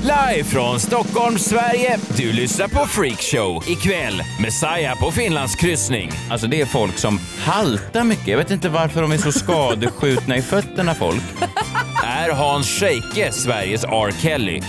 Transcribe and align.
Live 0.00 0.44
från 0.44 0.80
Stockholm, 0.80 1.38
Sverige. 1.38 1.98
Du 2.16 2.32
lyssnar 2.32 2.68
på 2.68 2.86
Freakshow. 2.86 3.62
Ikväll, 3.68 4.22
Messiah 4.40 4.98
på 5.00 5.10
Finlandskryssning. 5.10 6.10
Alltså 6.30 6.46
det 6.46 6.60
är 6.60 6.66
folk 6.66 6.98
som 6.98 7.20
haltar 7.38 8.04
mycket. 8.04 8.28
Jag 8.28 8.38
vet 8.38 8.50
inte 8.50 8.68
varför 8.68 9.02
de 9.02 9.12
är 9.12 9.16
så 9.18 9.32
skadeskjutna 9.32 10.36
i 10.36 10.42
fötterna 10.42 10.94
folk. 10.94 11.22
Är 12.18 12.30
Hans 12.30 12.66
Scheike 12.68 13.32
Sveriges 13.32 13.84
R. 13.84 14.12
Kelly? 14.22 14.60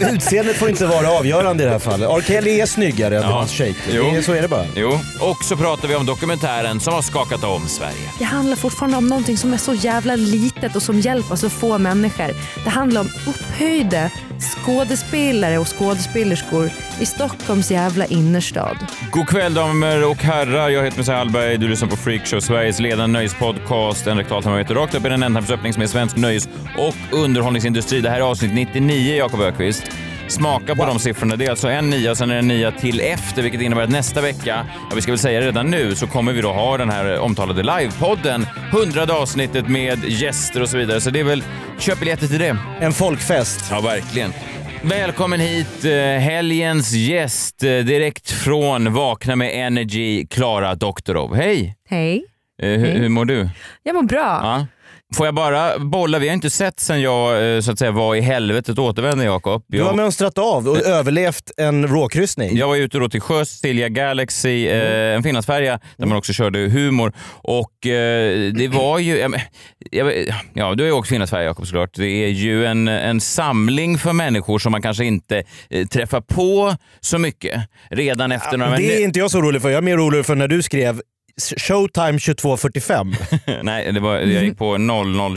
Utseendet 0.00 0.56
får 0.56 0.68
inte 0.68 0.86
vara 0.86 1.10
avgörande 1.10 1.62
i 1.62 1.66
det 1.66 1.72
här 1.72 1.78
fallet. 1.78 2.10
R. 2.10 2.22
Kelly 2.26 2.60
är 2.60 2.66
snyggare 2.66 3.16
än 3.16 3.22
Ja. 3.22 3.28
Hans 3.28 3.52
Shake. 3.52 3.74
Jo. 3.90 4.02
Det 4.10 4.16
är- 4.16 4.22
Så 4.22 4.32
är 4.32 4.42
det 4.42 4.48
bara. 4.48 4.66
Jo, 4.76 4.98
och 5.20 5.44
så 5.44 5.56
pratar 5.56 5.88
vi 5.88 5.94
om 5.94 6.06
dokumentären 6.06 6.80
som 6.80 6.94
har 6.94 7.02
skakat 7.02 7.44
om 7.44 7.68
Sverige. 7.68 8.10
Det 8.18 8.24
handlar 8.24 8.56
fortfarande 8.56 8.96
om 8.96 9.06
någonting 9.08 9.36
som 9.36 9.52
är 9.52 9.56
så 9.56 9.74
jävla 9.74 10.16
litet 10.16 10.76
och 10.76 10.82
som 10.82 11.00
hjälper 11.00 11.36
så 11.36 11.50
få 11.50 11.78
människor. 11.78 12.30
Det 12.64 12.70
handlar 12.70 13.00
om 13.00 13.10
upphöjda 13.26 14.10
skådespelare 14.42 15.58
och 15.58 15.78
skådespelerskor 15.78 16.70
i 17.00 17.06
Stockholms 17.06 17.70
jävla 17.70 18.06
innerstad. 18.06 18.76
God 19.10 19.28
kväll 19.28 19.54
damer 19.54 20.10
och 20.10 20.16
herrar. 20.16 20.68
Jag 20.68 20.84
heter 20.84 20.98
Messiah 20.98 21.18
Hallberg. 21.18 21.58
Du 21.58 21.68
lyssnar 21.68 21.88
på 21.88 21.96
Freakshow, 21.96 22.40
Sveriges 22.40 22.80
ledande 22.80 23.18
nöjespodcast. 23.18 24.06
En 24.06 24.18
rektalsamarbete 24.18 24.74
rakt 24.74 24.94
upp 24.94 25.06
i 25.06 25.08
den 25.08 25.22
ändtarmsöppning 25.22 25.72
som 25.72 25.82
är 25.82 25.86
svensk 25.86 26.16
nöjes 26.16 26.48
och 26.78 26.94
underhållningsindustri. 27.12 28.00
Det 28.00 28.10
här 28.10 28.16
är 28.16 28.24
avsnitt 28.24 28.54
99, 28.54 29.16
Jakob 29.16 29.40
Ökvist. 29.40 29.82
Smaka 30.28 30.74
på 30.74 30.86
de 30.86 30.98
siffrorna. 30.98 31.36
Det 31.36 31.46
är 31.46 31.50
alltså 31.50 31.68
en 31.68 31.90
nia 31.90 32.14
sen 32.14 32.30
är 32.30 32.34
det 32.34 32.38
en 32.38 32.48
nia 32.48 32.70
till 32.70 33.00
efter, 33.00 33.42
vilket 33.42 33.60
innebär 33.60 33.82
att 33.82 33.90
nästa 33.90 34.20
vecka, 34.20 34.66
ja, 34.90 34.94
vi 34.94 35.02
ska 35.02 35.12
väl 35.12 35.18
säga 35.18 35.40
det 35.40 35.46
redan 35.46 35.70
nu, 35.70 35.94
så 35.94 36.06
kommer 36.06 36.32
vi 36.32 36.40
då 36.40 36.52
ha 36.52 36.78
den 36.78 36.90
här 36.90 37.18
omtalade 37.18 37.62
livepodden. 37.62 38.46
Hundrade 38.72 39.12
avsnittet 39.12 39.68
med 39.68 40.04
gäster 40.04 40.62
och 40.62 40.68
så 40.68 40.76
vidare. 40.78 41.00
Så 41.00 41.10
det 41.10 41.20
är 41.20 41.24
väl, 41.24 41.42
köp 41.78 41.98
biljetter 42.00 42.26
till 42.26 42.38
det. 42.38 42.56
En 42.80 42.92
folkfest. 42.92 43.64
Ja, 43.70 43.80
verkligen. 43.80 44.32
Välkommen 44.82 45.40
hit, 45.40 45.84
eh, 45.84 45.92
helgens 46.20 46.92
gäst 46.92 47.62
eh, 47.62 47.68
direkt 47.68 48.30
från 48.30 48.92
Vakna 48.92 49.36
med 49.36 49.66
Energy, 49.66 50.26
Klara 50.26 50.74
Doktorov. 50.74 51.34
Hej! 51.36 51.76
Hej. 51.88 52.24
Eh, 52.62 52.68
hur, 52.68 52.78
Hej. 52.86 52.98
hur 52.98 53.08
mår 53.08 53.24
du? 53.24 53.48
Jag 53.82 53.94
mår 53.94 54.02
bra. 54.02 54.18
Ja. 54.42 54.66
Får 55.14 55.26
jag 55.26 55.34
bara 55.34 55.78
bolla, 55.78 56.18
vi 56.18 56.28
har 56.28 56.34
inte 56.34 56.50
sett 56.50 56.80
sen 56.80 57.00
jag 57.00 57.54
eh, 57.56 57.60
så 57.60 57.72
att 57.72 57.78
säga 57.78 57.90
var 57.90 58.14
i 58.14 58.20
helvetet 58.20 58.78
återvände 58.78 59.24
Jakob. 59.24 59.64
Du 59.66 59.82
har 59.82 59.94
mönstrat 59.94 60.38
av 60.38 60.68
och 60.68 60.82
överlevt 60.82 61.50
en 61.56 61.86
råkryssning. 61.88 62.56
jag 62.56 62.68
var 62.68 62.76
ute 62.76 62.98
då 62.98 63.08
till 63.08 63.20
sjöss, 63.20 63.50
Silja 63.50 63.88
Galaxy, 63.88 64.68
Mm. 64.68 64.86
eh, 64.86 65.16
en 65.16 65.22
finlandsfärja 65.22 65.80
där 65.96 66.06
man 66.06 66.18
också 66.18 66.32
körde 66.32 66.58
humor. 66.58 67.12
Och 67.30 67.86
eh, 67.86 68.52
det 68.52 68.68
var 68.68 68.98
ju, 68.98 69.16
ja, 69.18 69.28
jag, 69.90 70.12
ja 70.54 70.74
du 70.74 70.82
har 70.82 70.88
ju 70.88 70.92
åkt 70.92 71.08
finlandsfärja 71.08 71.44
Jakob 71.44 71.66
såklart. 71.66 71.90
Det 71.94 72.24
är 72.24 72.28
ju 72.28 72.66
en, 72.66 72.88
en 72.88 73.20
samling 73.20 73.98
för 73.98 74.12
människor 74.12 74.58
som 74.58 74.72
man 74.72 74.82
kanske 74.82 75.04
inte 75.04 75.42
eh, 75.70 75.86
träffar 75.86 76.20
på 76.20 76.76
så 77.00 77.18
mycket 77.18 77.60
redan 77.90 78.32
efter 78.32 78.56
några 78.56 78.76
Det 78.76 78.96
är 78.96 79.04
inte 79.04 79.18
jag 79.18 79.30
så 79.30 79.38
orolig 79.38 79.62
för. 79.62 79.68
Jag 79.68 79.78
är 79.78 79.82
mer 79.82 79.96
orolig 79.96 80.26
för 80.26 80.34
när 80.34 80.48
du 80.48 80.62
skrev 80.62 81.00
Showtime 81.56 82.18
22.45. 82.18 83.62
Nej, 83.62 83.92
det 83.92 84.00
var, 84.00 84.14
jag 84.16 84.44
gick 84.44 84.58
på 84.58 84.76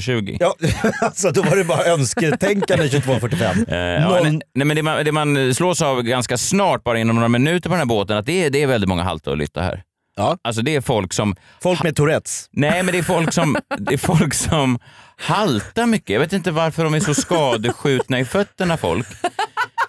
0020. 0.02 0.38
Ja, 0.40 0.56
alltså 1.02 1.32
då 1.32 1.42
var 1.42 1.56
det 1.56 1.64
bara 1.64 1.86
önsketänkande 1.86 2.88
22.45. 2.88 3.72
Eh, 3.72 3.78
ja, 3.78 4.20
nej, 4.24 4.40
nej, 4.56 4.66
men 4.68 4.76
det 4.76 4.84
man, 4.84 5.06
det 5.06 5.12
man 5.12 5.56
slås 5.56 5.82
av 5.82 6.02
ganska 6.02 6.38
snart, 6.38 6.84
bara 6.84 7.00
inom 7.00 7.16
några 7.16 7.28
minuter 7.30 7.70
på 7.70 7.74
den 7.74 7.80
här 7.80 7.86
båten, 7.86 8.18
att 8.18 8.26
det 8.26 8.44
är, 8.46 8.50
det 8.50 8.64
är 8.64 8.68
väldigt 8.68 8.88
många 8.90 9.04
halta 9.04 9.32
och 9.32 9.38
lytta 9.38 9.62
här. 9.62 9.84
Ja. 10.16 10.38
Alltså 10.42 10.62
det 10.62 10.76
är 10.76 10.82
folk 10.82 11.14
som, 11.14 11.36
Folk 11.62 11.84
med 11.84 11.96
Tourettes. 11.96 12.50
nej 12.52 12.84
men 12.84 12.92
det 12.94 12.98
är 13.00 13.04
folk 13.04 13.34
som, 13.34 13.58
det 13.78 13.94
är 13.94 13.98
folk 13.98 14.34
som 14.34 14.80
haltar 15.18 15.86
mycket. 15.86 16.10
Jag 16.10 16.20
vet 16.20 16.34
inte 16.34 16.52
varför 16.52 16.84
de 16.84 16.94
är 16.94 17.00
så 17.00 17.14
skadeskjutna 17.14 18.20
i 18.20 18.26
fötterna 18.26 18.78
folk. 18.78 19.08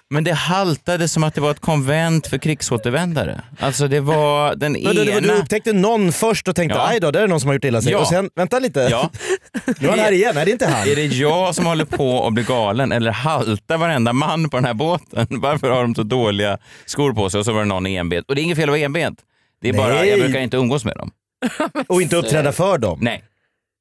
Men 0.09 0.23
det 0.23 0.33
haltade 0.33 1.07
som 1.07 1.23
att 1.23 1.35
det 1.35 1.41
var 1.41 1.51
ett 1.51 1.59
konvent 1.59 2.27
för 2.27 2.37
krigsåtervändare. 2.37 3.41
Alltså 3.59 3.87
det 3.87 3.99
var 3.99 4.55
den 4.55 4.71
Men 4.71 4.81
du, 4.81 4.93
du, 4.93 5.03
du 5.05 5.11
ena... 5.17 5.33
upptäckte 5.33 5.73
någon 5.73 6.11
först 6.11 6.47
och 6.47 6.55
tänkte 6.55 6.77
Ja. 6.77 6.87
aj 6.87 6.99
då, 6.99 7.11
där 7.11 7.21
är 7.23 7.27
någon 7.27 7.39
som 7.39 7.47
har 7.47 7.53
gjort 7.53 7.63
illa 7.63 7.81
sig. 7.81 7.91
Ja. 7.91 7.99
Och 7.99 8.07
sen, 8.07 8.29
vänta 8.35 8.59
lite, 8.59 8.87
Ja. 8.91 9.09
nu 9.79 9.87
är 9.87 9.89
han 9.89 9.99
här 9.99 10.11
igen. 10.11 10.31
Nej 10.35 10.45
det 10.45 10.51
är 10.51 10.53
inte 10.53 10.67
han. 10.67 10.87
Är 10.89 10.95
det 10.95 11.05
jag 11.05 11.55
som 11.55 11.65
håller 11.65 11.85
på 11.85 12.27
att 12.27 12.33
bli 12.33 12.43
galen 12.43 12.91
eller 12.91 13.11
haltar 13.11 13.77
varenda 13.77 14.13
man 14.13 14.49
på 14.49 14.57
den 14.57 14.65
här 14.65 14.73
båten? 14.73 15.27
Varför 15.41 15.69
har 15.69 15.81
de 15.81 15.95
så 15.95 16.03
dåliga 16.03 16.57
skor 16.85 17.13
på 17.13 17.29
sig? 17.29 17.39
Och 17.39 17.45
så 17.45 17.53
var 17.53 17.59
det 17.59 17.65
någon 17.65 17.85
enbent. 17.85 18.29
Och 18.29 18.35
det 18.35 18.41
är 18.41 18.43
inget 18.43 18.57
fel 18.57 18.69
att 18.69 18.73
vara 18.73 18.79
enbent. 18.81 19.19
Det 19.61 19.69
är 19.69 19.73
bara, 19.73 19.93
Nej. 19.93 20.09
jag 20.09 20.19
brukar 20.19 20.39
inte 20.39 20.57
umgås 20.57 20.85
med 20.85 20.95
dem. 20.95 21.11
Och 21.87 22.01
inte 22.01 22.15
uppträda 22.15 22.51
för 22.51 22.77
dem. 22.77 22.99
Nej. 23.01 23.23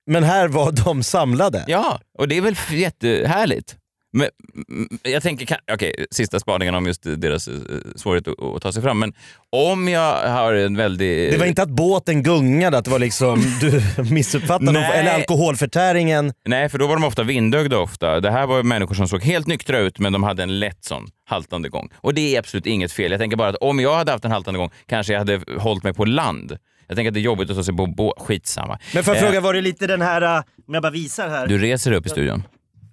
Men 0.06 0.24
här 0.24 0.48
var 0.48 0.72
de 0.72 1.02
samlade. 1.02 1.64
Ja, 1.66 2.00
och 2.18 2.28
det 2.28 2.36
är 2.36 2.40
väl 2.40 2.56
jättehärligt. 2.70 3.76
Men, 4.12 4.28
mm, 4.68 4.88
jag 5.02 5.22
tänker, 5.22 5.56
okej, 5.72 6.06
sista 6.10 6.40
spaningen 6.40 6.74
om 6.74 6.86
just 6.86 7.02
deras 7.02 7.48
eh, 7.48 7.54
svårighet 7.96 8.28
att, 8.28 8.42
att 8.56 8.62
ta 8.62 8.72
sig 8.72 8.82
fram. 8.82 8.98
Men 8.98 9.12
om 9.50 9.88
jag 9.88 10.28
har 10.28 10.52
en 10.54 10.76
väldigt... 10.76 11.32
Det 11.32 11.38
var 11.38 11.46
inte 11.46 11.62
att 11.62 11.68
båten 11.68 12.22
gungade, 12.22 12.78
att 12.78 12.84
det 12.84 12.90
var 12.90 12.98
liksom, 12.98 13.42
du 13.60 13.82
missuppfattade 14.10 14.72
Nej. 14.72 14.98
eller 14.98 15.14
alkoholförtäringen. 15.14 16.32
Nej, 16.46 16.68
för 16.68 16.78
då 16.78 16.86
var 16.86 16.94
de 16.96 17.04
ofta 17.04 17.22
vindögda 17.22 17.78
ofta. 17.78 18.20
Det 18.20 18.30
här 18.30 18.46
var 18.46 18.62
människor 18.62 18.94
som 18.94 19.08
såg 19.08 19.22
helt 19.22 19.46
nyktra 19.46 19.78
ut, 19.78 19.98
men 19.98 20.12
de 20.12 20.22
hade 20.22 20.42
en 20.42 20.60
lätt 20.60 20.84
sån 20.84 21.08
haltande 21.24 21.68
gång. 21.68 21.88
Och 21.96 22.14
det 22.14 22.34
är 22.34 22.38
absolut 22.38 22.66
inget 22.66 22.92
fel. 22.92 23.10
Jag 23.10 23.20
tänker 23.20 23.36
bara 23.36 23.48
att 23.48 23.56
om 23.56 23.80
jag 23.80 23.94
hade 23.94 24.12
haft 24.12 24.24
en 24.24 24.30
haltande 24.32 24.58
gång 24.58 24.70
kanske 24.86 25.12
jag 25.12 25.20
hade 25.20 25.40
hållit 25.58 25.84
mig 25.84 25.94
på 25.94 26.04
land. 26.04 26.56
Jag 26.86 26.96
tänker 26.96 27.10
att 27.10 27.14
det 27.14 27.20
är 27.20 27.22
jobbigt 27.22 27.50
att 27.50 27.56
ta 27.56 27.64
sig 27.64 27.76
på 27.76 27.86
båt. 27.86 28.14
Skitsamma. 28.18 28.78
Men 28.94 29.04
får 29.04 29.14
jag 29.14 29.22
Eh, 29.22 29.26
fråga, 29.26 29.40
var 29.40 29.54
det 29.54 29.60
lite 29.60 29.86
den 29.86 30.02
här, 30.02 30.22
äh, 30.22 30.42
om 30.68 30.74
jag 30.74 30.82
bara 30.82 30.92
visar 30.92 31.28
här, 31.28 31.46
Du 31.46 31.58
reser 31.58 31.92
upp 31.92 32.06
i 32.06 32.08
studion. 32.08 32.42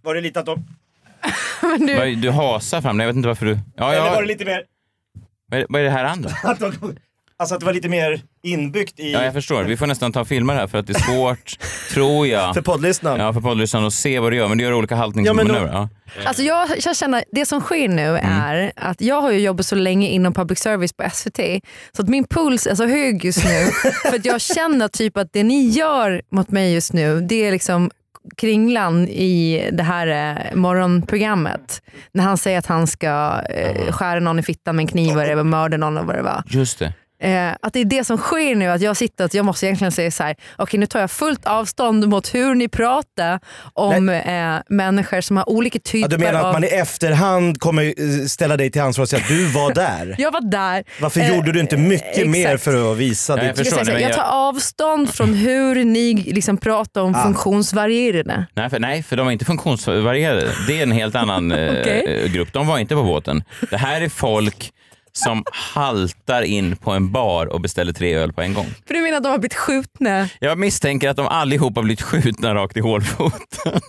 var 0.03 0.16
det 0.16 0.22
lite 0.22 0.40
att 0.40 0.46
de, 0.46 0.68
du, 1.80 2.16
Du 2.16 2.31
hasar 2.31 2.81
fram. 2.81 3.00
Jag 3.00 3.07
vet 3.07 3.16
inte 3.16 3.28
varför 3.28 3.46
du... 3.46 3.59
Ja, 3.78 3.91
eller 3.91 4.02
var 4.02 4.07
ja. 4.16 4.22
det 4.22 4.28
lite 4.28 4.46
mer, 4.46 4.63
Vad 5.52 5.59
är- 5.59 5.66
Vad 5.69 5.81
är 5.81 5.85
det 5.85 5.91
här 5.91 6.06
andra? 6.06 6.31
alltså 7.38 7.53
att 7.56 7.59
det 7.59 7.66
var 7.66 7.74
lite 7.74 7.90
mer 7.90 8.22
inbyggt 8.44 9.00
i, 9.00 9.12
Ja, 9.13 9.24
jag 9.24 9.34
förstår. 9.34 9.63
Vi 9.63 9.78
får 9.78 9.88
nästan 9.88 10.12
ta 10.12 10.25
filmer 10.25 10.53
här 10.53 10.68
för 10.68 10.78
att 10.78 10.88
det 10.88 10.94
är 10.94 11.00
svårt, 11.13 11.56
tror 11.94 12.28
jag. 12.28 12.53
för 12.53 12.62
poddlyssnaren? 12.62 13.19
Ja, 13.19 13.34
för 13.34 13.41
poddlyssnaren 13.41 13.85
att 13.88 13.94
se 13.94 14.19
vad 14.19 14.31
du 14.31 14.35
gör. 14.38 14.47
Men 14.47 14.57
du 14.57 14.63
gör 14.63 14.74
olika 14.74 14.96
Ja, 14.96 14.97
men 14.97 15.02
haltningsmanövrer. 15.03 15.62
då- 15.74 15.90
Ja, 16.22 16.28
alltså 16.28 16.44
jag, 16.44 16.69
jag 16.85 16.96
känner, 16.96 17.24
det 17.31 17.46
som 17.46 17.62
sker 17.62 17.88
nu 17.88 18.07
Mm. 18.07 18.25
är 18.31 18.72
att 18.75 19.01
jag 19.01 19.22
har 19.22 19.31
ju 19.31 19.40
jobbat 19.40 19.66
så 19.66 19.75
länge 19.75 20.07
inom 20.09 20.34
public 20.34 20.59
service 20.59 20.94
på 20.94 21.09
SVT 21.13 21.40
så 21.96 22.01
att 22.01 22.09
min 22.09 22.24
puls 22.28 22.68
är 22.68 22.75
så 22.75 22.86
hög 22.86 23.25
just 23.25 23.44
nu. 23.46 23.66
för 24.09 24.16
att 24.16 24.25
jag 24.25 24.41
känner 24.41 24.88
typ 24.88 25.18
att 25.18 25.34
det 25.34 25.44
ni 25.44 25.68
gör 25.69 26.22
mot 26.31 26.50
mig 26.51 26.74
just 26.74 26.94
nu 26.94 27.22
det 27.22 27.36
är 27.47 27.51
liksom 27.51 27.91
kringlan 28.38 29.07
i 29.07 29.69
det 29.74 29.84
här 29.84 30.07
eh, 30.07 30.56
morgonprogrammet. 30.56 31.81
När 32.12 32.24
han 32.24 32.38
säger 32.38 32.59
att 32.59 32.66
han 32.66 32.88
ska 32.88 33.41
eh, 33.50 33.91
skära 33.91 34.19
någon 34.19 34.40
i 34.40 34.44
fittan 34.44 34.75
med 34.75 34.84
en 34.84 34.88
kniv 34.88 35.18
eller 35.19 35.44
mörda 35.44 35.78
någon 35.78 35.97
och 35.97 36.06
vad 36.06 36.16
det 36.16 36.22
var. 36.22 36.44
Just 36.47 36.80
det. 36.80 36.94
Eh, 37.22 37.52
att 37.62 37.74
det 37.74 37.80
är 37.80 37.85
det 37.85 38.03
som 38.03 38.18
sker 38.18 38.56
nu, 38.56 38.66
att 38.68 38.81
jag 38.81 38.97
sitter 38.97 39.25
att 39.25 39.34
jag 39.34 39.46
måste 39.46 39.66
egentligen 39.66 39.91
säga 39.91 40.12
så 40.12 40.24
här: 40.24 40.35
okej 40.57 40.80
nu 40.80 40.85
tar 40.85 41.00
jag 41.00 41.12
fullt 41.12 41.46
avstånd 41.46 42.07
mot 42.07 42.34
hur 42.34 42.56
ni 42.56 42.68
pratar 42.68 43.40
om 43.74 44.09
eh, 44.09 44.56
människor 44.69 45.22
som 45.22 45.38
har 45.38 45.50
olika 45.50 45.80
Ja, 45.84 45.91
typer 45.91 46.09
du 46.09 46.18
menar 46.18 46.40
av... 46.40 46.46
att 46.46 46.53
man 46.53 46.63
i 46.63 46.68
efterhand 46.68 47.59
kommer 47.59 47.84
eh, 47.84 48.25
ställa 48.28 48.57
dig 48.57 48.72
till 48.72 48.81
ansvar 48.81 49.03
och 49.03 49.09
säga 49.09 49.22
att 49.22 49.28
du 49.28 49.46
var 49.46 49.74
där? 49.74 50.16
Jag 50.19 50.31
var 50.31 50.41
där. 50.52 50.84
Varför 51.02 51.19
Eh, 51.19 51.35
gjorde 51.35 51.52
du 51.52 51.59
inte 51.59 51.78
mycket 51.78 52.07
exakt. 52.09 52.28
mer 52.30 52.57
för 52.57 52.91
att 52.91 52.97
visa 52.97 53.36
Nej, 53.36 53.47
ditt... 53.47 53.57
jag 53.57 53.78
förstår. 53.78 54.00
jag, 54.00 54.13
tar 54.13 54.24
avstånd 54.50 55.13
från 55.13 55.33
hur 55.33 55.86
ni 55.86 56.13
liksom 56.13 56.57
pratar 56.57 57.01
om 57.01 57.15
Ah. 57.15 57.24
funktionsvarierade. 57.24 58.45
Nej 58.54 58.69
för, 58.69 58.80
nej, 58.80 59.04
för 59.04 59.15
de 59.18 59.27
är 59.27 59.31
inte 59.31 59.45
funktionsvarierade. 59.45 60.48
Det 60.68 60.80
är 60.80 60.83
en 60.83 60.92
helt 60.92 61.15
annan 61.15 61.51
eh, 61.51 61.57
eh, 61.60 62.31
grupp. 62.31 62.54
De 62.54 62.68
var 62.68 62.77
inte 62.77 62.95
på 62.95 63.04
båten. 63.04 63.44
Det 63.69 63.77
här 63.77 64.01
är 64.01 64.10
folk 64.10 64.72
som 65.13 65.44
haltar 65.51 66.41
in 66.41 66.75
på 66.75 66.91
en 66.91 67.11
bar 67.11 67.45
och 67.45 67.61
beställer 67.61 67.94
tre 67.94 68.13
öl 68.13 68.33
på 68.33 68.41
en 68.41 68.53
gång. 68.53 68.67
För 68.88 68.94
du 68.94 69.01
menar 69.01 69.17
att 69.17 69.23
de 69.23 69.29
har 69.29 69.38
blivit 69.38 69.53
skjutna? 69.53 70.29
Jag 70.39 70.57
misstänker 70.57 71.09
att 71.09 71.17
de 71.17 71.27
allihop 71.27 71.75
har 71.75 71.83
blivit 71.83 72.01
skjutna 72.01 72.56
rakt 72.56 72.77
i 72.77 72.79
hålfoten. 72.79 73.81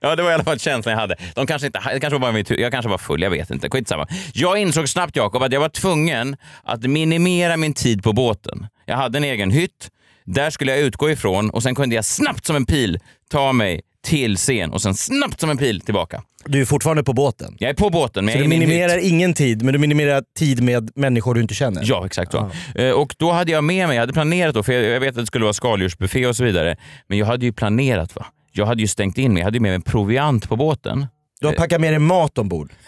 ja, 0.00 0.16
det 0.16 0.22
var 0.22 0.30
i 0.30 0.34
alla 0.34 0.44
fall 0.44 0.58
känslan 0.58 0.92
jag 0.92 1.00
hade. 1.00 1.16
De 1.34 1.46
kanske 1.46 1.66
inte, 1.66 1.80
det 1.92 2.00
kanske 2.00 2.18
var 2.18 2.32
mitt, 2.32 2.50
jag 2.50 2.72
kanske 2.72 2.88
var 2.88 2.98
full, 2.98 3.22
jag 3.22 3.30
vet 3.30 3.50
inte. 3.50 3.70
Skitsamma. 3.70 4.06
Jag 4.32 4.58
insåg 4.58 4.88
snabbt, 4.88 5.16
Jakob, 5.16 5.42
att 5.42 5.52
jag 5.52 5.60
var 5.60 5.68
tvungen 5.68 6.36
att 6.64 6.82
minimera 6.82 7.56
min 7.56 7.74
tid 7.74 8.02
på 8.02 8.12
båten. 8.12 8.66
Jag 8.86 8.96
hade 8.96 9.18
en 9.18 9.24
egen 9.24 9.50
hytt. 9.50 9.90
Där 10.24 10.50
skulle 10.50 10.72
jag 10.72 10.80
utgå 10.80 11.10
ifrån 11.10 11.50
och 11.50 11.62
sen 11.62 11.74
kunde 11.74 11.94
jag 11.94 12.04
snabbt 12.04 12.46
som 12.46 12.56
en 12.56 12.66
pil 12.66 12.98
ta 13.30 13.52
mig 13.52 13.80
till 14.02 14.36
scen 14.36 14.70
och 14.72 14.82
sen 14.82 14.94
snabbt 14.94 15.40
som 15.40 15.50
en 15.50 15.56
pil 15.58 15.80
tillbaka. 15.80 16.22
Du 16.44 16.60
är 16.60 16.64
fortfarande 16.64 17.04
på 17.04 17.12
båten. 17.12 17.56
Jag 17.58 17.70
är 17.70 17.74
på 17.74 17.90
båten 17.90 18.24
men 18.24 18.34
Så 18.34 18.40
du 18.40 18.48
minimerar 18.48 18.98
ingen 18.98 19.34
tid, 19.34 19.62
men 19.62 19.72
du 19.72 19.78
minimerar 19.78 20.22
tid 20.38 20.62
med 20.62 20.90
människor 20.94 21.34
du 21.34 21.40
inte 21.40 21.54
känner. 21.54 21.82
Ja, 21.84 22.06
exakt 22.06 22.32
så. 22.32 22.50
Eh, 22.74 22.90
Och 22.90 23.14
då 23.18 23.32
hade 23.32 23.52
jag 23.52 23.64
med 23.64 23.88
mig, 23.88 23.96
jag 23.96 24.02
hade 24.02 24.12
planerat 24.12 24.54
då, 24.54 24.62
för 24.62 24.72
jag 24.72 25.00
vet 25.00 25.08
att 25.08 25.16
det 25.16 25.26
skulle 25.26 25.44
vara 25.44 25.52
skaldjursbuffé 25.52 26.26
och 26.26 26.36
så 26.36 26.44
vidare, 26.44 26.76
men 27.06 27.18
jag 27.18 27.26
hade 27.26 27.46
ju 27.46 27.52
planerat 27.52 28.16
va. 28.16 28.26
Jag 28.52 28.66
hade 28.66 28.80
ju 28.82 28.88
stängt 28.88 29.18
in 29.18 29.32
mig, 29.32 29.40
jag 29.40 29.44
hade 29.44 29.56
ju 29.56 29.60
med 29.62 29.72
mig 29.72 29.82
proviant 29.82 30.48
på 30.48 30.56
båten. 30.56 31.06
Du 31.40 31.46
har 31.46 31.54
packat 31.54 31.80
med 31.80 31.92
dig 31.92 31.98
mat 31.98 32.38
ombord. 32.38 32.72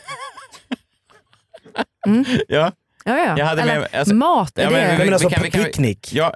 Ja. 2.49 2.73
Ja, 3.07 3.19
ja. 3.19 3.39
Jag 3.39 3.47
hade 3.47 3.63
Eller, 3.63 3.79
med- 3.81 3.89
alltså- 3.95 4.15
mat, 4.15 4.59
är 4.59 4.63
Ja, 4.63 4.69
det? 4.71 4.77
men- 4.77 4.99
men 4.99 5.07
vi 5.07 5.13
alltså 5.13 5.29
kan- 5.29 5.39
på 5.39 5.45
vi 5.45 5.51
kan- 5.51 5.65
picknick. 5.65 6.13
Ja. 6.13 6.35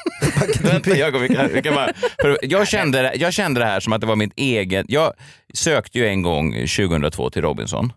Vänta, 0.62 0.96
jag, 0.96 1.18
vi 1.18 1.28
kan, 1.34 1.48
vi 1.54 1.62
kan 1.62 1.74
bara, 1.74 1.92
för 2.20 2.38
jag, 2.42 2.68
kände, 2.68 3.02
det- 3.02 3.14
jag 3.14 3.32
kände 3.32 3.60
det 3.60 3.66
här 3.66 3.80
som 3.80 3.92
att 3.92 4.00
det 4.00 4.06
var 4.06 4.16
mitt 4.16 4.32
eget... 4.36 4.86
Jag 4.88 5.12
sökte 5.54 5.98
ju 5.98 6.06
en 6.08 6.22
gång 6.22 6.52
2002 6.52 7.30
till 7.30 7.42
Robinson. 7.42 7.92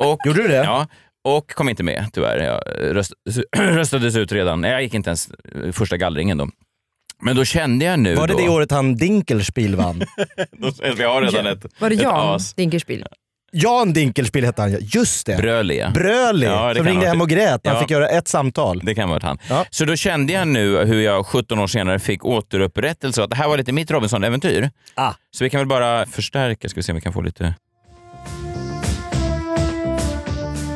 Och, 0.00 0.18
Gjorde 0.26 0.42
du 0.42 0.48
det? 0.48 0.54
Ja, 0.64 0.86
och 1.24 1.50
kom 1.50 1.68
inte 1.68 1.82
med 1.82 2.06
tyvärr. 2.12 2.38
Jag 2.38 2.62
röst, 2.96 3.12
röstades 3.56 4.16
ut 4.16 4.32
redan. 4.32 4.62
Jag 4.62 4.82
gick 4.82 4.94
inte 4.94 5.10
ens 5.10 5.28
första 5.72 5.96
gallringen 5.96 6.38
då. 6.38 6.48
Men 7.22 7.36
då 7.36 7.44
kände 7.44 7.84
jag 7.84 7.98
nu... 7.98 8.14
Var 8.14 8.26
det 8.26 8.32
då, 8.32 8.38
det 8.38 8.48
året 8.48 8.70
han 8.70 8.96
Dinkelspiel 8.96 9.76
vann? 9.76 9.98
Då, 10.52 10.70
vi 10.96 11.02
har 11.04 11.22
redan 11.22 11.46
ett, 11.46 11.64
Var 11.78 11.90
det 11.90 11.96
ett 11.96 12.02
Jan 12.02 12.34
as. 12.34 12.54
Dinkelspiel? 12.54 13.06
Jan 13.52 13.92
Dinkelspiel 13.92 14.44
hette 14.44 14.62
han. 14.62 14.76
Just 14.80 15.26
det. 15.26 15.36
Brölia. 15.36 15.90
Bröli, 15.90 16.46
Ja, 16.46 16.74
som 16.74 16.86
ringde 16.86 17.06
hem 17.06 17.20
och 17.20 17.28
grät 17.28 17.64
när 17.64 17.70
han 17.70 17.76
Ja. 17.76 17.80
fick 17.82 17.90
göra 17.90 18.08
ett 18.08 18.28
samtal. 18.28 18.80
Det 18.84 18.94
kan 18.94 19.08
varit 19.08 19.22
han. 19.22 19.38
Ja. 19.48 19.64
Så 19.70 19.84
då 19.84 19.96
kände 19.96 20.32
jag 20.32 20.48
nu 20.48 20.84
hur 20.84 21.00
jag 21.00 21.26
17 21.26 21.58
år 21.58 21.66
senare 21.66 21.98
fick 21.98 22.24
återupprättelse 22.24 23.22
att 23.22 23.30
det 23.30 23.36
här 23.36 23.48
var 23.48 23.56
lite 23.56 23.72
mitt 23.72 23.90
Robinson-äventyr. 23.90 24.70
Ah. 24.94 25.12
Så 25.30 25.44
vi 25.44 25.50
kan 25.50 25.58
väl 25.60 25.66
bara 25.68 26.06
förstärka, 26.06 26.68
ska 26.68 26.78
vi 26.78 26.82
se 26.82 26.92
om 26.92 26.96
vi 26.96 27.02
kan 27.02 27.12
få 27.12 27.20
lite... 27.20 27.54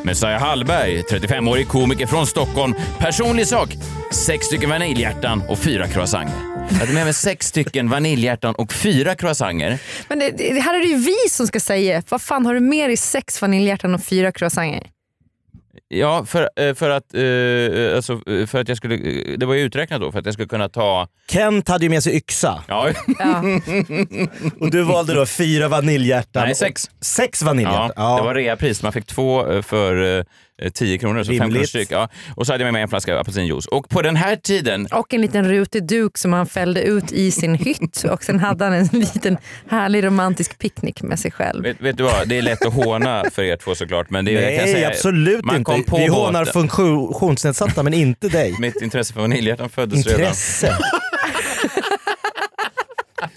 Messiah 0.04 0.40
Hallberg, 0.40 1.02
35-årig 1.02 1.68
komiker 1.68 2.06
från 2.06 2.26
Stockholm. 2.26 2.74
Personlig 2.98 3.46
sak, 3.46 3.68
sex 4.12 4.46
stycken 4.46 4.70
vaniljhjärtan 4.70 5.42
och 5.48 5.58
fyra 5.58 5.86
croissanter. 5.88 6.51
Jag 6.72 6.78
hade 6.78 6.92
med 6.92 7.04
mig 7.04 7.14
sex 7.14 7.46
stycken 7.46 7.88
vaniljhjärtan 7.88 8.54
och 8.54 8.72
fyra 8.72 9.14
croissanter. 9.14 9.78
Men 10.08 10.18
det, 10.18 10.30
det, 10.30 10.60
här 10.60 10.74
är 10.74 10.80
det 10.80 10.88
ju 10.88 10.96
vi 10.96 11.28
som 11.30 11.46
ska 11.46 11.60
säga. 11.60 12.02
Vad 12.08 12.22
fan 12.22 12.46
har 12.46 12.54
du 12.54 12.60
med 12.60 12.88
dig 12.88 12.96
sex 12.96 13.42
vaniljhjärtan 13.42 13.94
och 13.94 14.04
fyra 14.04 14.32
croissanter? 14.32 14.86
Ja, 15.94 16.24
för, 16.24 16.50
eh, 16.56 16.74
för, 16.74 16.90
att, 16.90 17.14
eh, 17.14 17.96
alltså, 17.96 18.12
eh, 18.32 18.46
för 18.46 18.60
att 18.60 18.68
jag 18.68 18.76
skulle... 18.76 18.94
eh, 18.94 19.38
Det 19.38 19.46
var 19.46 19.54
ju 19.54 19.60
uträknat 19.60 20.00
då, 20.00 20.12
för 20.12 20.18
att 20.18 20.24
jag 20.26 20.34
skulle 20.34 20.48
kunna 20.48 20.68
ta... 20.68 21.08
Kent 21.30 21.68
hade 21.68 21.84
ju 21.84 21.90
med 21.90 22.02
sig 22.02 22.16
yxa 22.16 22.64
Ja, 22.68 22.88
Ja. 23.18 23.42
och 24.60 24.70
du 24.70 24.82
valde 24.82 25.14
då 25.14 25.26
fyra 25.26 25.68
vaniljhjärtan. 25.68 26.44
Nej, 26.44 26.54
sex. 26.54 26.90
Sex 27.00 27.40
Ja, 27.42 27.46
vaniljhjärtan? 27.46 28.16
det 28.16 28.22
var 28.22 28.34
reapris. 28.34 28.82
Man 28.82 28.92
fick 28.92 29.06
två 29.06 29.52
eh, 29.52 29.62
för 29.62 30.18
eh, 30.18 30.24
10 30.74 30.98
kronor, 30.98 31.22
så 31.22 31.28
fem 31.32 31.40
Rimligt. 31.40 31.52
kronor 31.54 31.66
styck. 31.66 31.88
Ja. 31.90 32.08
Och 32.34 32.46
så 32.46 32.52
hade 32.52 32.62
jag 32.62 32.66
med 32.66 32.72
mig 32.72 32.82
en 32.82 32.88
flaska 32.88 33.18
apelsinjuice. 33.20 33.66
Och 33.66 33.88
på 33.88 34.02
den 34.02 34.16
här 34.16 34.36
tiden, 34.36 34.86
Och 34.92 35.14
en 35.14 35.20
liten 35.20 35.48
rutig 35.48 35.86
duk 35.86 36.18
som 36.18 36.32
han 36.32 36.46
fällde 36.46 36.82
ut 36.82 37.12
i 37.12 37.30
sin 37.30 37.54
hytt 37.54 38.04
och 38.10 38.24
sen 38.24 38.38
hade 38.40 38.64
han 38.64 38.74
en 38.74 38.86
liten 38.92 39.36
härlig 39.70 40.04
romantisk 40.04 40.58
picknick 40.58 41.02
med 41.02 41.18
sig 41.18 41.30
själv. 41.30 41.62
vet, 41.62 41.80
vet 41.80 41.96
du 41.96 42.02
vad, 42.02 42.28
det 42.28 42.38
är 42.38 42.42
lätt 42.42 42.66
att 42.66 42.74
håna 42.74 43.24
för 43.32 43.42
er 43.42 43.56
två 43.56 43.74
såklart. 43.74 44.10
Men 44.10 44.24
det 44.24 44.30
är, 44.36 44.42
jag 44.50 44.56
kan 44.56 44.64
Nej, 44.64 44.74
säga, 44.74 44.88
absolut 44.88 45.44
man 45.44 45.56
inte. 45.56 45.70
Kom 45.82 45.90
på 45.90 45.96
Vi 45.96 46.06
hånar 46.06 46.44
funktionsnedsatta 46.44 47.82
men 47.82 47.94
inte 47.94 48.28
dig. 48.28 48.56
Mitt 48.58 48.82
intresse 48.82 49.12
för 49.14 49.20
vaniljhjärtan 49.20 49.68
föddes 49.70 50.06
redan. 50.06 50.20
Intresse. 50.20 50.78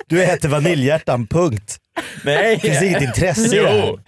Du 0.07 0.23
äter 0.23 0.49
vaniljhjärtan, 0.49 1.27
punkt. 1.27 1.77
Nej! 2.23 2.55
Det 2.55 2.61
finns 2.61 2.81
inget 2.83 3.01
intresse 3.01 3.55
i 3.55 3.59
det 3.59 3.67
här. 3.67 3.87
Jo! 3.87 3.99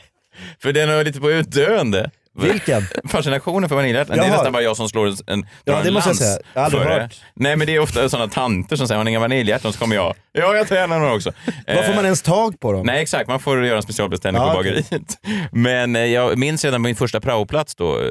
För 0.61 0.73
den 0.73 0.89
är 0.89 1.03
lite 1.03 1.19
på 1.19 1.31
utdöende. 1.31 2.11
Vilken? 2.37 2.83
Fascinationen 3.09 3.69
för 3.69 3.75
vaniljhjärtan. 3.75 4.17
Det 4.17 4.23
är 4.25 4.29
nästan 4.31 4.51
bara 4.53 4.61
jag 4.63 4.77
som 4.77 4.89
slår 4.89 5.07
en, 5.07 5.15
en, 5.27 5.45
Ja, 5.63 5.79
det 5.81 5.87
en 5.87 5.93
måste 5.93 6.09
jag 6.09 6.17
säga. 6.17 6.39
Jag 6.53 6.61
har 6.61 6.65
aldrig 6.65 6.83
för 6.83 6.99
hört. 7.01 7.21
Nej 7.33 7.55
men 7.55 7.67
det 7.67 7.75
är 7.75 7.79
ofta 7.79 8.09
sådana 8.09 8.27
tanter 8.31 8.75
som 8.75 8.87
säger 8.87 8.97
har 8.97 9.03
ni 9.03 9.11
inga 9.11 9.19
vaniljhjärtan 9.19 9.73
så 9.73 9.79
kommer 9.79 9.95
jag. 9.95 10.15
Ja 10.31 10.55
jag 10.55 10.67
tar 10.67 10.75
gärna 10.75 10.97
några 10.97 11.13
också. 11.15 11.31
Var 11.67 11.75
får 11.75 11.89
Eh, 11.89 11.95
man 11.95 12.05
ens 12.05 12.21
tag 12.21 12.59
på 12.59 12.71
dem? 12.71 12.85
Nej 12.85 13.01
exakt, 13.01 13.27
man 13.29 13.39
får 13.39 13.65
göra 13.65 13.77
en 13.77 13.83
specialbeställning 13.83 14.41
Ja, 14.43 14.53
på 14.53 14.59
okej. 14.59 14.71
bageriet. 14.71 15.17
Men 15.51 15.95
eh, 15.95 16.05
jag 16.05 16.37
minns 16.37 16.65
redan 16.65 16.81
min 16.81 16.95
första 16.95 17.19
praoplats 17.21 17.75
då, 17.75 17.99
eh, 17.99 18.05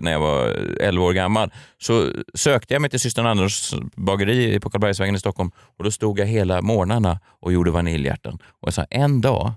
när 0.00 0.12
jag 0.12 0.20
var 0.20 0.46
11 0.80 1.04
år 1.04 1.12
gammal, 1.12 1.52
så 1.82 2.10
sökte 2.34 2.74
jag 2.74 2.80
mig 2.80 2.90
till 2.90 3.00
systern 3.00 3.26
Anders 3.26 3.74
bageri 3.96 4.60
på 4.60 4.70
Karlbergsvägen 4.70 5.14
i 5.14 5.18
Stockholm 5.18 5.50
och 5.78 5.84
då 5.84 5.90
stod 5.90 6.18
jag 6.18 6.26
hela 6.26 6.62
morgnarna 6.62 7.20
och 7.42 7.52
gjorde 7.52 7.70
vaniljhjärtan. 7.70 8.34
Och 8.34 8.68
jag 8.68 8.74
sa 8.74 8.84
en 8.90 9.20
dag, 9.20 9.52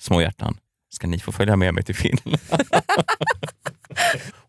små 0.00 0.20
hjärtan, 0.20 0.56
ska 0.92 1.06
ni 1.06 1.18
få 1.18 1.32
följa 1.32 1.56
med 1.56 1.74
mig 1.74 1.84
till 1.84 1.94
Finland. 1.94 2.38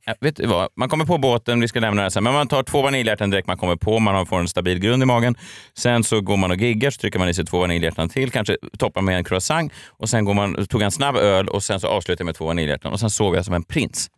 Ja, 0.06 0.16
Vet 0.22 0.36
du 0.36 0.48
vad? 0.48 0.70
Man 0.76 0.90
kommer 0.90 1.06
på 1.06 1.18
båten, 1.18 1.60
vi 1.62 1.68
ska 1.68 1.80
lämna 1.80 2.02
det 2.02 2.06
här 2.06 2.10
sen, 2.10 2.24
men 2.24 2.34
man 2.34 2.48
tar 2.48 2.64
två 2.64 2.82
vaniljhjärtan 2.82 3.30
direkt 3.30 3.48
man 3.48 3.58
kommer 3.58 3.76
på, 3.76 4.00
man 4.00 4.26
får 4.26 4.40
en 4.40 4.48
stabil 4.48 4.80
grund 4.80 5.04
i 5.04 5.06
magen. 5.06 5.36
Sen 5.78 6.04
så 6.04 6.22
går 6.22 6.38
man 6.38 6.52
och 6.52 6.58
giggar, 6.58 6.92
så 6.92 7.00
trycker 7.00 7.20
man 7.20 7.30
i 7.30 7.34
sig 7.34 7.46
två 7.46 7.60
vaniljhjärtan 7.60 8.10
till, 8.10 8.32
kanske 8.32 8.58
toppar 8.78 9.02
med 9.02 9.18
en 9.18 9.24
croissant 9.24 9.74
och 9.88 10.10
sen 10.10 10.26
går 10.26 10.34
man, 10.34 10.68
tog 10.68 10.82
jag 10.82 10.86
en 10.86 10.92
snabb 10.92 11.16
öl 11.16 11.48
och 11.48 11.64
sen 11.64 11.80
så 11.80 11.88
avslutar 11.88 12.22
jag 12.22 12.26
med 12.26 12.36
två 12.36 12.46
vaniljhjärtan 12.46 12.94
och 12.94 13.00
sen 13.00 13.10
sov 13.10 13.36
jag 13.36 13.46
som 13.46 13.54
en 13.54 13.64
prins. 13.64 14.10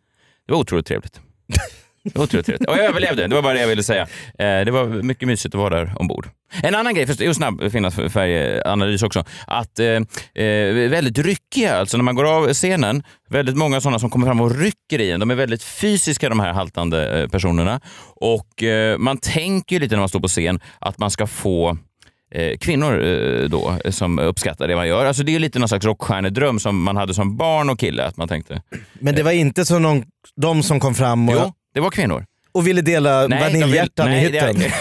Det 0.46 0.52
var 0.52 0.60
otroligt 0.60 0.86
trevligt. 0.86 1.20
Otroligt 2.14 2.46
trevligt. 2.46 2.68
Och 2.68 2.76
jag 2.76 2.84
överlevde, 2.84 3.26
det 3.26 3.34
var 3.34 3.42
bara 3.42 3.52
det 3.54 3.60
jag 3.60 3.68
ville 3.68 3.82
säga. 3.82 4.02
Eh, 4.38 4.64
det 4.64 4.70
var 4.70 4.86
mycket 4.86 5.28
mysigt 5.28 5.54
att 5.54 5.58
vara 5.58 5.76
där 5.76 5.92
ombord. 5.96 6.28
En 6.62 6.74
annan 6.74 6.94
grej, 6.94 7.06
för 7.06 7.14
det 7.14 7.24
är 7.24 7.28
ju 7.28 7.34
snabb 7.34 7.72
finnas 7.72 7.94
färganalys 7.94 9.02
också, 9.02 9.24
att 9.46 9.78
eh, 9.78 9.86
eh, 9.86 10.90
väldigt 10.90 11.18
ryckiga, 11.18 11.76
alltså 11.76 11.96
när 11.96 12.04
man 12.04 12.14
går 12.14 12.24
av 12.24 12.52
scenen, 12.52 13.02
väldigt 13.28 13.56
många 13.56 13.80
sådana 13.80 13.98
som 13.98 14.10
kommer 14.10 14.26
fram 14.26 14.40
och 14.40 14.56
rycker 14.58 15.00
i 15.00 15.10
en. 15.10 15.20
De 15.20 15.30
är 15.30 15.34
väldigt 15.34 15.62
fysiska 15.62 16.28
de 16.28 16.40
här 16.40 16.52
haltande 16.52 17.20
eh, 17.20 17.28
personerna. 17.28 17.80
Och 18.16 18.62
eh, 18.62 18.98
man 18.98 19.16
tänker 19.18 19.76
ju 19.76 19.80
lite 19.80 19.94
när 19.94 20.00
man 20.00 20.08
står 20.08 20.20
på 20.20 20.28
scen 20.28 20.60
att 20.78 20.98
man 20.98 21.10
ska 21.10 21.26
få 21.26 21.76
kvinnor 22.60 23.48
då 23.48 23.78
som 23.90 24.18
uppskattar 24.18 24.68
det 24.68 24.76
man 24.76 24.88
gör. 24.88 25.06
Alltså 25.06 25.22
det 25.22 25.34
är 25.34 25.38
lite 25.38 25.58
någon 25.58 25.68
slags 25.68 25.84
rockstjärnedröm 25.84 26.60
som 26.60 26.82
man 26.82 26.96
hade 26.96 27.14
som 27.14 27.36
barn 27.36 27.70
och 27.70 27.78
kille. 27.78 28.04
Att 28.04 28.16
man 28.16 28.28
tänkte, 28.28 28.62
Men 28.92 29.14
det 29.14 29.22
var 29.22 29.32
inte 29.32 29.64
så 29.64 29.78
någon, 29.78 30.04
de 30.36 30.62
som 30.62 30.80
kom 30.80 30.94
fram 30.94 31.28
och, 31.28 31.34
jo, 31.34 31.52
det 31.74 31.80
var 31.80 31.90
kvinnor. 31.90 32.24
och 32.52 32.66
ville 32.66 32.80
dela 32.82 33.28
de 33.28 33.36
vill- 33.36 33.40
vaniljhjärtan 33.44 34.08
i 34.08 34.10
nej, 34.10 34.20
hytten? 34.20 34.58
det- 34.58 34.72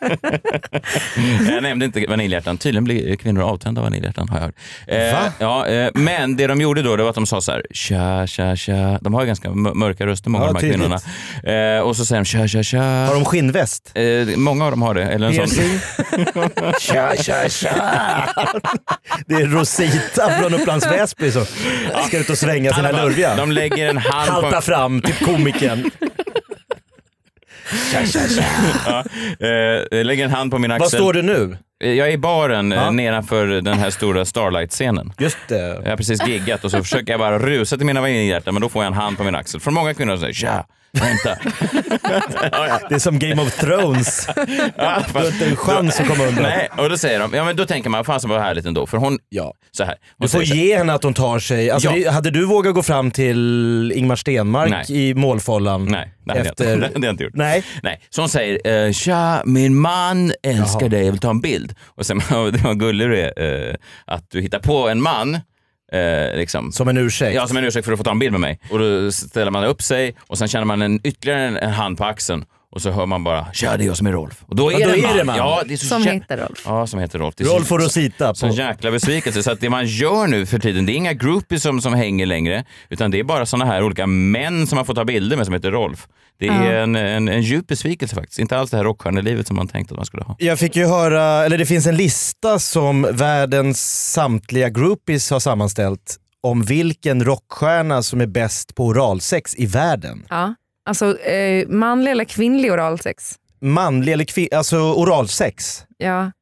jag 1.54 1.62
nämnde 1.62 1.84
inte 1.86 2.06
vaniljhjärtan. 2.08 2.58
Tydligen 2.58 2.84
blir 2.84 3.16
kvinnor 3.16 3.42
avtända 3.42 3.80
av 3.80 3.84
vaniljhjärtan 3.84 4.28
har 4.28 4.36
jag 4.38 4.44
hört. 4.44 4.54
Eh, 4.86 5.32
ja, 5.38 5.66
eh, 5.66 5.90
men 5.94 6.36
det 6.36 6.46
de 6.46 6.60
gjorde 6.60 6.82
då 6.82 6.96
det 6.96 7.02
var 7.02 7.10
att 7.10 7.14
de 7.14 7.26
sa 7.26 7.40
så 7.40 7.52
här, 7.52 7.62
tja, 7.70 8.26
tja, 8.26 8.56
tja. 8.56 8.98
De 9.00 9.14
har 9.14 9.20
ju 9.20 9.26
ganska 9.26 9.50
mör- 9.50 9.74
mörka 9.74 10.06
röster 10.06 10.30
många 10.30 10.44
Ja, 10.44 10.48
av 10.48 10.54
de 10.54 10.66
här 10.66 10.72
tydligt. 10.72 11.02
kvinnorna. 11.42 11.76
Eh, 11.76 11.80
och 11.82 11.96
så 11.96 12.04
säger 12.06 12.20
de 12.20 12.24
tja, 12.24 12.48
tja, 12.48 12.62
tja. 12.62 12.82
Har 12.82 13.14
de 13.14 13.24
skinnväst? 13.24 13.92
Eh, 13.94 14.36
många 14.36 14.64
av 14.64 14.70
dem 14.70 14.82
har 14.82 14.94
det. 14.94 15.02
Eller 15.04 15.26
en 15.40 15.48
sån. 15.48 15.70
Tja, 16.80 17.12
tja, 17.22 17.48
tja. 17.48 17.74
Det 19.26 19.34
är 19.34 19.46
Rosita 19.46 20.30
från 20.40 20.54
Upplands 20.54 20.86
Väsby 20.86 21.30
som 21.32 21.44
ska 22.06 22.18
ut 22.18 22.30
och 22.30 22.38
svänga 22.38 22.72
sina 22.74 22.92
lurviga. 22.92 23.36
De 23.36 23.52
lägger 23.52 23.88
en 23.88 23.98
hand 23.98 24.28
på... 24.28 24.32
Halta 24.40 24.60
fram 24.60 25.02
till 25.02 25.14
komikern. 25.14 25.90
Tja, 27.92 28.06
tja, 28.06 28.20
tja. 28.28 28.44
Ja, 28.86 29.04
eh, 29.46 30.04
lägger 30.04 30.24
en 30.24 30.30
hand 30.30 30.50
på 30.50 30.58
min 30.58 30.70
axel. 30.70 30.80
Var 30.82 30.88
står 30.88 31.12
du 31.12 31.22
nu? 31.22 31.56
Eh, 31.84 31.92
Jag 31.92 32.08
är 32.08 32.12
i 32.12 32.18
baren 32.18 32.70
Ja. 32.70 32.76
ja. 32.84 32.90
nedanför 32.90 33.46
den 33.46 33.78
här 33.78 33.90
stora 33.90 34.24
Starlight-scenen. 34.24 35.12
Just 35.18 35.38
det. 35.48 35.80
Jag 35.84 35.90
har 35.90 35.96
precis 35.96 36.26
giggat 36.26 36.64
och 36.64 36.70
så 36.70 36.82
försöker 36.82 37.12
jag 37.12 37.20
bara 37.20 37.38
rusa 37.38 37.76
till 37.76 37.86
mina 37.86 38.00
vaniljhjärtan 38.00 38.54
men 38.54 38.60
då 38.60 38.68
får 38.68 38.82
jag 38.84 38.86
en 38.92 38.98
hand 38.98 39.16
på 39.18 39.24
min 39.24 39.34
axel. 39.34 39.60
Från 39.60 39.74
många 39.74 39.94
kvinnor 39.94 40.12
som 40.12 40.20
säger 40.20 40.32
tja, 40.34 40.64
vänta. 40.92 41.38
Det 42.88 42.94
är 42.94 42.98
som 42.98 43.18
Game 43.18 43.42
of 43.42 43.56
Thrones. 43.60 44.28
Ja, 44.76 45.02
Du 45.12 45.18
har 45.18 45.26
inte 45.26 45.46
en 45.46 45.56
chans 45.56 46.00
att 46.00 46.06
komma 46.08 46.24
undan. 46.26 46.42
Nej, 46.42 46.68
och 46.78 46.90
då 46.90 46.98
säger 46.98 47.20
de, 47.20 47.34
ja 47.34 47.44
men 47.44 47.56
då 47.56 47.66
tänker 47.66 47.90
man, 47.90 48.04
fan 48.04 48.20
så 48.20 48.28
var 48.28 48.38
härligt 48.38 48.66
ändå. 48.66 48.86
För 48.86 48.96
hon, 48.96 49.18
Ja. 49.28 49.54
så 49.70 49.84
här. 49.84 49.94
Hon 50.18 50.24
Du 50.26 50.28
får 50.28 50.38
så 50.38 50.44
här, 50.54 50.54
ge 50.54 50.76
henne 50.76 50.92
att 50.94 51.02
hon 51.04 51.14
tar 51.14 51.38
sig. 51.38 51.70
Alltså, 51.70 51.88
Ja. 51.88 51.94
det- 52.04 52.10
Hade 52.10 52.30
du 52.30 52.44
vågat 52.46 52.74
gå 52.74 52.82
fram 52.82 53.10
till 53.10 53.92
Ingmar 53.94 54.16
Stenmark 54.16 54.70
Nej. 54.70 55.10
i 55.10 55.14
målfållan? 55.14 55.84
Nej, 55.84 56.12
det 56.24 56.32
hade, 56.32 56.48
efter... 56.50 56.64
jag, 56.64 56.74
inte. 56.74 56.86
det 56.88 56.94
hade 56.94 57.06
jag 57.06 57.12
inte 57.12 57.24
gjort. 57.24 57.34
Nej. 57.34 57.64
Nej. 57.82 58.00
Så 58.10 58.22
hon 58.22 58.28
säger, 58.28 58.86
eh, 58.86 58.92
tja, 58.92 59.42
min 59.44 59.76
man 59.80 60.32
älskar 60.42 60.80
Jaha. 60.80 60.88
dig, 60.88 61.04
jag 61.04 61.12
vill 61.12 61.20
ta 61.20 61.30
en 61.30 61.40
bild. 61.40 61.74
Och 61.96 62.06
sen, 62.06 62.18
det 62.52 62.62
var 62.62 62.74
gullig 62.74 63.08
du 63.08 63.20
är, 63.20 63.68
eh, 63.68 63.74
att 64.06 64.24
du 64.30 64.40
hittar 64.40 64.58
på 64.58 64.88
en 64.88 65.02
man, 65.02 65.38
eh, 65.92 66.36
liksom. 66.36 66.72
Som 66.72 66.88
en 66.88 66.96
ursäkt? 66.96 67.34
Ja, 67.34 67.46
som 67.46 67.56
en 67.56 67.64
ursäkt 67.64 67.84
för 67.84 67.92
att 67.92 67.98
få 67.98 68.04
ta 68.04 68.10
en 68.10 68.18
bild 68.18 68.32
med 68.32 68.40
mig. 68.40 68.60
Och 68.70 68.78
då 68.78 69.12
ställer 69.12 69.50
man 69.50 69.64
upp 69.64 69.82
sig 69.82 70.16
och 70.26 70.38
sen 70.38 70.48
känner 70.48 70.64
man 70.64 70.82
en, 70.82 71.00
ytterligare 71.04 71.40
en, 71.40 71.56
en 71.56 71.70
hand 71.70 71.98
på 71.98 72.04
axeln 72.04 72.44
Och 72.72 72.82
så 72.82 72.90
hör 72.90 73.06
man 73.06 73.24
bara 73.24 73.46
“Tja, 73.52 73.76
det 73.76 73.84
är 73.84 73.86
jag 73.86 73.96
som 73.96 74.06
är 74.06 74.12
Rolf”. 74.12 74.44
Och 74.46 74.56
då 74.56 74.70
är, 74.72 74.80
Ja, 74.80 74.86
då 74.86 74.92
det, 74.92 74.98
en 74.98 75.04
är 75.04 75.08
man. 75.08 75.16
det 75.16 75.24
man. 75.24 75.36
Ja, 75.36 75.62
det 75.66 75.74
är 75.74 75.76
så 75.78 75.86
Som 75.86 76.02
jä- 76.02 76.12
heter 76.12 76.36
Rolf. 76.36 76.62
Ja, 76.66 76.86
som 76.86 77.00
heter 77.00 77.18
Rolf. 77.18 77.34
Det 77.36 77.44
är 77.44 77.48
Rolf 77.48 77.66
så, 77.68 77.74
och 77.74 77.80
Rosita. 77.80 78.34
På. 78.34 78.48
jäkla 78.48 78.90
besvikelse. 78.90 79.42
Så 79.42 79.50
att 79.50 79.60
det 79.60 79.70
man 79.70 79.86
gör 79.86 80.26
nu 80.26 80.46
för 80.46 80.58
tiden, 80.58 80.86
det 80.86 80.92
är 80.92 80.94
inga 80.94 81.12
groupies 81.12 81.62
som, 81.62 81.80
som 81.80 81.94
hänger 81.94 82.26
längre, 82.26 82.64
utan 82.88 83.10
det 83.10 83.18
är 83.18 83.24
bara 83.24 83.46
såna 83.46 83.64
här 83.64 83.82
olika 83.82 84.06
män 84.06 84.66
som 84.66 84.76
man 84.76 84.84
får 84.84 84.94
ta 84.94 85.04
bilder 85.04 85.36
med 85.36 85.46
som 85.46 85.54
heter 85.54 85.70
Rolf. 85.70 86.08
Det 86.38 86.46
är 86.48 86.72
Ja. 86.72 86.78
en, 86.82 86.96
en, 86.96 87.28
en 87.28 87.42
djup 87.42 87.66
besvikelse 87.66 88.14
faktiskt. 88.14 88.38
Inte 88.38 88.58
alls 88.58 88.70
det 88.70 88.76
här 88.76 88.84
rockstjärnelivet 88.84 89.46
som 89.46 89.56
man 89.56 89.68
tänkte 89.68 89.94
att 89.94 89.96
man 89.98 90.06
skulle 90.06 90.22
ha. 90.22 90.36
Jag 90.38 90.58
fick 90.58 90.76
ju 90.76 90.86
höra, 90.86 91.22
eller 91.44 91.58
det 91.58 91.66
finns 91.66 91.86
en 91.86 91.96
lista 91.96 92.58
som 92.58 93.06
världens 93.12 94.10
samtliga 94.12 94.68
groupies 94.68 95.30
har 95.30 95.40
sammanställt 95.40 96.16
om 96.42 96.62
vilken 96.62 97.24
rockstjärna 97.24 98.02
som 98.02 98.20
är 98.20 98.26
bäst 98.26 98.74
på 98.74 98.86
oralsex 98.86 99.54
i 99.56 99.66
världen. 99.66 100.26
Ja. 100.28 100.54
Alltså 100.90 101.18
eh, 101.18 101.68
manlig 101.68 102.10
eller 102.10 102.24
kvinnlig 102.24 102.72
oralsex? 102.72 103.34
Manlig 103.60 104.12
eller 104.12 104.24
kvinnlig, 104.24 104.54
alltså 104.54 104.76
oralsex. 104.78 105.82
Ja. 105.98 106.32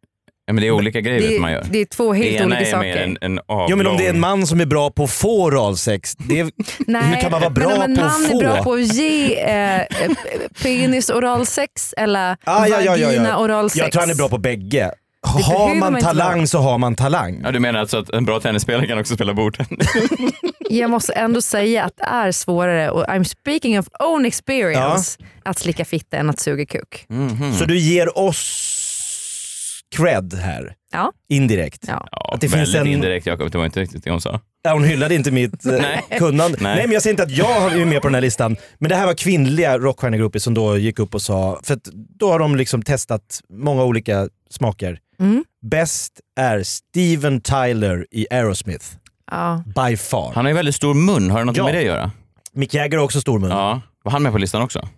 Ja, 0.46 0.52
men 0.52 0.60
det 0.62 0.66
är 0.66 0.70
olika 0.70 1.00
grejer 1.00 1.28
Det, 1.30 1.40
man 1.40 1.52
gör. 1.52 1.64
det 1.70 1.78
är 1.78 1.84
två 1.84 2.12
helt 2.12 2.36
Ena 2.40 2.46
olika 2.46 2.60
är 2.60 2.64
saker. 2.64 2.80
mer 2.80 2.96
en, 2.96 3.18
en 3.20 3.40
avlång... 3.46 3.66
Jo 3.70 3.76
men 3.76 3.86
om 3.86 3.96
det 3.96 4.06
är 4.06 4.10
en 4.10 4.20
man 4.20 4.46
som 4.46 4.60
är 4.60 4.66
bra 4.66 4.90
på 4.90 5.04
att 5.04 5.10
få 5.10 5.44
oralsex, 5.44 6.14
det 6.16 6.40
är, 6.40 6.50
Nej, 6.86 7.02
hur 7.02 7.20
kan 7.20 7.30
man 7.30 7.40
vara 7.40 7.50
bra 7.50 7.68
men 7.68 7.76
om 7.78 7.82
en 7.82 7.96
på 7.96 8.02
att 8.04 8.12
man 8.12 8.24
är 8.24 8.28
få? 8.28 8.38
bra 8.38 8.62
på 8.62 8.72
att 8.72 8.94
ge 8.94 9.40
eh, 9.40 9.80
eh, 9.80 9.86
penis 10.62 11.10
oralsex 11.10 11.94
eller 11.96 12.36
Ah, 12.44 12.66
ja, 12.66 12.80
ja, 12.80 12.96
ja, 12.96 13.06
vagina 13.06 13.28
ja. 13.28 13.38
oralsex. 13.38 13.78
jag 13.82 13.92
tror 13.92 14.00
han 14.00 14.10
är 14.10 14.14
bra 14.14 14.28
på 14.28 14.38
bägge. 14.38 14.90
Har 15.26 15.74
man 15.74 16.00
talang 16.00 16.46
så 16.46 16.58
har 16.58 16.78
man 16.78 16.94
talang. 16.94 17.40
Ja, 17.44 17.50
du 17.52 17.60
menar 17.60 17.80
alltså 17.80 17.98
att 17.98 18.10
en 18.10 18.24
bra 18.24 18.40
tennisspelare 18.40 18.86
kan 18.86 18.98
också 18.98 19.14
spela 19.14 19.34
bordtennis? 19.34 19.88
Jag 20.70 20.90
måste 20.90 21.12
ändå 21.12 21.40
säga 21.42 21.84
att 21.84 21.96
det 21.96 22.04
är 22.04 22.32
svårare, 22.32 22.90
och 22.90 23.04
I'm 23.04 23.24
speaking 23.24 23.78
of 23.78 23.86
own 24.00 24.26
experience, 24.26 25.18
att 25.44 25.58
slicka 25.58 25.84
fitta 25.84 26.16
än 26.16 26.30
att 26.30 26.38
suga 26.40 26.66
kuk. 26.66 27.06
Mhm. 27.08 27.54
Så 27.54 27.64
du 27.64 27.78
ger 27.78 28.18
oss 28.18 28.74
cred 29.96 30.34
här, 30.34 30.74
Ja. 30.92 31.12
indirekt. 31.28 31.84
Ja. 31.88 32.08
Ja, 32.10 32.30
Att 32.34 32.40
det 32.40 32.48
finns 32.48 32.62
väldigt 32.74 32.80
en- 32.80 32.86
indirekt 32.86 33.26
Jakob, 33.26 33.50
det 33.50 33.58
var 33.58 33.64
inte 33.64 33.80
riktigt 33.80 34.04
det 34.04 34.10
hon 34.10 34.20
sa. 34.20 34.40
Ja, 34.62 34.72
hon 34.72 34.84
hyllade 34.84 35.14
inte 35.14 35.30
mitt 35.30 35.66
eh, 35.66 35.72
Nej. 35.72 36.04
kunnande. 36.18 36.58
Nej. 36.60 36.74
Nej. 36.74 36.86
men 36.86 36.92
jag 36.92 37.02
säger 37.02 37.12
inte 37.12 37.22
att 37.22 37.30
jag 37.30 37.72
är 37.80 37.84
med 37.84 38.02
på 38.02 38.08
den 38.08 38.14
här 38.14 38.20
listan. 38.22 38.56
Men 38.78 38.88
det 38.88 38.94
här 38.96 39.06
var 39.06 39.14
kvinnliga 39.14 39.78
rockstjärnegrupper 39.78 40.38
som 40.38 40.54
då 40.54 40.78
gick 40.78 40.98
upp 40.98 41.14
och 41.14 41.22
sa, 41.22 41.60
för 41.62 41.74
att 41.74 41.84
då 42.18 42.30
har 42.32 42.38
de 42.38 42.56
liksom 42.56 42.82
testat 42.82 43.40
många 43.50 43.84
olika 43.84 44.28
smaker. 44.50 44.98
Mm. 45.20 45.44
Bäst 45.66 46.20
är 46.40 46.62
Steven 46.62 47.40
Tyler 47.40 48.06
i 48.10 48.26
Aerosmith. 48.30 48.86
Ja. 49.30 49.62
By 49.66 49.96
far. 49.96 50.32
Han 50.34 50.44
har 50.44 50.50
ju 50.50 50.56
väldigt 50.56 50.74
stor 50.74 50.94
mun, 50.94 51.30
har 51.30 51.38
det 51.38 51.44
något 51.44 51.56
Ja. 51.56 51.64
med 51.64 51.74
det 51.74 51.78
att 51.78 51.84
göra? 51.84 52.10
Mick 52.52 52.74
Jagger 52.74 52.98
har 52.98 53.04
också 53.04 53.20
stor 53.20 53.38
mun. 53.38 53.50
Ja. 53.50 53.80
Var 54.04 54.12
han 54.12 54.22
med 54.22 54.32
på 54.32 54.38
listan 54.38 54.62
också? 54.62 54.88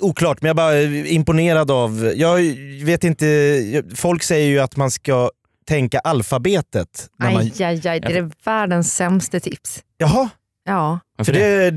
Oklart, 0.00 0.42
men 0.42 0.46
jag 0.48 0.52
är 0.54 0.56
bara 0.56 0.74
eh, 0.80 1.14
imponerad 1.14 1.70
av... 1.70 2.12
Jag 2.16 2.38
vet 2.84 3.04
inte, 3.04 3.82
folk 3.94 4.22
säger 4.22 4.48
ju 4.48 4.58
att 4.60 4.76
man 4.76 4.90
ska 4.90 5.30
tänka 5.66 5.98
alfabetet. 5.98 7.08
När 7.18 7.30
man, 7.32 7.40
Aj, 7.42 7.64
aj, 7.64 7.88
aj, 7.88 8.00
det 8.00 8.16
är 8.18 8.30
världens 8.44 8.94
sämsta 8.94 9.40
tips. 9.40 9.82
jaha, 9.98 10.28
Ja. 10.66 10.98
Varför 11.18 11.32
för 11.32 11.40
det? 11.40 11.70
det... 11.70 11.76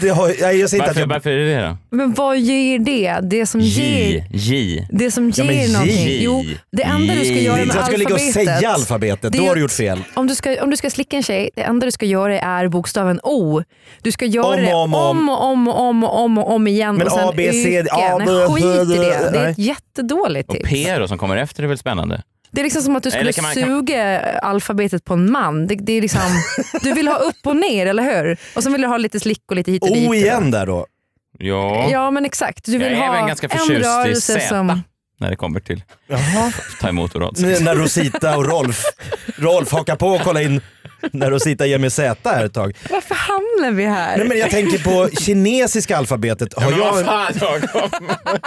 det 0.00 0.08
har, 0.08 0.26
nej, 0.40 0.56
jag 0.60 0.70
säger 0.70 0.82
inte 0.82 0.82
att 0.82 0.86
Varför, 0.86 1.00
jag... 1.00 1.06
varför 1.06 1.30
är 1.30 1.36
det 1.38 1.54
det 1.54 1.66
då? 1.68 1.76
Men 1.96 2.12
vad 2.14 2.38
ger 2.38 2.78
det? 2.78 3.18
Det 3.22 3.46
som 3.46 3.60
ger, 3.60 4.08
J. 4.08 4.24
J. 4.32 4.86
det 4.90 5.10
som 5.10 5.32
Ja, 5.36 5.44
men 5.44 5.54
ger 5.54 5.62
J. 5.66 5.72
någonting. 5.72 6.16
Jo, 6.20 6.44
det 6.72 6.82
enda 6.82 7.14
du 7.14 7.20
ska 7.24 7.34
J. 7.34 7.44
göra 7.44 7.56
med 7.56 7.68
att 7.70 7.74
jag 7.76 7.86
ska 7.86 7.96
ligga 7.96 8.14
och 8.14 8.20
alfabetet. 8.20 8.58
säga 8.58 8.70
alfabetet, 8.70 9.32
det 9.32 9.38
då 9.38 9.44
har 9.44 9.54
du 9.54 9.58
att- 9.58 9.62
gjort 9.62 9.70
fel. 9.72 9.98
Om 10.14 10.26
du, 10.26 10.34
ska, 10.34 10.62
om 10.62 10.70
du 10.70 10.76
ska 10.76 10.90
slicka 10.90 11.16
en 11.16 11.22
tjej, 11.22 11.50
det 11.56 11.62
enda 11.62 11.86
du 11.86 11.90
ska 11.92 12.06
göra 12.06 12.40
är 12.40 12.68
bokstaven 12.68 13.20
O. 13.22 13.62
Du 14.02 14.12
ska 14.12 14.24
göra 14.24 14.46
Om, 14.46 14.62
det 14.62 14.74
om, 14.74 14.94
om, 14.94 15.18
om. 15.18 15.28
och 15.28 15.44
om, 15.50 15.68
och 15.68 15.80
om, 15.88 16.04
och 16.04 16.18
om, 16.24 16.38
och 16.38 16.52
om 16.54 16.66
igen 16.66 16.96
Men 16.96 17.06
och 17.06 17.12
sen 17.12 17.28
A, 17.28 17.32
B, 17.36 17.50
C, 17.52 17.78
öka. 17.78 17.94
A, 17.94 18.18
Nej, 18.18 18.26
B, 18.26 18.52
skit 18.54 18.64
i 18.64 18.98
B, 18.98 19.04
det. 19.04 19.30
Det 19.32 19.38
är 19.38 19.42
nej. 19.42 19.50
ett 19.52 19.58
jättedåligt 19.58 20.48
Och 20.48 20.54
tips. 20.56 20.70
P 20.70 20.98
då 20.98 21.08
som 21.08 21.18
kommer 21.18 21.36
efter 21.36 21.62
är 21.62 21.66
väl 21.66 21.78
spännande? 21.78 22.22
Det 22.50 22.60
är 22.60 22.64
liksom 22.64 22.82
som 22.82 22.96
att 22.96 23.02
du 23.02 23.10
skulle 23.10 23.32
kan 23.32 23.42
man- 23.44 23.54
kan- 23.54 23.62
suga 23.64 24.20
alfabetet 24.42 25.04
på 25.04 25.14
en 25.14 25.30
man. 25.32 25.66
Det, 25.66 25.74
det 25.74 25.92
är 25.92 26.00
liksom, 26.00 26.20
du 26.82 26.92
vill 26.92 27.08
ha 27.08 27.16
upp 27.16 27.46
och 27.46 27.56
ner, 27.56 27.86
eller 27.86 28.02
hur? 28.02 28.36
Och 28.54 28.62
sen 28.62 28.72
vill 28.72 28.80
du 28.82 28.88
ha 28.88 28.96
lite 28.96 29.20
slick 29.20 29.42
och 29.50 29.56
lite 29.56 29.72
hit 29.72 29.82
och 29.82 29.88
dit. 29.94 30.08
O 30.08 30.14
igen 30.14 30.50
där 30.50 30.66
då. 30.66 30.86
Ja, 31.38 31.88
Ja 31.90 32.10
men 32.10 32.24
exakt. 32.24 32.64
Du 32.64 32.72
vill 32.72 32.82
Jag 32.82 32.92
är 32.92 32.96
ha 32.96 33.14
även 33.16 33.26
ganska 33.28 33.46
en 33.46 33.58
förtjust 33.58 33.80
i 33.80 33.82
rörelse 33.88 34.32
Z. 34.40 34.48
som... 34.48 34.82
när 35.20 35.30
det 35.30 35.36
kommer 35.36 35.60
till 35.60 35.82
Jaha. 36.06 36.52
ta 36.80 36.88
emot 36.88 37.16
oralt 37.16 37.38
Nu 37.38 37.60
När 37.60 37.74
Rosita 37.74 38.36
och 38.36 38.46
Rolf, 38.46 38.82
Rolf 39.36 39.72
hakar 39.72 39.96
på 39.96 40.08
och 40.08 40.20
kollar 40.20 40.40
in 40.40 40.60
när 41.12 41.30
Rosita 41.30 41.66
ger 41.66 41.78
mig 41.78 41.90
Z 41.90 42.30
här 42.30 42.44
ett 42.44 42.52
tag. 42.54 42.76
Varför 42.90 43.14
hamnar 43.14 43.70
vi 43.70 43.84
här? 43.84 44.16
Nej, 44.18 44.28
men 44.28 44.38
jag 44.38 44.50
tänker 44.50 44.78
på 44.78 45.08
kinesiska 45.16 45.96
alfabetet. 45.96 46.54
Har 46.54 46.70
Men 46.70 46.78
vad 46.80 46.98
jag, 46.98 47.04
fan 47.04 47.32
Jakob! 47.40 47.90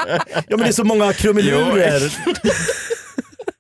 ja, 0.07 0.43
men 0.49 0.59
det 0.59 0.67
är 0.67 0.71
så 0.71 0.83
många 0.83 1.13
krumelurer. 1.13 2.13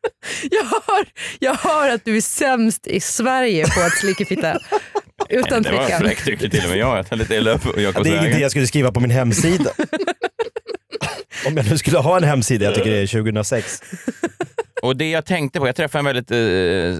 Jag 0.51 0.63
hör, 0.63 1.05
jag 1.39 1.53
hör 1.53 1.89
att 1.89 2.05
du 2.05 2.17
är 2.17 2.21
sämst 2.21 2.87
i 2.87 2.99
Sverige 2.99 3.63
på 3.63 3.81
att 3.81 3.97
slicka 3.97 4.25
fitta. 4.25 4.59
Utan 5.29 5.63
Det 5.63 5.71
var 5.71 5.99
fräckt 5.99 6.25
tycker 6.25 6.49
till 6.49 6.63
och 6.63 6.69
med 6.69 6.77
jag. 6.77 7.05
Jag 7.09 7.17
lite 7.17 7.35
illa 7.35 7.51
upp 7.51 7.65
och 7.65 7.75
det 7.75 8.09
är 8.09 8.19
ingenting 8.19 8.41
jag 8.41 8.51
skulle 8.51 8.67
skriva 8.67 8.91
på 8.91 8.99
min 8.99 9.11
hemsida. 9.11 9.71
Om 11.47 11.57
jag 11.57 11.69
nu 11.69 11.77
skulle 11.77 11.97
ha 11.97 12.17
en 12.17 12.23
hemsida, 12.23 12.65
jag 12.65 12.75
tycker 12.75 12.91
det 12.91 12.97
är 12.97 13.07
2006. 13.07 13.81
Och 14.81 14.97
det 14.97 15.09
jag 15.09 15.25
tänkte 15.25 15.59
på, 15.59 15.67
jag 15.67 15.75
träffade 15.75 15.99
en 15.99 16.05
väldigt 16.05 16.31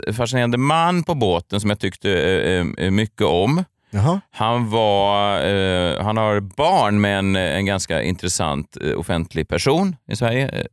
eh, 0.07 0.13
fascinerande 0.13 0.57
man 0.57 1.03
på 1.03 1.15
båten 1.15 1.59
som 1.61 1.69
jag 1.69 1.79
tyckte 1.79 2.11
eh, 2.11 2.85
eh, 2.85 2.91
mycket 2.91 3.21
om. 3.21 3.63
Jaha. 3.91 4.21
Han, 4.31 4.69
var, 4.69 5.45
eh, 5.45 6.03
han 6.03 6.17
har 6.17 6.39
barn 6.39 7.01
med 7.01 7.19
en, 7.19 7.35
en 7.35 7.65
ganska 7.65 8.01
intressant 8.01 8.77
eh, 8.81 8.99
offentlig 8.99 9.47
person 9.47 9.95
i 10.11 10.15
Sverige. 10.15 10.67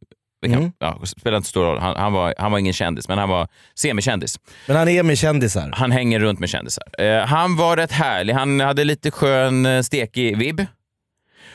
Det 0.48 0.52
kan, 0.54 0.62
Mm. 0.62 0.72
ja, 0.78 1.00
spelar 1.06 1.36
inte 1.36 1.48
stor 1.48 1.64
roll. 1.64 1.78
Han, 1.78 1.96
han, 1.96 2.12
var, 2.12 2.34
han 2.38 2.52
var 2.52 2.58
ingen 2.58 2.72
kändis, 2.72 3.08
men 3.08 3.18
han 3.18 3.28
var 3.28 3.48
semikändis. 3.74 4.40
Men 4.66 4.76
han 4.76 4.88
är 4.88 5.02
med 5.02 5.18
kändisar. 5.18 5.70
Han 5.74 5.90
hänger 5.90 6.20
runt 6.20 6.38
med 6.40 6.48
kändisar. 6.48 6.84
Eh, 6.98 7.26
han 7.26 7.56
var 7.56 7.76
rätt 7.76 7.92
härlig. 7.92 8.34
Han 8.34 8.60
hade 8.60 8.84
lite 8.84 9.10
skön, 9.10 9.66
eh, 9.66 9.82
stekig 9.82 10.36
vibb. 10.36 10.60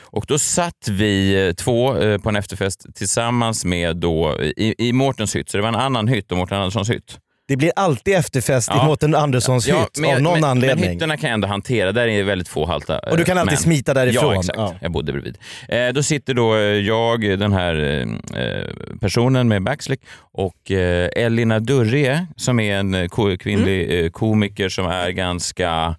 Och 0.00 0.24
då 0.28 0.38
satt 0.38 0.88
vi 0.90 1.46
eh, 1.48 1.52
två 1.54 1.96
eh, 1.98 2.18
på 2.18 2.28
en 2.28 2.36
efterfest 2.36 2.86
tillsammans 2.94 3.64
med 3.64 3.96
då, 3.96 4.40
i, 4.42 4.74
i 4.78 4.92
Mårtens 4.92 5.36
hytt. 5.36 5.50
Så 5.50 5.56
det 5.56 5.62
var 5.62 5.68
en 5.68 5.74
annan 5.74 6.08
hytt 6.08 6.32
och 6.32 6.38
Mårten 6.38 6.58
Anderssons 6.58 6.90
hytt. 6.90 7.18
Det 7.52 7.56
blir 7.56 7.72
alltid 7.76 8.14
efterfest 8.14 8.68
Ja. 8.74 8.82
i 8.82 8.86
Mårten 8.86 9.14
Anderssons 9.14 9.68
hytt 9.68 9.98
men, 9.98 10.10
av 10.14 10.22
någon 10.22 10.40
men, 10.40 10.50
anledning. 10.50 10.84
Men 10.84 10.92
hytterna 10.94 11.16
kan 11.16 11.28
jag 11.30 11.34
ändå 11.34 11.48
hantera. 11.48 11.92
Där 11.92 12.06
är 12.08 12.22
väldigt 12.22 12.48
få 12.48 12.66
halta 12.66 12.98
och 12.98 13.16
du 13.16 13.24
kan 13.24 13.36
eh, 13.36 13.40
alltid 13.40 13.52
män. 13.56 13.62
smita 13.62 13.94
därifrån. 13.94 14.32
Ja, 14.34 14.38
exakt. 14.40 14.58
Ja. 14.58 14.74
Jag 14.80 14.92
bodde 14.92 15.12
bredvid. 15.12 15.38
Eh, 15.68 15.88
då 15.88 16.02
sitter 16.02 16.34
då 16.34 16.54
eh, 16.54 16.60
jag, 16.60 17.38
den 17.38 17.52
här 17.52 18.04
eh, 18.34 18.98
personen 19.00 19.48
med 19.48 19.62
backslick 19.62 20.00
och 20.32 20.70
eh, 20.70 21.10
Elina 21.16 21.60
Durrie 21.60 22.26
som 22.36 22.60
är 22.60 22.74
en 22.76 22.94
eh, 22.94 23.08
ko- 23.08 23.36
kvinnlig 23.36 23.98
Mm. 23.98 24.10
komiker 24.12 24.68
som 24.68 24.86
är 24.86 25.10
ganska, 25.10 25.94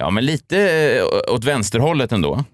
ja 0.00 0.10
men 0.10 0.24
lite 0.24 1.02
åt 1.28 1.44
vänsterhållet 1.44 2.12
ändå. 2.12 2.44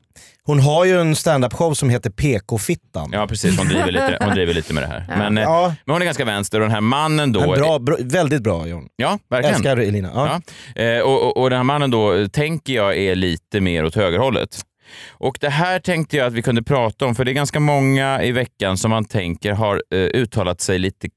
Hon 0.46 0.60
har 0.60 0.84
ju 0.84 1.00
en 1.00 1.16
standup-show 1.16 1.74
som 1.74 1.90
heter 1.90 2.10
PK-fittan. 2.10 3.10
Ja 3.12 3.26
precis, 3.26 3.58
hon 3.58 3.68
driver 3.68 3.92
lite, 3.92 4.18
hon 4.20 4.34
driver 4.34 4.54
lite 4.54 4.74
med 4.74 4.82
det 4.82 4.86
här. 4.86 5.04
Men, 5.08 5.38
eh, 5.38 5.44
Ja, 5.44 5.74
men 5.84 5.92
hon 5.94 6.02
är 6.02 6.06
ganska 6.06 6.24
vänster 6.24 6.60
och 6.60 6.64
den 6.66 6.74
här 6.74 6.80
mannen 6.80 7.32
då... 7.32 7.40
en 7.40 7.60
bra, 7.60 7.78
bra, 7.78 7.96
väldigt 8.00 8.42
bra 8.42 8.66
John. 8.66 8.88
Ja, 8.96 9.18
verkligen. 9.30 9.54
Älskar 9.54 9.76
Elina. 9.76 10.10
Ja. 10.14 10.40
Ja. 10.74 10.82
Eh, 10.82 11.00
och, 11.00 11.22
och, 11.22 11.36
och 11.36 11.50
den 11.50 11.56
här 11.56 11.64
mannen 11.64 11.90
då 11.90 12.14
eh, 12.14 12.26
tänker 12.28 12.72
jag 12.72 12.96
är 12.96 13.14
lite 13.14 13.60
mer 13.60 13.84
åt 13.84 13.94
högerhållet. 13.94 14.60
Och 15.10 15.36
det 15.40 15.48
här 15.48 15.78
tänkte 15.78 16.16
jag 16.16 16.26
att 16.26 16.32
vi 16.32 16.42
kunde 16.42 16.62
prata 16.62 17.06
om, 17.06 17.14
för 17.14 17.24
det 17.24 17.30
är 17.30 17.34
ganska 17.34 17.60
många 17.60 18.22
i 18.22 18.32
veckan 18.32 18.78
som 18.78 18.90
man 18.90 19.04
tänker 19.04 19.52
har 19.52 19.82
eh, 19.94 19.98
uttalat 19.98 20.60
sig 20.60 20.78
lite... 20.78 21.08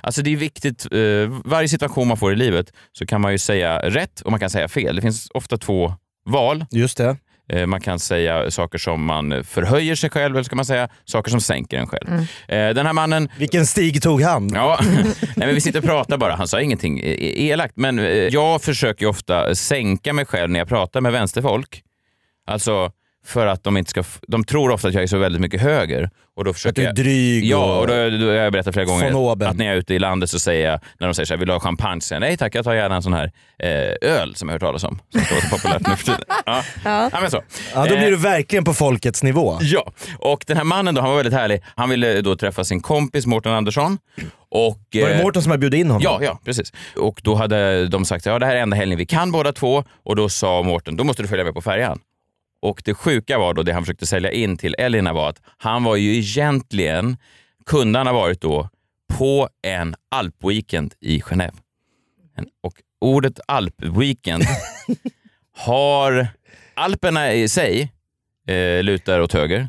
Alltså 0.00 0.22
det 0.22 0.32
är 0.32 0.36
viktigt, 0.36 0.86
eh, 0.92 1.00
varje 1.44 1.68
situation 1.68 2.08
man 2.08 2.16
får 2.16 2.32
i 2.32 2.36
livet 2.36 2.72
så 2.92 3.06
kan 3.06 3.20
man 3.20 3.32
ju 3.32 3.38
säga 3.38 3.78
rätt 3.78 4.20
och 4.20 4.30
man 4.30 4.40
kan 4.40 4.50
säga 4.50 4.68
fel. 4.68 4.96
Det 4.96 5.02
finns 5.02 5.28
ofta 5.34 5.56
två 5.56 5.94
val. 6.28 6.64
Just 6.70 6.96
det. 6.98 7.16
Eh, 7.52 7.66
Man 7.66 7.80
kan 7.80 7.98
säga 7.98 8.50
saker 8.50 8.78
som 8.78 9.04
man 9.04 9.44
förhöjer 9.44 9.94
sig 9.94 10.10
själv 10.10 10.34
eller 10.36 10.44
ska 10.44 10.56
man 10.56 10.64
säga 10.64 10.88
saker 11.04 11.30
som 11.30 11.40
sänker 11.40 11.78
en 11.78 11.86
själv. 11.86 12.08
Eh, 12.48 12.74
Den 12.74 12.86
här 12.86 12.92
mannen 12.92 13.28
Vilken 13.38 13.66
stig 13.66 14.02
tog 14.02 14.22
han? 14.22 14.50
Ja, 14.54 14.78
Nej, 14.82 15.06
men 15.36 15.54
vi 15.54 15.60
sitter 15.60 15.78
och 15.78 15.84
pratar 15.84 16.16
bara. 16.18 16.34
Han 16.36 16.48
sa 16.48 16.60
ingenting 16.60 17.00
e- 17.00 17.42
elakt. 17.46 17.76
Men 17.76 17.98
eh, 17.98 18.04
jag 18.06 18.62
försöker 18.62 19.06
ofta 19.06 19.54
sänka 19.54 20.12
mig 20.12 20.24
själv 20.26 20.50
när 20.50 20.58
jag 20.60 20.68
pratar 20.68 21.00
med 21.00 21.12
vänsterfolk. 21.12 21.82
Alltså 22.46 22.90
för 23.26 23.46
att 23.46 23.64
de 23.64 23.76
inte 23.76 23.90
ska... 23.90 24.04
De 24.28 24.44
tror 24.44 24.70
ofta 24.70 24.88
att 24.88 24.94
jag 24.94 25.02
är 25.02 25.06
så 25.06 25.18
väldigt 25.18 25.40
mycket 25.40 25.60
höger. 25.60 26.10
Och 26.36 26.44
då 26.44 26.50
Att 26.50 26.56
försöker 26.56 26.74
du 26.74 26.82
är 26.82 26.86
jag... 26.86 26.94
dryg 26.94 27.44
Ja, 27.44 27.78
och... 27.78 27.86
då, 27.86 27.94
då 27.94 28.26
har 28.26 28.32
jag 28.34 28.52
berättat 28.52 28.74
flera 28.74 28.86
gånger 28.86 29.32
att 29.48 29.56
när 29.56 29.64
jag 29.64 29.74
är 29.74 29.78
ute 29.78 29.94
i 29.94 29.98
landet 29.98 30.30
så 30.30 30.38
säger 30.38 30.70
jag, 30.70 30.80
när 30.98 31.06
de 31.06 31.14
säger 31.14 31.26
så 31.26 31.34
här, 31.34 31.38
vill 31.38 31.48
du 31.48 31.52
ha 31.54 31.60
champagne? 31.60 32.00
Så 32.00 32.06
säger 32.06 32.22
jag, 32.22 32.28
nej 32.28 32.36
tack, 32.36 32.54
jag 32.54 32.64
tar 32.64 32.74
gärna 32.74 32.96
en 32.96 33.02
sån 33.02 33.12
här 33.12 33.32
eh, 33.62 34.10
öl 34.10 34.34
som 34.34 34.48
jag 34.48 34.52
har 34.52 34.54
hört 34.54 34.60
talas 34.60 34.84
om. 34.84 34.98
Som 35.12 35.20
står 35.20 35.36
så 35.36 35.48
populärt 35.48 35.88
nu 35.88 35.96
för 35.96 36.04
tiden. 36.04 36.20
Ja, 36.46 36.62
ja. 36.84 37.20
men 37.20 37.30
så. 37.30 37.42
Ja, 37.74 37.80
då 37.84 37.88
blir 37.96 38.02
Eh, 38.04 38.10
du 38.10 38.16
verkligen 38.16 38.64
på 38.64 38.74
folkets 38.74 39.22
nivå. 39.22 39.58
Ja, 39.60 39.92
och 40.18 40.44
den 40.46 40.56
här 40.56 40.64
mannen 40.64 40.94
då, 40.94 41.00
han 41.00 41.10
var 41.10 41.16
väldigt 41.16 41.34
härlig. 41.34 41.62
Han 41.76 41.90
ville 41.90 42.20
då 42.20 42.36
träffa 42.36 42.64
sin 42.64 42.80
kompis 42.80 43.26
Mårten 43.26 43.52
Andersson. 43.52 43.98
Och, 44.50 44.78
Var 44.94 45.08
det 45.08 45.14
eh, 45.14 45.22
Mårten 45.22 45.42
som 45.42 45.50
hade 45.50 45.60
bjudit 45.60 45.80
in 45.80 45.86
honom? 45.86 46.02
Ja, 46.02 46.18
ja, 46.22 46.38
precis. 46.44 46.72
Och 46.96 47.20
då 47.24 47.34
hade 47.34 47.86
de 47.88 48.04
sagt 48.04 48.26
ja 48.26 48.38
det 48.38 48.46
här 48.46 48.56
är 48.56 48.60
enda 48.60 48.76
helgen 48.76 48.98
vi 48.98 49.06
kan 49.06 49.32
båda 49.32 49.52
två. 49.52 49.84
Och 50.04 50.16
då 50.16 50.28
sa 50.28 50.62
Mårten, 50.62 50.96
då 50.96 51.04
måste 51.04 51.22
du 51.22 51.28
följa 51.28 51.44
med 51.44 51.54
på 51.54 51.62
färjan. 51.62 51.98
Och 52.62 52.82
det 52.84 52.94
sjuka 52.94 53.38
var 53.38 53.54
då, 53.54 53.62
det 53.62 53.72
han 53.72 53.82
försökte 53.82 54.06
sälja 54.06 54.30
in 54.32 54.56
till 54.56 54.74
Elina 54.78 55.12
var 55.12 55.28
att 55.28 55.40
han 55.58 55.84
var 55.84 55.96
ju 55.96 56.16
egentligen, 56.16 57.16
kunde 57.66 57.98
han 57.98 58.06
ha 58.06 58.14
varit 58.14 58.40
då, 58.40 58.68
på 59.18 59.48
en 59.62 59.94
alpweekend 60.10 60.94
i 61.00 61.20
Genève. 61.20 61.54
En- 62.36 62.46
Och 62.62 62.72
ordet 63.00 63.40
alpweekend 63.48 64.44
har 65.56 66.28
Alperna 66.74 67.32
i 67.32 67.48
sig 67.48 67.92
eh, 68.48 68.82
lutar 68.82 69.20
åt 69.20 69.32
höger. 69.32 69.68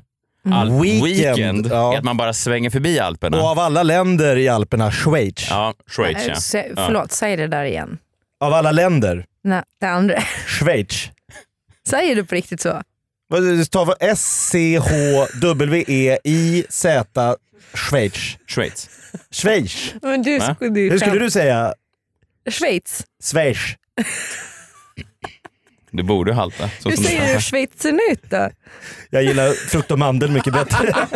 Alpweekend 0.52 1.04
Weekend, 1.04 1.68
ja. 1.72 1.94
är 1.94 1.98
att 1.98 2.04
man 2.04 2.18
bara 2.18 2.34
svänger 2.34 2.70
förbi 2.70 3.00
Alperna. 3.00 3.38
Och 3.38 3.48
av 3.48 3.60
alla 3.60 3.84
länder 3.84 4.36
i 4.38 4.48
Alperna, 4.48 4.92
Schweiz. 4.92 5.48
Ja, 5.50 5.74
Schweiz 5.88 6.28
ja. 6.28 6.34
Sä- 6.34 6.74
Förlåt, 6.76 7.12
säg 7.12 7.36
det 7.38 7.48
där 7.48 7.64
igen. 7.66 7.98
Av 8.40 8.54
alla 8.54 8.72
länder, 8.72 9.26
Nej, 9.44 9.64
det 9.82 9.88
andra. 9.88 10.22
Schweiz. 10.48 11.10
Säger 11.88 12.16
du 12.16 12.26
på 12.26 12.36
riktigt 12.36 12.62
så? 12.62 12.82
Det 13.30 13.62
E 13.62 13.96
S-C-H-W-E-I-Z, 14.00 14.96
Schweiz. 17.74 18.38
Schweiz. 18.48 18.90
Schweiz. 19.32 19.94
Men 20.02 20.22
du, 20.22 20.40
skulle 20.40 20.80
ju 20.80 20.90
Hur 20.92 20.98
skulle 21.00 21.20
du 21.20 21.32
säga? 21.32 21.74
Schweiz. 22.50 23.06
Schweiz. 23.24 23.58
Du 25.98 26.04
borde 26.04 26.34
halta. 26.34 26.70
Så 26.80 26.90
Hur 26.90 26.98
säger 26.98 27.20
pratar. 27.20 27.36
du 27.36 27.42
schweizernut 27.42 28.24
då? 28.30 28.50
Jag 29.10 29.24
gillar 29.24 29.52
frukt 29.70 29.92
och 29.92 30.00
mandel 30.00 30.32
mycket 30.32 30.54
bättre. 30.54 30.94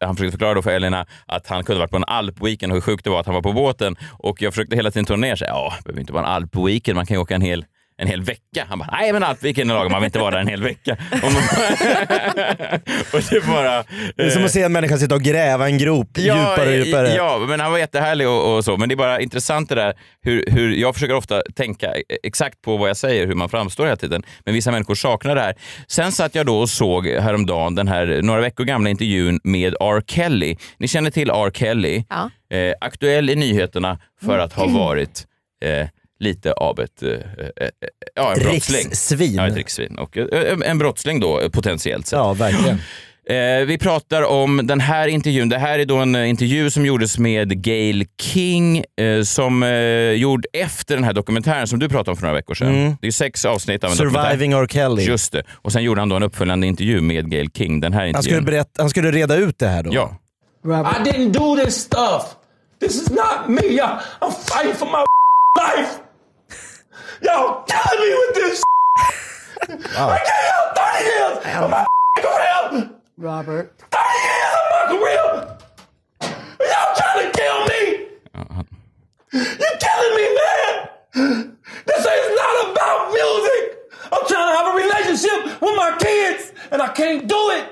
Han 0.00 0.16
försökte 0.16 0.30
förklara 0.32 0.54
då 0.54 0.62
för 0.62 0.70
Elina 0.70 1.06
att 1.26 1.46
han 1.46 1.64
kunde 1.64 1.78
varit 1.80 1.90
på 1.90 1.96
en 1.96 2.04
alpweekend 2.04 2.72
och 2.72 2.76
hur 2.76 2.80
sjukt 2.80 3.04
det 3.04 3.10
var 3.10 3.20
att 3.20 3.26
han 3.26 3.34
var 3.34 3.42
på 3.42 3.52
båten. 3.52 3.96
Och 4.18 4.42
jag 4.42 4.52
försökte 4.52 4.76
hela 4.76 4.90
tiden 4.90 5.04
tona 5.04 5.20
ner 5.26 5.36
sig. 5.36 5.48
Ja, 5.48 5.72
det 5.76 5.84
behöver 5.84 6.00
inte 6.00 6.12
vara 6.12 6.26
en 6.26 6.32
alpweekend, 6.32 6.96
man 6.96 7.06
kan 7.06 7.14
ju 7.14 7.20
åka 7.20 7.34
en 7.34 7.40
hel 7.42 7.64
en 8.00 8.06
hel 8.06 8.22
vecka. 8.22 8.66
Han 8.68 8.78
bara, 8.78 8.88
nej 8.92 9.12
men 9.12 9.22
alpweekend 9.22 9.70
är 9.70 9.74
lagom, 9.74 9.92
man 9.92 10.00
vill 10.00 10.06
inte 10.06 10.18
vara 10.18 10.30
där 10.30 10.38
en 10.38 10.48
hel 10.48 10.62
vecka. 10.62 10.96
Och, 11.12 11.32
man, 11.32 11.42
och 13.12 13.20
det 13.30 13.46
bara... 13.46 13.84
Det 14.16 14.22
är 14.22 14.30
som 14.30 14.44
att 14.44 14.50
se 14.50 14.62
en 14.62 14.72
människa 14.72 14.96
sitta 14.96 15.14
och 15.14 15.22
gräva 15.22 15.66
en 15.66 15.78
grop 15.78 16.18
djupare 16.18 16.68
och 16.68 16.86
djupare. 16.86 17.14
Ja, 17.14 17.38
men 17.48 17.60
han 17.60 17.72
var 17.72 17.78
jättehärlig 17.78 18.28
och, 18.28 18.56
och 18.56 18.64
så. 18.64 18.76
Men 18.76 18.88
det 18.88 18.94
är 18.94 18.96
bara 18.96 19.20
intressant 19.20 19.68
det 19.68 19.74
där 19.74 19.94
hur, 20.22 20.44
hur 20.46 20.72
jag 20.72 20.94
försöker 20.94 21.14
ofta 21.14 21.42
tänka 21.54 21.94
exakt 22.22 22.62
på 22.62 22.76
vad 22.76 22.88
jag 22.88 22.96
säger, 22.96 23.26
hur 23.26 23.34
man 23.34 23.48
framstår 23.48 23.84
hela 23.84 23.96
tiden. 23.96 24.22
Men 24.44 24.54
vissa 24.54 24.70
människor 24.70 24.94
saknar 24.94 25.34
det 25.34 25.40
här. 25.40 25.54
Sen 25.86 26.12
satt 26.12 26.34
jag 26.34 26.46
då 26.46 26.58
och 26.58 26.70
såg 26.70 27.06
häromdagen 27.06 27.74
den 27.74 27.88
här 27.88 28.20
några 28.22 28.40
veckor 28.40 28.64
gamla 28.64 28.90
intervjun 28.90 29.40
med 29.44 29.74
R. 29.80 30.02
Kelly. 30.06 30.56
Ni 30.78 30.88
känner 30.88 31.10
till 31.10 31.30
R. 31.30 31.50
Kelly. 31.54 32.04
Ja. 32.08 32.30
Eh, 32.56 32.74
aktuell 32.80 33.30
i 33.30 33.36
nyheterna 33.36 33.98
för 34.22 34.38
att 34.38 34.52
ha 34.52 34.66
varit 34.78 35.26
eh, 35.64 35.88
lite 36.20 36.52
av 36.52 36.80
ett, 36.80 37.02
eh, 37.02 37.08
eh, 37.08 37.16
eh, 37.56 37.68
ja, 38.14 38.32
en 38.32 38.38
brottsling. 38.42 38.84
Rikssvin. 38.84 39.34
Ja, 39.34 39.46
ett 39.48 39.56
rikssvin. 39.56 39.98
Och 39.98 40.16
eh, 40.16 40.58
en 40.64 40.78
brottsling 40.78 41.20
då, 41.20 41.40
eh, 41.40 41.48
potentiellt 41.48 42.06
sett. 42.06 42.16
Ja, 42.16 42.32
verkligen. 42.32 42.78
Eh, 43.30 43.66
vi 43.66 43.78
pratar 43.78 44.22
om 44.22 44.66
den 44.66 44.80
här 44.80 45.08
intervjun. 45.08 45.48
Det 45.48 45.58
här 45.58 45.78
är 45.78 45.84
då 45.84 45.96
en 45.96 46.14
eh, 46.14 46.28
intervju 46.30 46.70
som 46.70 46.86
gjordes 46.86 47.18
med 47.18 47.62
Gail 47.62 48.06
King 48.20 48.84
eh, 48.96 49.22
som 49.22 49.62
eh, 49.62 49.70
gjord 50.10 50.46
efter 50.52 50.94
den 50.94 51.04
här 51.04 51.12
dokumentären 51.12 51.66
som 51.66 51.78
du 51.78 51.88
pratade 51.88 52.10
om 52.10 52.16
för 52.16 52.22
några 52.22 52.34
veckor 52.34 52.54
sedan. 52.54 52.96
Det 53.00 53.06
är 53.06 53.10
sex 53.12 53.44
avsnitt 53.44 53.84
av 53.84 53.90
en 53.90 53.96
Surviving 53.96 54.52
R. 54.52 54.66
Kelly. 54.70 55.02
Just 55.02 55.32
det. 55.32 55.42
Och 55.52 55.72
sen 55.72 55.82
gjorde 55.82 56.00
han 56.00 56.08
då 56.08 56.16
en 56.16 56.22
uppföljande 56.22 56.66
intervju 56.66 57.00
med 57.00 57.30
Gail 57.30 57.50
King. 57.54 57.80
Den 57.80 57.92
här 57.92 58.00
Han 58.00 58.22
skulle, 58.22 58.36
intervjun. 58.36 58.44
berätta, 58.44 58.82
han 58.82 58.90
skulle 58.90 59.10
reda 59.10 59.36
ut 59.36 59.58
det 59.58 59.68
här 59.68 59.82
då. 59.82 59.90
Ja. 59.94 60.16
I 60.64 61.08
didn't 61.10 61.32
do 61.32 61.56
this 61.64 61.74
stuff. 61.74 62.22
This 62.80 63.02
is 63.02 63.10
not 63.10 63.48
me. 63.48 63.66
I, 63.66 63.80
I'm 64.20 64.32
fighting 64.32 64.74
for 64.74 64.86
my 64.86 65.04
life. 65.76 65.90
Y'all 67.22 67.64
killing 67.64 68.00
me 68.00 68.14
with 68.14 68.34
this. 68.34 68.62
I 69.68 70.18
gave 70.28 70.44
y'all 70.48 70.74
30 70.74 71.04
years 71.04 71.36
of 71.62 71.70
my 71.70 71.84
career. 72.18 72.90
Robert. 73.18 73.78
30 73.90 74.04
years 74.26 74.54
of 74.60 74.66
my 74.72 74.84
career. 74.88 75.24
Y'all 76.60 76.94
trying 76.96 77.20
to 77.24 77.38
kill 77.38 77.58
me. 77.66 77.82
You're 79.32 79.78
killing 79.80 80.14
me, 80.16 80.26
man. 80.38 81.56
This 81.86 82.00
is 82.04 82.36
not 82.36 82.72
about 82.72 83.12
music. 83.12 83.78
I'm 84.12 84.26
trying 84.26 84.48
to 84.50 84.56
have 84.56 84.66
a 84.74 84.76
relationship 84.76 85.60
with 85.62 85.76
my 85.76 85.96
kids, 86.00 86.52
and 86.72 86.82
I 86.82 86.88
can't 86.88 87.28
do 87.28 87.50
it. 87.50 87.68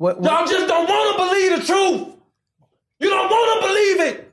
Y'all 0.00 0.46
just 0.46 0.66
don't 0.66 0.88
want 0.88 1.16
to 1.16 1.24
believe 1.24 1.60
the 1.60 1.66
truth. 1.66 2.16
You 3.00 3.08
don't 3.10 3.28
want 3.30 3.62
to 3.62 3.68
believe 3.68 4.00
it. 4.00 4.29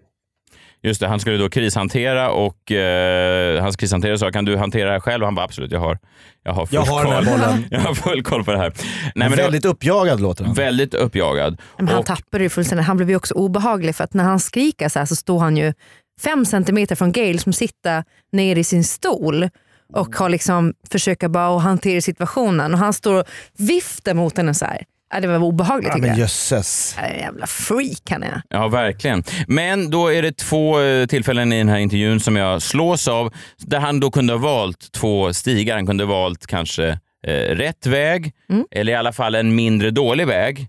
Just 0.87 0.99
det, 1.01 1.07
han 1.07 1.19
skulle 1.19 1.37
då 1.37 1.49
krishantera 1.49 2.31
och 2.31 2.71
eh, 2.71 3.61
hans 3.61 3.75
krishanterare 3.75 4.17
sa 4.17 4.31
kan 4.31 4.45
du 4.45 4.57
hantera 4.57 4.85
det 4.85 4.91
här 4.91 4.99
själv? 4.99 5.23
Och 5.23 5.27
han 5.27 5.35
bara 5.35 5.45
absolut, 5.45 5.71
jag 5.71 5.79
har, 5.79 5.97
jag 6.43 6.51
har 6.53 6.65
full 6.65 6.75
Jag 6.75 6.81
har 6.81 7.03
koll. 7.03 7.25
bollen. 7.25 7.65
jag 7.71 7.79
har 7.79 7.93
full 7.93 8.23
koll 8.23 8.43
på 8.43 8.51
det 8.51 8.57
här. 8.57 8.73
Nej, 9.15 9.29
men 9.29 9.37
Väldigt 9.37 9.65
uppjagad 9.65 10.21
låter 10.21 10.43
han. 10.45 10.53
väldigt 10.53 10.93
uppjagad. 10.93 11.61
Men 11.77 11.87
han 11.87 11.99
Och- 11.99 12.05
tappade 12.05 12.43
ju 12.43 12.49
fullständigt. 12.49 12.87
Han 12.87 12.97
blev 12.97 13.09
ju 13.09 13.15
också 13.15 13.33
obehaglig 13.33 13.95
för 13.95 14.03
att 14.03 14.13
när 14.13 14.23
han 14.23 14.39
skriker 14.39 14.89
så 14.89 14.99
här 14.99 15.05
så 15.05 15.15
står 15.15 15.39
han 15.39 15.57
ju 15.57 15.73
fem 16.21 16.45
centimeter 16.45 16.95
från 16.95 17.11
Gail 17.11 17.39
som 17.39 17.53
sitter 17.53 18.03
ner 18.31 18.55
i 18.55 18.63
sin 18.63 18.83
stol 18.83 19.49
och 19.93 20.15
har 20.15 20.29
liksom 20.29 20.73
försöker 20.91 21.27
bara 21.27 21.59
hantera 21.59 22.01
situationen 22.01 22.73
och 22.73 22.79
han 22.79 22.93
står 22.93 23.13
och 23.19 23.25
viftar 23.57 24.13
mot 24.13 24.37
henne 24.37 24.53
så 24.53 24.65
här. 24.65 24.83
Ja, 25.13 25.19
det 25.19 25.27
var 25.27 25.37
obehagligt 25.37 25.89
Ja, 25.93 25.97
men 25.97 26.09
jag. 26.09 26.17
jösses. 26.17 26.95
Ja, 27.01 27.07
jävla 27.09 27.47
freak 27.47 28.01
han 28.09 28.23
är. 28.23 28.41
Ja, 28.49 28.67
verkligen. 28.67 29.23
Men 29.47 29.89
då 29.89 30.13
är 30.13 30.21
det 30.21 30.37
två 30.37 30.81
eh, 30.81 31.05
tillfällen 31.05 31.53
i 31.53 31.57
den 31.57 31.69
här 31.69 31.77
intervjun 31.77 32.19
som 32.19 32.35
jag 32.35 32.61
slås 32.61 33.07
av, 33.07 33.33
där 33.57 33.79
han 33.79 33.99
då 33.99 34.11
kunde 34.11 34.33
ha 34.33 34.37
valt 34.39 34.91
två 34.91 35.33
stigar. 35.33 35.75
Han 35.75 35.85
kunde 35.87 36.03
ha 36.03 36.11
valt 36.13 36.47
kanske 36.47 36.87
eh, 37.27 37.31
rätt 37.33 37.85
väg, 37.87 38.31
eller 38.71 38.93
i 38.93 38.95
alla 38.95 39.13
fall 39.13 39.35
en 39.35 39.55
mindre 39.55 39.91
dålig 39.91 40.27
väg, 40.27 40.67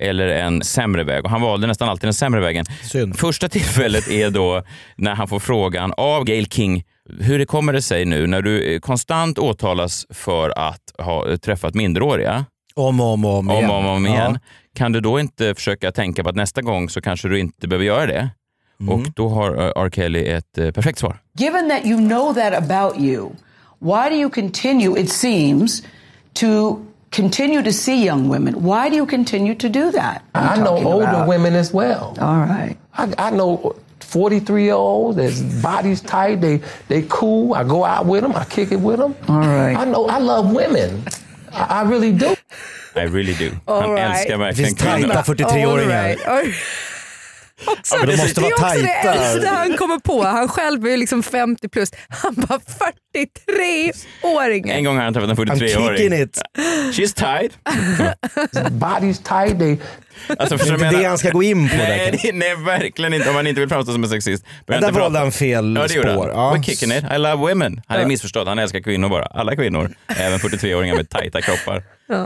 eller 0.00 0.28
en 0.28 0.62
sämre 0.62 1.04
väg. 1.04 1.24
Och 1.24 1.30
han 1.30 1.40
valde 1.40 1.66
nästan 1.66 1.88
alltid 1.88 2.06
den 2.06 2.14
sämre 2.14 2.40
vägen. 2.40 2.64
Synd. 2.82 3.18
Första 3.18 3.48
tillfället 3.48 4.08
är 4.08 4.30
då 4.30 4.62
när 4.96 5.14
han 5.14 5.28
får 5.28 5.38
frågan 5.40 5.92
av 5.96 6.24
Gail 6.24 6.46
King, 6.46 6.84
hur 7.20 7.38
det 7.38 7.46
kommer 7.46 7.72
det 7.72 7.82
sig 7.82 8.04
nu 8.04 8.26
när 8.26 8.42
du 8.42 8.74
eh, 8.74 8.80
konstant 8.80 9.38
åtalas 9.38 10.06
för 10.10 10.50
att 10.58 10.82
ha 10.98 11.30
eh, 11.30 11.36
träffat 11.36 11.74
minderåriga, 11.74 12.44
Om 12.78 13.00
och 13.00 13.06
om 13.12 13.24
och 13.24 13.38
om 13.38 13.50
om 13.50 13.56
igen. 13.56 13.70
och 13.70 13.76
om, 13.76 13.86
om 13.86 14.06
igen. 14.06 14.30
Ja. 14.32 14.40
Kan 14.74 14.92
du 14.92 15.00
då 15.00 15.20
inte 15.20 15.54
försöka 15.54 15.92
tänka 15.92 16.22
på 16.22 16.28
att 16.28 16.36
nästa 16.36 16.62
gång 16.62 16.88
så 16.88 17.00
kanske 17.00 17.28
du 17.28 17.40
inte 17.40 17.68
behöver 17.68 17.84
göra 17.86 18.06
det? 18.06 18.30
Mm. 18.80 18.94
Och 18.94 19.06
då 19.14 19.28
har 19.28 19.56
eh, 19.56 19.84
R. 19.84 19.90
Kelly 19.90 20.28
ett 20.28 20.58
eh, 20.58 20.70
perfekt 20.70 20.98
svar. 20.98 21.18
Given 21.38 21.68
that 21.68 21.84
you 21.86 21.98
know 22.08 22.34
that 22.34 22.54
about 22.54 23.00
you, 23.00 23.28
why 23.78 24.08
do 24.10 24.16
you 24.16 24.30
continue, 24.30 25.00
it 25.00 25.10
seems, 25.10 25.82
to 26.32 26.78
continue 27.10 27.62
to 27.62 27.72
see 27.72 28.06
young 28.06 28.28
women? 28.28 28.54
Why 28.54 28.90
do 28.90 28.96
you 28.96 29.06
continue 29.06 29.54
to 29.54 29.68
do 29.68 29.92
that? 29.92 30.22
I 30.34 30.60
know 30.60 30.76
older 30.92 31.08
about- 31.08 31.28
women 31.28 31.54
as 31.54 31.72
well. 31.72 32.14
All 32.20 32.46
right. 32.46 32.76
I, 32.98 33.28
I 33.28 33.30
know 33.30 33.74
43 34.00 34.62
year 34.64 34.74
olds. 34.74 35.16
Their 35.16 35.62
bodies 35.62 36.00
tight. 36.00 36.40
They 36.40 36.60
they 36.88 37.02
cool. 37.08 37.54
I 37.54 37.64
go 37.64 37.84
out 37.84 38.06
with 38.06 38.22
them. 38.22 38.32
I 38.36 38.44
kick 38.44 38.72
it 38.72 38.80
with 38.80 38.98
them. 38.98 39.14
All 39.28 39.40
right. 39.40 39.76
I 39.76 39.84
know. 39.84 40.06
I 40.06 40.18
love 40.20 40.54
women. 40.54 41.02
I, 41.52 41.80
I 41.80 41.82
really 41.82 42.12
do. 42.12 42.34
I 42.98 43.06
really 43.08 43.32
do. 43.48 43.50
Han 43.66 43.82
All 43.84 43.90
right. 43.94 44.10
älskar 44.16 44.32
Det 44.32 44.44
verkligen 44.44 44.68
finns 44.68 44.78
tajta 44.80 45.22
kvinnor. 45.22 45.22
43-åringar. 45.22 45.98
All 45.98 46.08
right. 46.08 46.26
All- 46.26 46.52
Också, 47.66 47.96
men 47.98 48.06
de 48.08 48.16
måste 48.16 48.40
det 48.40 48.46
är 48.46 48.60
vara 48.60 48.70
också 48.70 48.82
det 48.82 49.02
tajta. 49.02 49.14
äldsta 49.24 49.50
han 49.50 49.76
kommer 49.76 49.98
på. 49.98 50.22
Han 50.22 50.48
själv 50.48 50.86
är 50.86 50.90
ju 50.90 50.96
liksom 50.96 51.22
50 51.22 51.68
plus. 51.68 51.90
Han 52.08 52.34
bara 52.34 52.58
43-åringen. 52.58 54.70
En 54.76 54.84
gång 54.84 54.96
har 54.96 55.04
han 55.04 55.14
träffat 55.14 55.30
en 55.30 55.36
I'm 55.36 55.58
kicking 55.58 55.88
43-åring. 55.88 56.22
it. 56.22 56.40
She's 56.92 57.14
tied. 57.14 57.52
Bodies 58.72 59.18
tight. 59.18 59.58
They 59.58 59.76
Alltså, 60.38 60.56
Det 60.56 60.68
är 60.70 60.74
inte 60.74 60.90
det 60.98 61.04
han 61.04 61.18
ska 61.18 61.30
gå 61.30 61.42
in 61.42 61.68
på. 61.68 61.76
Nej, 61.76 62.18
det- 62.22 62.32
nej, 62.34 62.56
verkligen 62.56 63.14
inte. 63.14 63.28
Om 63.28 63.34
man 63.34 63.46
inte 63.46 63.60
vill 63.60 63.68
framstå 63.68 63.92
som 63.92 64.02
en 64.04 64.10
sexist. 64.10 64.44
Men 64.66 64.80
där 64.80 64.88
inte 64.88 65.00
valde 65.00 65.18
han 65.18 65.32
fel 65.32 65.76
Ja, 65.76 65.86
det 65.86 65.94
gjorde 65.94 66.12
spår. 66.12 66.30
han. 66.34 66.44
Ja. 66.44 66.54
We're 66.56 66.62
kicking 66.62 66.92
it. 66.92 67.04
I 67.14 67.18
love 67.18 67.34
women. 67.36 67.82
Han 67.86 68.00
är 68.00 68.06
missförstådd. 68.06 68.48
Han 68.48 68.58
älskar 68.58 68.80
kvinnor 68.80 69.08
bara. 69.08 69.26
Alla 69.26 69.56
kvinnor. 69.56 69.90
Även 70.16 70.38
43-åringar 70.38 70.96
med 70.96 71.10
tajta 71.10 71.40
kroppar. 71.40 71.82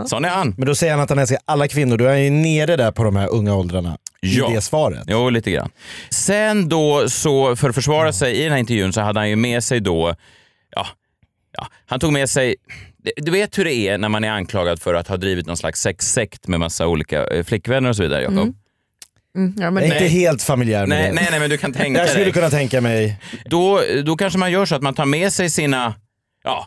Sån 0.06 0.24
är 0.24 0.28
han. 0.28 0.54
Men 0.58 0.66
då 0.66 0.74
säger 0.74 0.92
han 0.92 1.02
att 1.02 1.08
han 1.10 1.18
älskar 1.18 1.38
alla 1.44 1.68
kvinnor. 1.68 1.96
Då 1.96 2.04
är 2.04 2.08
han 2.08 2.22
ju 2.22 2.30
nere 2.30 2.76
där 2.76 2.92
på 2.92 3.04
de 3.04 3.16
här 3.16 3.28
unga 3.32 3.54
åldrarna. 3.54 3.96
Ja. 4.24 4.50
I 4.50 4.54
det 4.54 4.60
svaret. 4.60 5.04
Jo, 5.06 5.30
lite 5.30 5.50
grann. 5.50 5.70
Sen 6.10 6.68
då, 6.68 7.08
så 7.08 7.56
för 7.56 7.68
att 7.68 7.74
försvara 7.74 8.12
sig 8.12 8.36
i 8.36 8.42
den 8.42 8.52
här 8.52 8.58
intervjun 8.58 8.92
så 8.92 9.00
hade 9.00 9.20
han 9.20 9.30
ju 9.30 9.36
med 9.36 9.64
sig 9.64 9.80
då, 9.80 10.14
ja, 10.70 10.86
ja 11.56 11.66
han 11.86 12.00
tog 12.00 12.12
med 12.12 12.30
sig, 12.30 12.54
du 13.16 13.30
vet 13.30 13.58
hur 13.58 13.64
det 13.64 13.74
är 13.74 13.98
när 13.98 14.08
man 14.08 14.24
är 14.24 14.30
anklagad 14.30 14.82
för 14.82 14.94
att 14.94 15.08
ha 15.08 15.16
drivit 15.16 15.46
någon 15.46 15.56
slags 15.56 15.80
sexsekt 15.80 16.48
med 16.48 16.60
massa 16.60 16.86
olika 16.86 17.26
eh, 17.26 17.44
flickvänner 17.44 17.88
och 17.88 17.96
så 17.96 18.02
vidare, 18.02 18.22
Jakob? 18.22 18.54
Mm, 19.36 19.54
ja, 19.58 19.70
men 19.70 19.82
Jag 19.82 19.96
är 19.96 20.02
inte 20.02 20.14
helt 20.14 20.42
familjär 20.42 20.86
med 20.86 20.88
Nej, 20.88 21.08
det. 21.08 21.14
nej, 21.14 21.28
nej, 21.30 21.40
men 21.40 21.50
du 21.50 21.58
kan 21.58 21.72
tänka 21.72 22.00
Jag 22.00 22.08
skulle 22.08 22.24
dig. 22.24 22.32
kunna 22.32 22.50
tänka 22.50 22.80
mig. 22.80 23.20
Då, 23.44 23.80
då 24.04 24.16
kanske 24.16 24.38
man 24.38 24.52
gör 24.52 24.66
så 24.66 24.74
att 24.74 24.82
man 24.82 24.94
tar 24.94 25.06
med 25.06 25.32
sig 25.32 25.50
sina, 25.50 25.94
ja, 26.44 26.66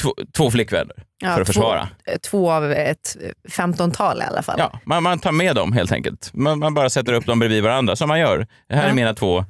två, 0.00 0.14
två 0.36 0.50
flickvänner 0.50 0.96
Ja, 1.22 1.34
för 1.34 1.40
att 1.40 1.46
försvara. 1.46 1.88
Två, 2.06 2.12
två 2.30 2.52
av 2.52 2.72
ett 2.72 3.16
15-tal 3.50 4.18
i 4.18 4.24
alla 4.24 4.42
fall. 4.42 4.54
Ja, 4.58 4.80
man, 4.84 5.02
man 5.02 5.18
tar 5.18 5.32
med 5.32 5.56
dem 5.56 5.72
helt 5.72 5.92
enkelt. 5.92 6.30
Man, 6.34 6.58
man 6.58 6.74
bara 6.74 6.90
sätter 6.90 7.12
upp 7.12 7.26
dem 7.26 7.38
bredvid 7.38 7.62
varandra 7.62 7.96
som 7.96 8.08
man 8.08 8.20
gör. 8.20 8.46
Det 8.68 8.74
här 8.74 8.84
är 8.84 8.88
Ja. 8.88 8.94
mina 8.94 9.14
två 9.14 9.38
eh, 9.38 9.44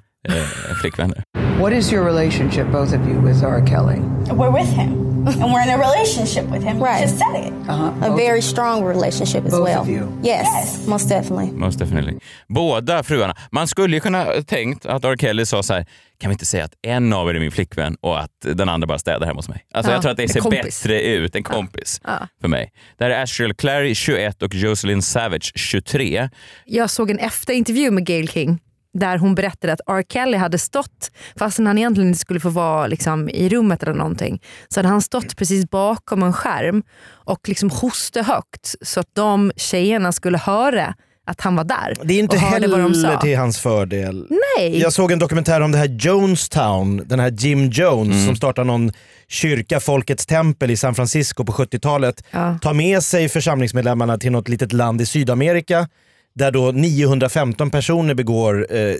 flickvänner. 0.80 1.22
What 1.60 1.72
is 1.72 1.92
your 1.92 2.04
relationship, 2.06 2.66
both 2.66 2.94
of 2.94 3.08
you, 3.08 3.26
with 3.26 3.44
R. 3.44 3.66
Kelly? 3.66 3.96
We're 4.38 4.56
with 4.56 4.72
him. 4.80 5.11
And 5.26 5.52
we're 5.52 5.62
in 5.62 5.70
a 5.70 5.78
relationship 5.78 6.44
with 6.50 6.62
him. 6.64 6.82
Right. 6.82 7.00
You 7.00 7.06
just 7.06 7.18
said 7.18 7.44
it. 7.46 7.52
Uh-huh. 7.68 8.12
A 8.12 8.16
very 8.16 8.42
strong 8.42 8.84
relationship 8.84 9.44
as 9.46 9.50
Both 9.52 9.64
well. 9.68 9.80
of 9.80 9.88
you? 9.88 10.08
Yes, 10.24 10.86
most 10.86 11.08
definitely. 11.08 11.50
Most 11.52 11.78
definitely. 11.78 12.18
Båda 12.48 13.02
fruarna. 13.02 13.34
Man 13.50 13.68
skulle 13.68 13.96
ju 13.96 14.00
kunna 14.00 14.24
tänkt 14.46 14.86
att 14.86 15.04
R. 15.04 15.16
Kelly 15.16 15.46
sa 15.46 15.62
så 15.62 15.74
här, 15.74 15.86
kan 16.20 16.28
vi 16.30 16.32
inte 16.32 16.46
säga 16.46 16.64
att 16.64 16.74
en 16.82 17.12
av 17.12 17.30
er 17.30 17.34
är 17.34 17.40
min 17.40 17.50
flickvän 17.52 17.96
och 18.00 18.20
att 18.20 18.30
den 18.40 18.68
andra 18.68 18.86
bara 18.86 18.98
städar 18.98 19.26
hemma 19.26 19.38
hos 19.38 19.48
mig? 19.48 19.64
Alltså 19.74 19.90
Ja, 19.90 19.94
jag 19.96 20.02
tror 20.02 20.10
att 20.12 20.16
det 20.18 20.28
ser 20.28 20.50
bättre 20.50 21.02
ut, 21.02 21.36
en 21.36 21.42
kompis 21.42 22.00
Ja. 22.04 22.28
för 22.40 22.48
mig. 22.48 22.72
Det 22.98 23.04
här 23.04 23.10
är 23.10 23.22
Asriel 23.22 23.54
Clary, 23.54 23.94
21 23.94 24.42
och 24.42 24.54
Jocelyn 24.54 25.02
Savage, 25.02 25.52
23. 25.54 26.28
Jag 26.64 26.90
såg 26.90 27.10
en 27.10 27.18
efterintervju 27.18 27.90
med 27.90 28.06
Gail 28.06 28.28
King 28.28 28.58
där 28.94 29.18
hon 29.18 29.34
berättade 29.34 29.72
att 29.72 29.80
R. 29.90 30.02
Kelly 30.08 30.36
hade 30.36 30.58
stått, 30.58 31.10
fastän 31.36 31.66
han 31.66 31.78
egentligen 31.78 32.08
inte 32.08 32.20
skulle 32.20 32.40
få 32.40 32.48
vara 32.48 32.86
liksom, 32.86 33.28
i 33.28 33.48
rummet 33.48 33.82
eller 33.82 33.94
någonting, 33.94 34.42
så 34.68 34.78
hade 34.80 34.88
han 34.88 35.02
stått 35.02 35.36
precis 35.36 35.70
bakom 35.70 36.22
en 36.22 36.32
skärm 36.32 36.82
och 37.10 37.48
liksom 37.48 37.70
högt 38.14 38.74
så 38.82 39.00
att 39.00 39.08
de 39.12 39.52
tjejerna 39.56 40.12
skulle 40.12 40.38
höra 40.38 40.94
att 41.26 41.40
han 41.40 41.56
var 41.56 41.64
där. 41.64 41.96
Det 42.04 42.14
är 42.14 42.18
inte 42.18 42.38
heller 42.38 43.20
till 43.20 43.38
hans 43.38 43.58
fördel. 43.58 44.26
Nej. 44.58 44.78
Jag 44.78 44.92
såg 44.92 45.12
en 45.12 45.18
dokumentär 45.18 45.60
om 45.60 45.72
det 45.72 45.78
här 45.78 45.86
Jonestown, 45.86 47.02
den 47.06 47.20
här 47.20 47.30
Jim 47.30 47.70
Jones 47.70 48.14
Mm. 48.14 48.26
som 48.26 48.36
startar 48.36 48.64
någon 48.64 48.92
kyrka, 49.28 49.80
Folkets 49.80 50.26
tempel 50.26 50.70
i 50.70 50.76
San 50.76 50.94
Francisco 50.94 51.44
på 51.44 51.52
70-talet. 51.52 52.24
Ja. 52.30 52.58
Tar 52.62 52.72
med 52.74 53.02
sig 53.02 53.28
församlingsmedlemmarna 53.28 54.18
till 54.18 54.32
något 54.32 54.48
litet 54.48 54.72
land 54.72 55.00
i 55.00 55.06
Sydamerika 55.06 55.88
där 56.34 56.50
då 56.50 56.72
915 56.72 57.70
personer 57.70 58.14
begår 58.14 58.66
eh, 58.70 58.94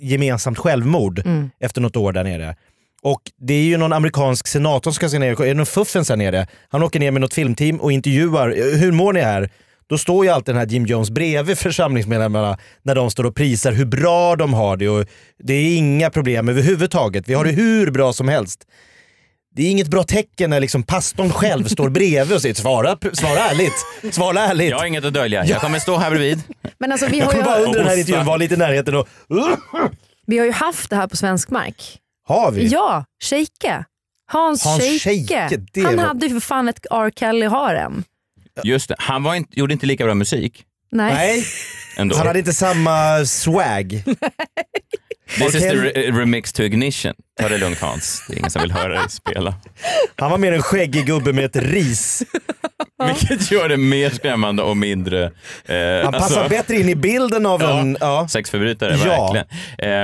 gemensamt 0.00 0.58
självmord 0.58 1.18
Mm. 1.24 1.50
efter 1.60 1.80
något 1.80 1.96
år 1.96 2.12
där 2.12 2.24
nere. 2.24 2.56
Och 3.02 3.20
det 3.40 3.54
är 3.54 3.62
ju 3.64 3.76
någon 3.76 3.92
amerikansk 3.92 4.46
senator 4.46 4.82
som 4.90 4.94
ska 4.94 5.08
se 5.08 5.18
ner, 5.18 5.42
är 5.42 5.46
det 5.46 5.54
någon 5.54 5.66
fuffens 5.66 6.08
här 6.08 6.16
nere? 6.16 6.46
Han 6.68 6.82
åker 6.82 7.00
ner 7.00 7.10
med 7.10 7.20
något 7.20 7.34
filmteam 7.34 7.76
och 7.80 7.92
intervjuar, 7.92 8.48
eh, 8.48 8.78
hur 8.78 8.92
mår 8.92 9.12
ni 9.12 9.20
här? 9.20 9.50
Då 9.86 9.98
står 9.98 10.24
ju 10.24 10.30
alltid 10.30 10.54
den 10.54 10.60
här 10.60 10.66
Jim 10.66 10.86
Jones 10.86 11.10
bredvid 11.10 11.58
församlingsmedlemmarna 11.98 12.58
när 12.82 12.94
de 12.94 13.10
står 13.10 13.24
och 13.26 13.34
prisar 13.36 13.72
hur 13.72 13.84
bra 13.84 14.36
de 14.36 14.54
har 14.54 14.76
det 14.76 14.88
och 14.88 15.04
det 15.38 15.54
är 15.54 15.76
inga 15.76 16.10
problem 16.10 16.48
överhuvudtaget. 16.48 17.28
Vi 17.28 17.34
har 17.34 17.44
det 17.44 17.50
hur 17.50 17.90
bra 17.90 18.12
som 18.12 18.28
helst. 18.28 18.64
Det 19.58 19.66
är 19.66 19.70
inget 19.70 19.88
bra 19.88 20.02
tecken 20.02 20.50
när 20.50 20.60
liksom 20.60 20.82
pastorn 20.82 21.30
själv 21.30 21.64
står 21.64 21.88
bredvid 21.88 22.34
och 22.34 22.42
säger 22.42 22.54
svara, 22.54 22.98
svara 23.12 23.38
ärligt. 23.38 24.14
Svara 24.14 24.40
ärligt. 24.40 24.70
Jag 24.70 24.78
har 24.78 24.86
inget 24.86 25.04
att 25.04 25.12
dölja, 25.14 25.44
jag 25.44 25.60
kommer 25.60 25.78
stå 25.78 25.96
här 25.96 26.10
bredvid. 26.10 26.42
Men 26.78 26.92
alltså, 26.92 27.06
vi, 27.06 27.18
Jag 27.18 27.24
har 27.24 27.32
kommer 27.32 27.44
bara 27.44 27.58
ju, 27.58 27.64
under 27.64 27.78
den 27.78 27.88
här 27.88 27.96
intervjun 27.96 28.26
vara 28.26 28.36
lite 28.36 28.54
i 28.54 28.56
närheten 28.56 28.94
och... 28.94 29.08
vi 30.26 30.38
har 30.38 30.46
ju 30.46 30.52
haft 30.52 30.90
det 30.90 30.96
här 30.96 31.06
på 31.06 31.16
svensk 31.16 31.50
mark. 31.50 31.98
Har 32.28 32.50
vi? 32.50 32.66
Ja, 32.66 33.04
Scheike. 33.24 33.84
Hans, 34.30 34.64
Hans 34.64 35.02
Scheike. 35.02 35.48
Han 35.84 35.96
var- 35.96 36.04
hade 36.04 36.26
ju 36.26 36.32
för 36.32 36.40
fan 36.40 36.68
ett 36.68 36.86
R. 36.90 37.10
Kelly-harem. 37.16 38.04
Just 38.64 38.88
det, 38.88 38.96
han 38.98 39.22
var 39.22 39.34
inte, 39.34 39.58
gjorde 39.60 39.72
inte 39.72 39.86
lika 39.86 40.04
bra 40.04 40.14
musik 40.14 40.64
Nej. 40.92 41.14
Nej, 41.14 41.44
ändå. 41.96 42.16
han 42.16 42.26
hade 42.26 42.38
inte 42.38 42.52
samma 42.52 43.24
swag. 43.24 44.02
This 45.28 45.54
is 45.54 45.62
the 45.62 45.74
re- 45.74 46.10
remix 46.12 46.52
to 46.52 46.62
Ignition. 46.62 47.14
Ta 47.40 47.48
det 47.48 47.58
lugnt 47.58 47.80
Hans, 47.80 48.24
det 48.28 48.34
är 48.34 48.38
ingen 48.38 48.50
som 48.50 48.62
vill 48.62 48.72
höra 48.72 48.88
dig 48.88 49.10
spela. 49.10 49.54
Han 50.16 50.30
var 50.30 50.38
mer 50.38 50.52
en 50.52 50.62
skäggig 50.62 51.06
gubbe 51.06 51.32
med 51.32 51.44
ett 51.44 51.56
ris. 51.56 52.22
Vilket 53.06 53.50
gör 53.50 53.68
det 53.68 53.76
mer 53.76 54.10
skrämmande 54.10 54.62
och 54.62 54.76
mindre... 54.76 55.24
Eh, 55.66 56.04
Han 56.04 56.12
passar 56.12 56.48
bättre 56.48 56.74
in 56.76 56.88
i 56.88 56.94
bilden 56.94 57.46
av 57.46 57.62
Ja. 57.62 57.80
en... 57.80 57.96
Ja. 58.00 58.28
Sexförbrytare, 58.30 58.96
Ja. 59.06 59.32
verkligen. 59.32 59.46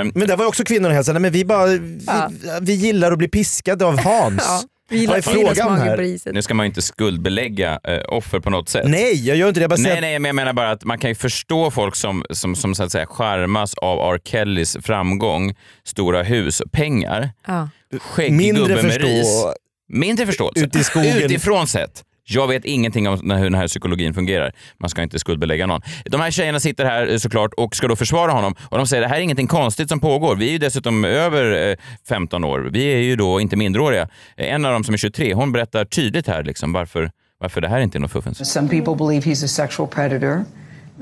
Eh, 0.09 0.13
Men 0.15 0.29
där 0.29 0.37
var 0.37 0.45
ju 0.45 0.49
också 0.49 0.65
kvinnorna 0.65 0.95
hälsade, 0.95 1.19
men 1.21 1.33
vi 1.33 1.45
bara, 1.45 1.67
vi, 1.67 1.99
Ja. 2.07 2.31
vi 2.61 2.73
gillar 2.75 3.13
att 3.13 3.19
bli 3.19 3.29
piskade 3.29 3.85
av 3.87 3.99
Hans. 4.01 4.67
Vi 4.89 4.99
gillar, 4.99 5.15
Vad 5.15 5.35
är 5.35 5.39
gillar 5.39 5.55
frågan 5.55 5.79
här? 5.81 6.33
nu 6.33 6.43
ska 6.43 6.55
man 6.55 6.65
ju 6.67 6.69
inte 6.69 6.83
skuldbelägga 6.83 7.81
eh, 7.85 8.01
offer 8.09 8.41
på 8.41 8.51
något 8.51 8.69
sätt. 8.69 8.85
Nej, 8.89 9.27
jag 9.29 9.37
gör 9.37 9.49
inte 9.49 9.61
det. 9.61 9.63
Jag 9.63 9.71
bara 9.71 9.81
Nej, 9.81 10.01
nej, 10.01 10.19
men 10.19 10.29
jag 10.29 10.37
menar 10.37 10.53
bara 10.53 10.71
att 10.71 10.85
man 10.85 10.99
kan 10.99 11.11
ju 11.11 11.15
förstå 11.15 11.71
folk 11.71 11.97
som, 11.97 12.25
som, 12.31 12.55
som 12.57 12.75
så 12.75 12.83
att 12.83 12.93
säga 12.93 13.07
charmas 13.07 13.75
av 13.75 14.15
R. 14.15 14.21
Kellys 14.25 14.77
framgång, 14.83 15.55
stora 15.85 16.23
hus 16.23 16.61
och 16.61 16.73
pengar. 16.73 17.31
Ja. 17.47 17.69
Skäggig 18.01 18.33
Mindre 18.33 18.63
gubbe 18.63 18.83
med 18.83 18.93
förstå- 18.93 19.07
ris. 19.07 19.45
Mindre 19.89 20.27
förståelse. 20.27 20.65
Ute 20.65 20.79
i 20.79 20.85
skogen. 20.85 21.23
Utifrån 21.23 21.67
sett. 21.67 22.03
Jag 22.27 22.49
vet 22.49 22.65
ingenting 22.65 23.09
om 23.09 23.31
hur 23.31 23.45
den 23.45 23.55
här 23.55 23.69
psykologin 23.69 24.15
fungerar. 24.15 24.53
Man 24.79 24.91
ska 24.91 25.03
inte 25.03 25.19
skuldbelägga 25.19 25.67
någon. 25.67 25.81
De 26.05 26.21
här 26.21 26.31
tjejerna 26.31 26.61
sitter 26.61 26.85
här 26.85 27.13
eh, 27.13 27.17
såklart 27.17 27.55
och 27.57 27.77
ska 27.77 27.89
då 27.89 27.97
försvara 27.97 28.33
honom 28.33 28.55
och 28.69 28.79
de 28.79 28.87
säger 28.87 29.03
det 29.03 29.09
här 29.09 29.17
är 29.17 29.21
ingenting 29.21 29.47
konstigt 29.47 29.89
som 29.89 30.01
pågår. 30.01 30.37
Vi 30.37 30.49
är 30.49 30.53
ju 30.53 30.59
dessutom 30.59 31.05
över 31.05 31.71
eh, 31.71 31.77
15 32.09 32.45
år. 32.45 32.71
Vi 32.73 32.85
är 32.85 32.99
ju 32.99 33.17
då 33.17 33.41
inte 33.41 33.57
minderåriga. 33.57 34.09
Eh, 34.37 34.55
en 34.55 34.65
av 34.65 34.73
dem 34.73 34.85
som 34.85 34.95
är 34.95 34.99
23, 34.99 35.35
hon 35.35 35.53
berättar 35.53 35.85
tydligt 35.85 36.27
här 36.27 36.43
liksom 36.43 36.73
varför, 36.73 37.11
varför 37.39 37.61
det 37.61 37.69
här 37.69 37.81
inte 37.81 37.99
är 37.99 38.01
något 38.01 38.13
fuffens. 38.13 38.53
Some 38.53 38.69
people 38.69 39.07
believe 39.07 39.31
he's 39.31 39.45
a 39.45 39.49
sexual 39.49 39.89
predator 39.89 40.45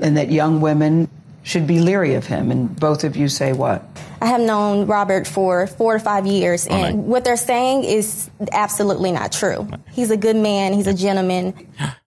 and 0.03 0.17
that 0.17 0.27
young 0.27 0.59
women 0.59 1.07
should 1.43 1.67
be 1.67 1.79
leery 1.79 2.15
of 2.15 2.25
him. 2.25 2.51
And 2.51 2.79
both 2.79 3.03
of 3.03 3.15
you 3.15 3.29
say 3.29 3.53
what? 3.53 3.81
I 4.21 4.25
have 4.25 4.41
known 4.41 4.87
Robert 4.87 5.27
for 5.27 5.67
four 5.67 5.93
to 5.93 5.99
five 5.99 6.25
years, 6.25 6.67
and 6.67 6.81
nice. 6.81 6.93
what 6.93 7.23
they're 7.23 7.37
saying 7.37 7.83
is 7.83 8.29
absolutely 8.51 9.11
not 9.11 9.31
true. 9.31 9.67
He's 9.91 10.11
a 10.11 10.17
good 10.17 10.35
man, 10.35 10.73
he's 10.73 10.87
a 10.87 10.93
gentleman. 10.93 11.53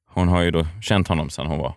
Hon 0.08 0.28
har 0.28 0.42
ju 0.42 0.50
då 0.50 0.66
känt 0.80 1.08
honom 1.08 1.30
sedan 1.30 1.46
hon 1.46 1.58
var 1.58 1.74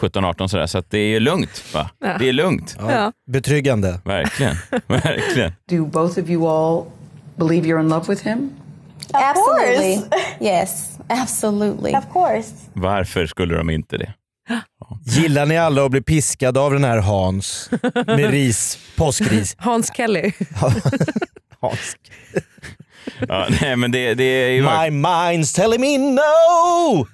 17-18 0.00 0.48
sådär, 0.48 0.66
så 0.66 0.78
att 0.78 0.90
det 0.90 0.98
är 0.98 1.20
lugnt. 1.20 1.74
Va? 1.74 1.90
Ja. 1.98 2.18
Det 2.18 2.28
är 2.28 2.32
lugnt. 2.32 2.76
Ja. 2.78 3.12
Betryggande. 3.26 4.00
Verkligen. 4.04 4.56
Verkligen. 4.86 5.52
Do 5.68 5.86
both 5.86 6.18
of 6.18 6.30
you 6.30 6.48
all 6.48 6.86
believe 7.36 7.66
you're 7.66 7.80
in 7.80 7.88
love 7.88 8.08
with 8.08 8.26
him? 8.26 8.50
absolutely. 9.14 10.08
Yes, 10.40 10.98
absolutely. 11.08 11.94
Of 11.94 12.12
course. 12.12 12.52
Varför 12.72 13.26
skulle 13.26 13.56
de 13.56 13.70
inte 13.70 13.96
det? 13.98 14.14
Gillar 15.04 15.46
ni 15.46 15.58
alla 15.58 15.84
att 15.84 15.90
bli 15.90 16.02
piskade 16.02 16.60
av 16.60 16.72
den 16.72 16.84
här 16.84 16.98
Hans 16.98 17.70
med 18.06 18.30
ris, 18.30 18.78
påskris? 18.96 19.54
Hans 19.58 19.90
Kelly. 19.96 20.32
Hans. 21.60 21.96
Ja, 23.28 23.46
nej, 23.60 23.76
men 23.76 23.90
det, 23.92 24.14
det 24.14 24.24
är 24.24 24.48
ju... 24.50 24.62
My 24.62 25.06
mind's 25.08 25.56
telling 25.56 25.80
me 25.80 25.98
no! 25.98 27.06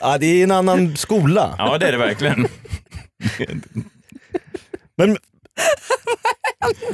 ja, 0.00 0.18
det 0.18 0.26
är 0.26 0.44
en 0.44 0.50
annan 0.50 0.96
skola. 0.96 1.54
Ja, 1.58 1.78
det 1.78 1.86
är 1.88 1.92
det 1.92 1.98
verkligen. 1.98 2.48
Men 4.96 5.16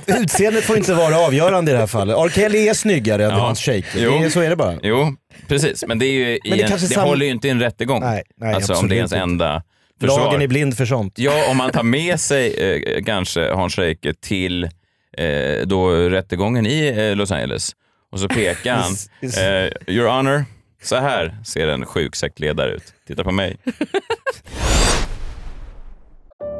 utseendet 0.06 0.64
får 0.64 0.76
inte 0.76 0.94
vara 0.94 1.18
avgörande 1.18 1.70
i 1.70 1.74
det 1.74 1.80
här 1.80 1.86
fallet. 1.86 2.16
R. 2.18 2.30
Kelly 2.34 2.68
är 2.68 2.74
snyggare 2.74 3.24
än 3.24 3.30
Ja. 3.30 3.36
Hans 3.38 3.60
Shake. 3.60 3.86
Jo. 3.96 4.10
Det 4.10 4.24
är, 4.24 4.30
så 4.30 4.40
är 4.40 4.50
det 4.50 4.56
bara. 4.56 4.78
Jo, 4.82 5.14
precis. 5.48 5.84
Men 5.86 5.98
det, 5.98 6.06
är 6.06 6.12
ju 6.12 6.38
Men 6.48 6.58
det 6.58 6.64
en, 6.64 6.70
det 6.70 6.78
sam- 6.78 7.08
håller 7.08 7.26
ju 7.26 7.32
inte 7.32 7.48
i 7.48 7.50
en 7.50 7.60
rättegång. 7.60 8.00
Nej, 8.00 8.22
nej, 8.36 8.54
alltså 8.54 8.74
om 8.74 8.88
det 8.88 8.94
är 8.94 8.96
ens 8.96 9.12
inte. 9.12 9.22
enda 9.22 9.62
försvar. 10.00 10.18
Lagen 10.18 10.42
är 10.42 10.46
blind 10.48 10.76
för 10.76 10.86
sånt. 10.86 11.18
Ja, 11.18 11.50
om 11.50 11.56
man 11.56 11.70
tar 11.70 11.82
med 11.82 12.20
sig 12.20 12.54
eh, 12.54 13.04
kanske 13.04 13.50
Hans 13.52 13.74
Scheike 13.74 14.14
till 14.14 14.64
eh, 14.64 15.66
då 15.66 15.90
rättegången 15.90 16.66
i 16.66 16.86
eh, 16.88 17.16
Los 17.16 17.30
Angeles 17.30 17.72
och 18.12 18.20
så 18.20 18.28
pekar 18.28 18.74
han. 18.74 18.92
Eh, 19.22 19.94
Your 19.94 20.08
honor, 20.08 20.44
så 20.82 20.96
här 20.96 21.38
ser 21.46 21.68
en 21.68 21.86
sjuk 21.86 22.16
sektledare 22.16 22.70
ut. 22.70 22.84
Titta 23.08 23.24
på 23.24 23.30
mig. 23.32 23.56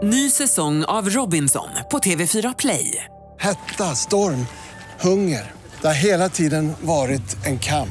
Ny 0.03 0.31
säsong 0.31 0.85
av 0.85 1.09
Robinson 1.11 1.69
på 1.91 1.99
TV4 1.99 2.55
Play. 2.59 3.05
Hetta, 3.39 3.85
storm, 3.95 4.47
hunger. 5.01 5.43
Det 5.81 5.87
har 5.87 5.95
hela 5.95 6.29
tiden 6.29 6.73
varit 6.81 7.47
en 7.47 7.59
kamp. 7.59 7.91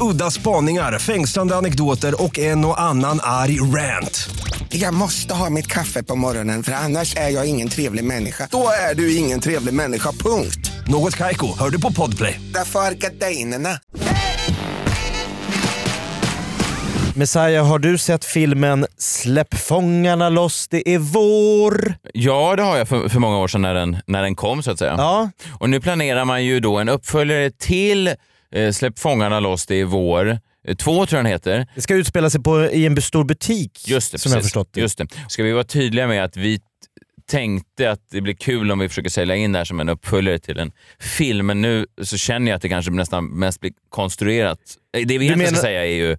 Udda 0.00 0.30
spaningar, 0.30 0.98
fängslande 0.98 1.56
anekdoter 1.56 2.22
och 2.22 2.38
en 2.38 2.64
och 2.64 2.80
annan 2.80 3.20
arg 3.22 3.60
rant. 3.60 4.28
Jag 4.68 4.94
måste 4.94 5.34
ha 5.34 5.50
mitt 5.50 5.66
kaffe 5.66 6.02
på 6.02 6.16
morgonen 6.16 6.62
för 6.62 6.72
annars 6.72 7.16
är 7.16 7.28
jag 7.28 7.46
ingen 7.46 7.68
trevlig 7.68 8.04
människa. 8.04 8.48
Då 8.50 8.68
är 8.90 8.94
du 8.94 9.16
ingen 9.16 9.40
trevlig 9.40 9.74
människa, 9.74 10.12
punkt. 10.12 10.72
Något 10.86 11.16
Kaiko, 11.16 11.58
hör 11.58 11.70
du 11.70 11.80
på 11.80 11.92
Podplay. 11.92 12.40
Därför 12.54 12.80
är 12.80 12.92
gardinerna. 12.92 13.78
Messiah, 17.14 17.66
har 17.66 17.78
du 17.78 17.98
sett 17.98 18.24
filmen 18.24 18.86
Släpp 18.98 19.54
fångarna 19.54 20.28
loss, 20.28 20.68
det 20.68 20.88
är 20.88 20.98
vår? 20.98 21.94
Ja, 22.12 22.56
det 22.56 22.62
har 22.62 22.76
jag 22.76 22.88
för, 22.88 23.08
för 23.08 23.18
många 23.20 23.38
år 23.38 23.48
sedan 23.48 23.62
när 23.62 23.74
den, 23.74 23.96
när 24.06 24.22
den 24.22 24.34
kom 24.34 24.62
så 24.62 24.70
att 24.70 24.78
säga. 24.78 24.94
Ja. 24.98 25.30
Och 25.60 25.70
nu 25.70 25.80
planerar 25.80 26.24
man 26.24 26.44
ju 26.44 26.60
då 26.60 26.78
en 26.78 26.88
uppföljare 26.88 27.50
till 27.50 28.14
Släpp 28.72 28.98
fångarna 28.98 29.40
loss, 29.40 29.66
det 29.66 29.74
är 29.74 29.84
vår. 29.84 30.38
Eh, 30.68 30.76
Två 30.76 31.06
tror 31.06 31.18
jag 31.18 31.24
den 31.24 31.32
heter. 31.32 31.66
Det 31.74 31.80
ska 31.80 31.94
utspela 31.94 32.30
sig 32.30 32.42
på, 32.42 32.64
i 32.64 32.86
en 32.86 33.02
stor 33.02 33.24
butik 33.24 33.88
Just 33.88 34.12
det, 34.12 34.18
som 34.18 34.30
jag 34.32 34.38
precis. 34.38 34.46
förstått 34.48 34.68
det. 34.72 34.80
Just 34.80 34.98
det. 34.98 35.06
Ska 35.28 35.42
vi 35.42 35.52
vara 35.52 35.64
tydliga 35.64 36.06
med 36.06 36.24
att 36.24 36.36
vi 36.36 36.60
tänkte 37.28 37.90
att 37.90 38.00
det 38.10 38.20
blir 38.20 38.34
kul 38.34 38.72
om 38.72 38.78
vi 38.78 38.88
försöker 38.88 39.10
sälja 39.10 39.36
in 39.36 39.52
det 39.52 39.58
här 39.58 39.64
som 39.64 39.80
en 39.80 39.88
uppföljare 39.88 40.38
till 40.38 40.58
en 40.58 40.72
film, 41.00 41.46
men 41.46 41.60
nu 41.62 41.86
så 42.02 42.16
känner 42.16 42.50
jag 42.50 42.56
att 42.56 42.62
det 42.62 42.68
kanske 42.68 42.90
nästan 42.92 43.26
mest 43.26 43.60
blir 43.60 43.72
konstruerat. 43.88 44.58
Eh, 44.96 45.06
Det 45.06 45.18
vi 45.18 45.24
egentligen 45.24 45.52
ska 45.54 45.62
säga 45.62 45.86
är 45.86 45.90
ju 45.94 46.16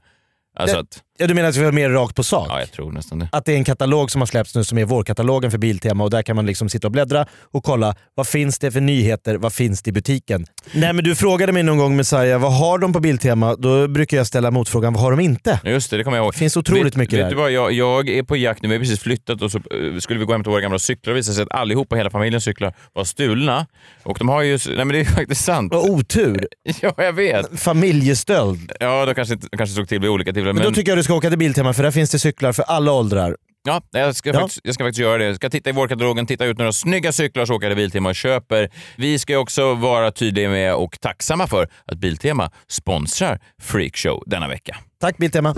alltså 0.55 0.75
Det- 0.75 0.81
att... 0.81 1.03
Ja, 1.19 1.27
du 1.27 1.33
menar 1.33 1.49
att 1.49 1.55
vi 1.55 1.63
var 1.63 1.71
mer 1.71 1.89
rakt 1.89 2.15
på 2.15 2.23
sak? 2.23 2.47
Ja, 2.49 2.59
jag 2.59 2.71
tror 2.71 2.91
nästan 2.91 3.19
det. 3.19 3.29
Att 3.31 3.45
det 3.45 3.53
är 3.53 3.57
en 3.57 3.63
katalog 3.63 4.11
som 4.11 4.21
har 4.21 4.25
släppts 4.25 4.55
nu 4.55 4.63
som 4.63 4.77
är 4.77 4.85
vårkatalogen 4.85 5.51
för 5.51 5.57
Biltema 5.57 6.03
och 6.03 6.09
där 6.09 6.21
kan 6.21 6.35
man 6.35 6.45
liksom 6.45 6.69
sitta 6.69 6.87
och 6.87 6.91
bläddra 6.91 7.25
och 7.51 7.63
kolla 7.63 7.95
vad 8.15 8.27
finns 8.27 8.59
det 8.59 8.71
för 8.71 8.81
nyheter, 8.81 9.35
vad 9.35 9.53
finns 9.53 9.81
det 9.81 9.89
i 9.89 9.91
butiken? 9.91 10.45
Nej 10.71 10.93
men 10.93 11.03
du 11.03 11.15
frågade 11.15 11.51
mig 11.51 11.63
någon 11.63 11.77
gång 11.77 11.95
Messiah, 11.95 12.41
vad 12.41 12.53
har 12.53 12.77
de 12.77 12.93
på 12.93 12.99
Biltema? 12.99 13.55
Då 13.55 13.87
brukar 13.87 14.17
jag 14.17 14.27
ställa 14.27 14.51
motfrågan, 14.51 14.93
vad 14.93 15.03
har 15.03 15.11
de 15.11 15.19
inte? 15.19 15.59
Just 15.63 15.89
det, 15.91 15.97
det 15.97 16.03
kommer 16.03 16.17
jag 16.17 16.23
ihåg. 16.23 16.33
Det 16.33 16.37
finns 16.37 16.57
otroligt 16.57 16.85
vet, 16.85 16.95
mycket 16.95 17.19
vet 17.19 17.25
där. 17.25 17.29
Du 17.29 17.35
vad, 17.35 17.51
jag, 17.51 17.71
jag 17.71 18.09
är 18.09 18.23
på 18.23 18.37
jakt 18.37 18.61
nu, 18.63 18.69
vi 18.69 18.75
har 18.75 18.79
precis 18.79 18.99
flyttat 18.99 19.41
och 19.41 19.51
så 19.51 19.57
eh, 19.57 19.99
skulle 19.99 20.19
vi 20.19 20.25
gå 20.25 20.31
hem 20.31 20.43
till 20.43 20.51
våra 20.51 20.61
gamla 20.61 20.79
cyklar 20.79 21.11
och 21.13 21.17
visade 21.17 21.35
sig 21.35 21.43
att 21.43 21.51
allihopa, 21.51 21.95
hela 21.95 22.09
familjens 22.09 22.43
cyklar 22.43 22.73
var 22.93 23.03
stulna. 23.03 23.65
Och 24.03 24.17
de 24.19 24.29
har 24.29 24.41
ju, 24.41 24.59
nej 24.67 24.75
men 24.75 24.87
det 24.87 24.99
är 24.99 25.05
faktiskt 25.15 25.43
sant. 25.45 25.73
Vad 25.73 25.89
otur. 25.89 26.47
Ja, 26.81 26.93
jag 26.97 27.13
vet. 27.13 27.59
Familjestöld. 27.59 28.71
Ja, 28.79 29.05
de 29.05 29.15
kanske, 29.15 29.37
kanske 29.57 29.75
såg 29.75 29.87
till 29.87 29.99
vid 29.99 30.09
olika 30.09 30.33
tillfällen. 30.33 30.55
Men, 30.55 30.65
då 30.65 30.71
tycker 30.71 30.91
jag 30.91 30.99
du 30.99 31.03
ska 31.07 31.15
åka 31.15 31.29
till 31.29 31.39
Biltema 31.39 31.73
för 31.73 31.83
där 31.83 31.91
finns 31.91 32.09
det 32.11 32.19
cyklar 32.19 32.53
för 32.53 32.63
alla 32.63 32.91
åldrar. 32.91 33.35
Ja, 33.63 33.81
jag 33.91 34.15
ska, 34.15 34.29
Ja. 34.29 34.39
Faktiskt, 34.39 34.61
jag 34.63 34.73
ska 34.73 34.83
faktiskt 34.83 34.99
göra 34.99 35.17
det. 35.17 35.25
Jag 35.25 35.35
ska 35.35 35.49
titta 35.49 35.69
i 35.69 35.73
vårkatalogen, 35.73 36.25
titta 36.25 36.45
ut 36.45 36.57
några 36.57 36.71
snygga 36.71 37.11
cyklar 37.11 37.45
så 37.45 37.53
åker 37.53 37.67
jag 37.67 37.77
till 37.77 37.83
Biltema 37.83 38.09
och 38.09 38.15
köper. 38.15 38.69
Vi 38.97 39.19
ska 39.19 39.37
också 39.37 39.73
vara 39.73 40.11
tydliga 40.11 40.49
med 40.49 40.75
och 40.75 40.99
tacksamma 41.01 41.47
för 41.47 41.69
att 41.85 41.97
Biltema 41.97 42.51
sponsrar 42.67 43.39
Freakshow 43.61 44.23
denna 44.25 44.47
vecka. 44.47 44.77
Tack 45.01 45.17
Biltema. 45.17 45.55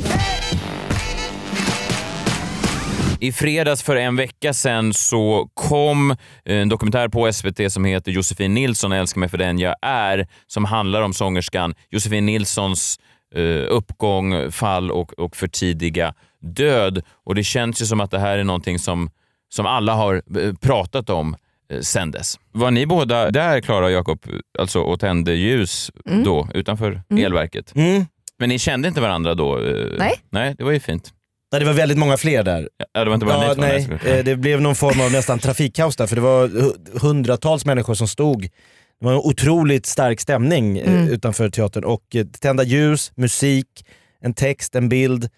I 3.20 3.32
fredags 3.32 3.84
för 3.84 3.96
en 3.96 4.16
vecka 4.16 4.54
sedan 4.54 4.94
så 4.94 5.50
kom 5.54 6.16
en 6.46 6.70
dokumentär 6.70 7.08
på 7.08 7.34
SVT 7.34 7.72
som 7.72 7.86
heter 7.86 8.12
Josefin 8.12 8.54
Nilsson, 8.54 8.92
älskar 8.92 9.20
mig 9.20 9.30
för 9.30 9.38
den 9.38 9.60
jag 9.60 9.76
är, 9.82 10.28
som 10.48 10.66
handlar 10.66 11.02
om 11.02 11.14
sångerskan 11.14 11.76
Josefin 11.90 12.26
Nilssons 12.26 13.00
eh, 13.36 13.66
uppgång, 13.70 14.52
fall 14.52 14.92
och, 14.92 15.14
och 15.20 15.36
för 15.36 15.48
tidiga 15.48 16.14
död. 16.42 17.02
Och 17.26 17.36
det 17.36 17.44
känns 17.44 17.82
ju 17.82 17.86
som 17.86 18.00
att 18.02 18.12
det 18.12 18.20
här 18.20 18.38
är 18.38 18.44
någonting 18.44 18.80
som, 18.80 19.10
som 19.54 19.66
alla 19.66 19.94
har 19.94 20.22
eh, 20.40 20.54
pratat 20.62 21.10
om 21.10 21.36
eh, 21.74 21.80
sen 21.80 22.12
dess. 22.12 22.40
Var 22.52 22.72
ni 22.72 22.86
båda 22.86 23.32
där, 23.32 23.62
Klara 23.62 23.86
och 23.86 23.92
Jakob, 23.92 24.20
alltså 24.60 24.80
och 24.80 25.00
tände 25.00 25.34
ljus 25.34 25.92
Mm. 26.06 26.24
då 26.24 26.48
utanför 26.54 27.02
Mm. 27.12 27.26
elverket? 27.26 27.76
Mm. 27.76 28.06
Men 28.40 28.50
ni 28.50 28.60
kände 28.60 28.88
inte 28.88 29.02
varandra 29.02 29.34
då? 29.36 29.58
eh? 29.60 29.86
Nej. 29.98 30.20
Nej, 30.30 30.56
det 30.58 30.64
var 30.64 30.72
ju 30.72 30.80
fint. 30.80 31.14
Nej, 31.52 31.60
det 31.60 31.66
var 31.66 31.74
väldigt 31.74 31.98
många 31.98 32.18
fler 32.18 32.44
där. 32.44 32.70
Ja, 32.94 33.04
det 33.04 33.10
var 33.10 33.14
inte 33.16 33.26
bara 33.26 33.46
Ja, 33.46 33.54
nej, 33.58 34.24
det 34.24 34.36
blev 34.36 34.62
någon 34.62 34.76
form 34.76 35.02
av 35.02 35.12
nästan 35.12 35.40
trafikkaos 35.40 35.96
där 35.96 36.08
för 36.08 36.16
det 36.16 36.22
var 36.22 36.48
hu- 36.48 37.00
hundratals 37.02 37.66
människor 37.66 37.94
som 37.94 38.08
stod. 38.08 38.48
Det 39.00 39.06
var 39.06 39.14
en 39.14 39.20
otroligt 39.20 39.86
stark 39.86 40.20
stämning 40.20 40.78
eh, 40.78 40.94
Mm. 40.94 41.08
utanför 41.08 41.50
teatern 41.50 41.84
och 41.84 42.16
eh, 42.16 42.26
tända 42.26 42.64
ljus, 42.64 43.12
musik, 43.16 43.86
en 44.22 44.34
text, 44.34 44.76
en 44.76 44.90
bild 44.90 45.30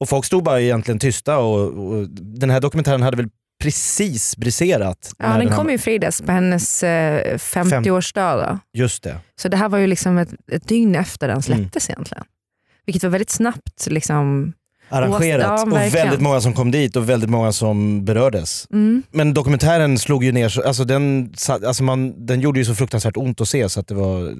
och 0.00 0.08
folk 0.08 0.24
stod 0.24 0.42
bara 0.44 0.60
egentligen 0.60 0.98
tysta 0.98 1.38
och, 1.38 1.60
och 1.60 2.08
den 2.10 2.50
här 2.50 2.60
dokumentären 2.60 3.02
hade 3.02 3.16
väl 3.16 3.28
precis 3.62 4.36
briserat. 4.36 5.12
Ja, 5.18 5.26
den 5.26 5.48
här- 5.48 5.56
kom 5.56 5.68
ju 5.68 5.74
i 5.74 5.78
fredags 5.78 6.20
på 6.22 6.32
hennes 6.32 6.82
eh, 6.82 7.38
50-årsdag. 7.38 8.36
då. 8.36 8.58
Just 8.80 9.02
det. 9.02 9.18
Så 9.40 9.48
det 9.48 9.56
här 9.56 9.68
var 9.68 9.78
ju 9.78 9.86
liksom 9.86 10.18
ett, 10.18 10.34
ett 10.52 10.68
dygn 10.68 10.94
efter 10.94 11.28
den 11.28 11.42
släpptes 11.42 11.90
egentligen. 11.90 12.24
Vilket 12.86 13.02
var 13.02 13.10
väldigt 13.10 13.30
snabbt. 13.30 13.86
Liksom, 13.86 14.52
Arrangerat 14.88 15.44
Ja, 15.44 15.62
och 15.86 15.94
väldigt 15.94 16.20
många 16.20 16.40
som 16.40 16.52
kom 16.52 16.70
dit 16.70 16.96
och 16.96 17.08
väldigt 17.08 17.30
många 17.30 17.52
som 17.52 18.04
berördes. 18.04 18.66
Mm. 18.72 19.02
Men 19.10 19.34
dokumentären 19.34 19.98
slog 19.98 20.24
ju 20.24 20.32
ner, 20.32 20.48
så- 20.48 20.62
alltså 20.62 20.84
den, 20.84 21.32
alltså 21.48 21.82
man, 21.82 22.26
den 22.26 22.40
gjorde 22.40 22.58
ju 22.58 22.64
så 22.64 22.74
fruktansvärt 22.74 23.16
ont 23.16 23.40
att 23.40 23.48
se 23.48 23.68
så 23.68 23.80
att 23.80 23.88
det 23.88 23.94
var... 23.94 24.34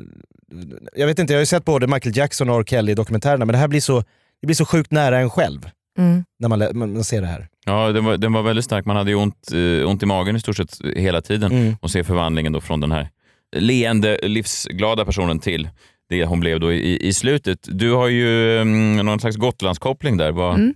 Jag 0.96 1.06
vet 1.06 1.18
inte, 1.18 1.32
jag 1.32 1.38
har 1.38 1.42
ju 1.42 1.46
sett 1.46 1.64
både 1.64 1.87
Michael 1.87 2.16
Jackson 2.16 2.50
och 2.50 2.61
R. 2.61 2.64
Kelly 2.66 2.92
i 2.92 2.94
dokumentärerna 2.94 3.44
men 3.44 3.52
det 3.52 3.59
här 3.59 3.68
blir 3.68 3.80
så, 3.80 4.00
det 4.40 4.46
blir 4.46 4.54
så 4.56 4.64
sjukt 4.64 4.90
nära 4.90 5.18
en 5.18 5.30
själv 5.30 5.70
Mm. 5.98 6.24
när 6.38 6.48
man, 6.48 6.78
man 6.94 7.04
ser 7.04 7.20
det 7.20 7.26
här. 7.26 7.48
Ja, 7.66 7.92
den 7.92 8.04
var, 8.04 8.16
den 8.16 8.32
var 8.32 8.42
väldigt 8.42 8.64
stark. 8.64 8.85
Man 8.87 8.96
hade 8.96 9.11
ju 9.11 9.16
ont, 9.16 9.52
eh, 9.52 9.88
ont 9.88 10.02
i 10.02 10.06
magen 10.06 10.37
i 10.37 10.40
stort 10.40 10.56
sett 10.56 10.78
hela 10.96 11.20
tiden 11.20 11.52
Mm. 11.52 11.76
och 11.80 11.90
se 11.90 12.04
förvandlingen 12.04 12.52
då 12.52 12.61
från 12.61 12.80
den 12.80 12.92
här 12.92 13.09
leende, 13.56 14.18
livsglada 14.22 15.04
personen 15.04 15.38
till 15.38 15.68
det 16.09 16.25
hon 16.25 16.40
blev 16.40 16.61
då 16.61 16.73
i, 16.73 17.09
i 17.09 17.12
slutet. 17.12 17.59
Du 17.62 17.92
har 17.92 18.09
ju 18.09 18.59
um, 18.59 18.97
någon 18.97 19.21
slags 19.21 19.37
Gotlandskoppling 19.37 20.16
där. 20.16 20.33
Vad, 20.33 20.55
Mm, 20.55 20.75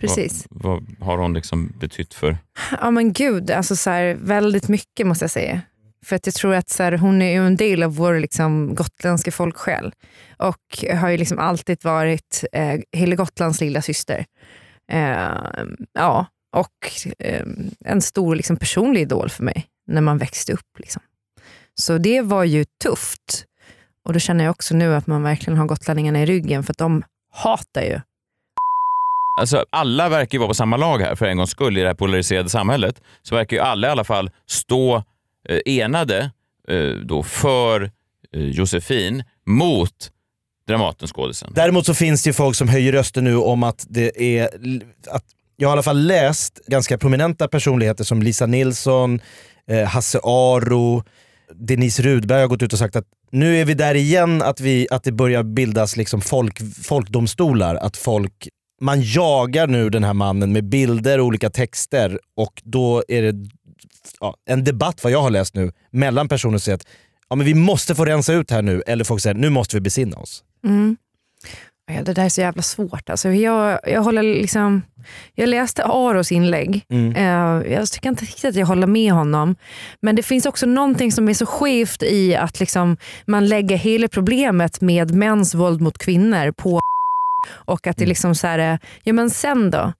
precis. 0.00 0.46
Vad, 0.50 0.86
vad 0.98 1.08
har 1.08 1.18
hon 1.18 1.34
liksom 1.34 1.72
betytt 1.80 2.14
för... 2.14 2.38
Ja 2.80 2.90
men 2.90 3.12
gud, 3.12 3.50
alltså 3.50 3.76
så 3.76 3.90
här, 3.90 4.16
väldigt 4.20 4.68
mycket 4.68 5.06
måste 5.06 5.22
jag 5.22 5.30
säga. 5.30 5.60
För 6.04 6.16
att 6.16 6.26
jag 6.26 6.34
tror 6.34 6.54
att 6.54 6.68
så 6.68 6.82
här, 6.82 6.92
hon 6.92 7.22
är 7.22 7.32
ju 7.32 7.46
en 7.46 7.56
del 7.56 7.82
av 7.82 7.96
vår 7.96 8.18
liksom, 8.18 8.74
gotländska 8.74 9.30
folksjäl. 9.32 9.92
Och 10.36 10.84
har 10.94 11.08
ju 11.08 11.16
liksom 11.16 11.38
alltid 11.38 11.84
varit 11.84 12.44
eh, 12.52 12.80
hela 12.92 13.16
Gotlands 13.16 13.60
lilla 13.60 13.82
syster. 13.82 14.26
Eh, 14.92 15.64
ja, 15.92 16.26
och 16.56 16.90
eh, 17.18 17.46
en 17.84 18.02
stor 18.02 18.36
liksom, 18.36 18.56
personlig 18.56 19.00
idol 19.00 19.30
för 19.30 19.44
mig 19.44 19.66
när 19.86 20.00
man 20.00 20.18
växte 20.18 20.52
upp. 20.52 20.78
Liksom. 20.78 21.02
Så 21.74 21.98
det 21.98 22.20
var 22.22 22.44
ju 22.44 22.64
tufft. 22.82 23.44
Och 24.08 24.14
då 24.14 24.20
känner 24.20 24.44
jag 24.44 24.50
också 24.50 24.74
nu 24.74 24.94
att 24.94 25.06
man 25.06 25.22
verkligen 25.22 25.58
har 25.58 25.66
gotlänningarna 25.66 26.22
i 26.22 26.26
ryggen 26.26 26.62
för 26.62 26.72
att 26.72 26.78
de 26.78 27.02
hatar 27.32 27.82
ju 27.82 28.00
Alltså, 29.40 29.64
alla 29.70 30.08
verkar 30.08 30.34
ju 30.34 30.38
vara 30.38 30.48
på 30.48 30.54
samma 30.54 30.76
lag 30.76 30.98
här 30.98 31.14
för 31.14 31.26
en 31.26 31.36
gångs 31.36 31.50
skull 31.50 31.78
i 31.78 31.80
det 31.80 31.86
här 31.86 31.94
polariserade 31.94 32.48
samhället. 32.48 33.02
Så 33.22 33.34
verkar 33.34 33.56
ju 33.56 33.62
alla 33.62 33.88
i 33.88 33.90
alla 33.90 34.04
fall 34.04 34.30
stå 34.46 34.96
eh, 35.48 35.60
enade 35.64 36.30
eh, 36.68 36.90
då 36.90 37.22
för 37.22 37.82
eh, 38.34 38.42
Josefin 38.42 39.24
mot 39.46 40.10
Dramatenskådisen. 40.68 41.52
Däremot 41.54 41.86
så 41.86 41.94
finns 41.94 42.22
det 42.22 42.28
ju 42.30 42.34
folk 42.34 42.56
som 42.56 42.68
höjer 42.68 42.92
rösten 42.92 43.24
nu 43.24 43.36
om 43.36 43.62
att 43.62 43.86
det 43.88 44.22
är... 44.22 44.48
Att 45.10 45.24
jag 45.56 45.68
har 45.68 45.72
i 45.72 45.74
alla 45.74 45.82
fall 45.82 46.06
läst 46.06 46.60
ganska 46.66 46.98
prominenta 46.98 47.48
personligheter 47.48 48.04
som 48.04 48.22
Lisa 48.22 48.46
Nilsson, 48.46 49.20
eh, 49.66 49.84
Hasse 49.84 50.20
Aro, 50.22 51.04
Denise 51.54 52.02
Rudberg 52.02 52.40
har 52.40 52.48
gått 52.48 52.62
ut 52.62 52.72
och 52.72 52.78
sagt 52.78 52.96
att 52.96 53.04
nu 53.30 53.60
är 53.60 53.64
vi 53.64 53.74
där 53.74 53.94
igen, 53.94 54.42
att, 54.42 54.60
vi, 54.60 54.86
att 54.90 55.04
det 55.04 55.12
börjar 55.12 55.42
bildas 55.42 55.96
liksom 55.96 56.20
folk, 56.20 56.58
folkdomstolar. 56.84 57.74
Att 57.74 57.96
folk, 57.96 58.48
man 58.80 59.02
jagar 59.02 59.66
nu 59.66 59.90
den 59.90 60.04
här 60.04 60.14
mannen 60.14 60.52
med 60.52 60.64
bilder 60.64 61.18
och 61.18 61.26
olika 61.26 61.50
texter 61.50 62.20
och 62.36 62.62
då 62.64 63.04
är 63.08 63.22
det 63.22 63.50
ja, 64.20 64.36
en 64.46 64.64
debatt, 64.64 65.04
vad 65.04 65.12
jag 65.12 65.22
har 65.22 65.30
läst 65.30 65.54
nu, 65.54 65.72
mellan 65.90 66.28
personer 66.28 66.58
som 66.58 66.60
säger 66.60 66.76
att 66.76 66.86
ja, 67.28 67.36
men 67.36 67.46
vi 67.46 67.54
måste 67.54 67.94
få 67.94 68.04
rensa 68.04 68.32
ut 68.32 68.50
här 68.50 68.62
nu, 68.62 68.82
eller 68.86 69.04
folk 69.04 69.22
säger 69.22 69.34
nu 69.34 69.50
måste 69.50 69.76
vi 69.76 69.80
besinna 69.80 70.16
oss. 70.16 70.44
Mm. 70.64 70.96
Ja, 71.90 72.02
det 72.02 72.12
där 72.12 72.24
är 72.24 72.28
så 72.28 72.40
jävla 72.40 72.62
svårt. 72.62 73.10
Alltså, 73.10 73.28
jag, 73.28 73.80
jag, 73.84 74.02
håller 74.02 74.22
liksom, 74.22 74.82
jag 75.34 75.48
läste 75.48 75.84
Aros 75.84 76.32
inlägg. 76.32 76.84
Mm. 76.90 77.16
Eh, 77.16 77.72
jag 77.72 77.88
tycker 77.88 78.08
inte 78.08 78.24
riktigt 78.24 78.44
att 78.44 78.56
jag 78.56 78.66
håller 78.66 78.86
med 78.86 79.12
honom. 79.12 79.56
Men 80.02 80.16
det 80.16 80.22
finns 80.22 80.46
också 80.46 80.66
någonting 80.66 81.12
som 81.12 81.28
är 81.28 81.34
så 81.34 81.46
skevt 81.46 82.02
i 82.02 82.36
att 82.36 82.60
liksom, 82.60 82.96
man 83.26 83.46
lägger 83.46 83.76
hela 83.76 84.08
problemet 84.08 84.80
med 84.80 85.14
mäns 85.14 85.54
våld 85.54 85.80
mot 85.80 85.98
kvinnor 85.98 86.52
på 86.52 86.80
och 87.50 87.86
att 87.86 87.96
det 87.96 88.06
liksom 88.06 88.34
så 88.34 88.46
här, 88.46 88.58
eh, 88.58 88.78
ja 89.02 89.12
men 89.12 89.30
sen 89.30 89.70
då? 89.70 89.92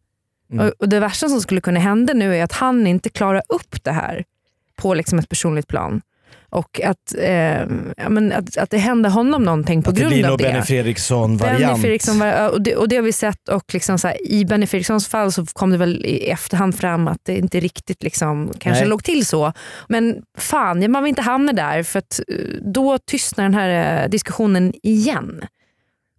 Mm. 0.53 0.67
Och, 0.67 0.73
och 0.79 0.89
Det 0.89 1.01
värsta 1.01 1.29
som 1.29 1.41
skulle 1.41 1.61
kunna 1.61 1.81
hända 1.81 2.13
nu 2.13 2.37
är 2.37 2.45
att 2.45 2.53
han 2.53 2.87
inte 2.87 3.09
klarar 3.09 3.43
upp 3.49 3.85
det 3.85 3.93
här 3.93 4.25
på 4.77 4.95
liksom 4.95 5.19
ett 5.19 5.29
personligt 5.29 5.69
plan. 5.69 6.01
Och 6.51 6.81
att, 6.85 7.15
eh, 7.19 7.31
ja, 7.97 8.09
men 8.09 8.33
att, 8.33 8.57
att 8.57 8.71
det 8.71 8.79
händer 8.79 9.11
honom 9.11 9.43
någonting 9.43 9.83
på 9.83 9.91
Att 9.91 9.97
grund 9.97 10.25
av 10.25 10.39
det. 10.39 10.45
Benny 10.45 10.63
Fredriksson-variant. 10.63 11.61
Benny 11.61 11.81
Fredriksson 11.81 12.19
var, 12.19 12.51
och, 12.51 12.63
det, 12.63 12.77
och 12.77 12.89
det 12.89 12.97
har 12.97 13.03
vi 13.03 13.13
sett 13.13 13.49
och 13.49 13.75
liksom 13.75 13.99
så 13.99 14.09
här, 14.09 14.31
i 14.31 14.45
Benny 14.45 14.67
Fredrikssons 14.67 15.09
fall 15.09 15.33
så 15.33 15.47
kom 15.47 15.71
det 15.71 15.77
väl 15.77 16.07
i 16.07 16.31
efterhand 16.31 16.79
fram 16.79 17.09
att 17.09 17.21
det 17.23 17.39
inte 17.39 17.61
riktigt 17.61 18.03
liksom, 18.03 18.53
kanske 18.59 18.81
Nej. 18.81 18.89
låg 18.89 19.05
till 19.05 19.27
så. 19.27 19.53
Men 19.89 20.23
fan, 20.39 20.91
man 20.91 21.03
vill 21.03 21.09
inte 21.09 21.23
hamna 21.23 21.53
där 21.53 21.83
för 21.83 21.99
att 21.99 22.21
eh, 22.29 22.35
då 22.61 22.99
tystnar 22.99 23.45
den 23.45 23.55
här 23.55 24.03
eh, 24.03 24.09
diskussionen 24.09 24.73
igen. 24.83 25.45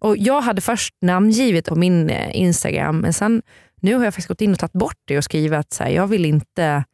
Och 0.00 0.16
Jag 0.16 0.40
hade 0.40 0.60
först 0.60 0.94
namngivit 1.02 1.68
på 1.68 1.74
min 1.74 2.10
eh, 2.10 2.36
Instagram 2.36 2.98
men 2.98 3.12
sen 3.12 3.42
nu 3.82 3.94
har 3.94 4.04
jag 4.04 4.14
faktiskt 4.14 4.28
gått 4.28 4.40
in 4.40 4.52
och 4.52 4.58
tagit 4.58 4.72
bort 4.72 4.98
det 5.06 5.18
och 5.18 5.24
skrivit 5.24 5.58
att 5.58 5.72
så 5.72 5.84
här, 5.84 5.90
jag 5.90 6.06
vill 6.06 6.24
inte 6.24 6.84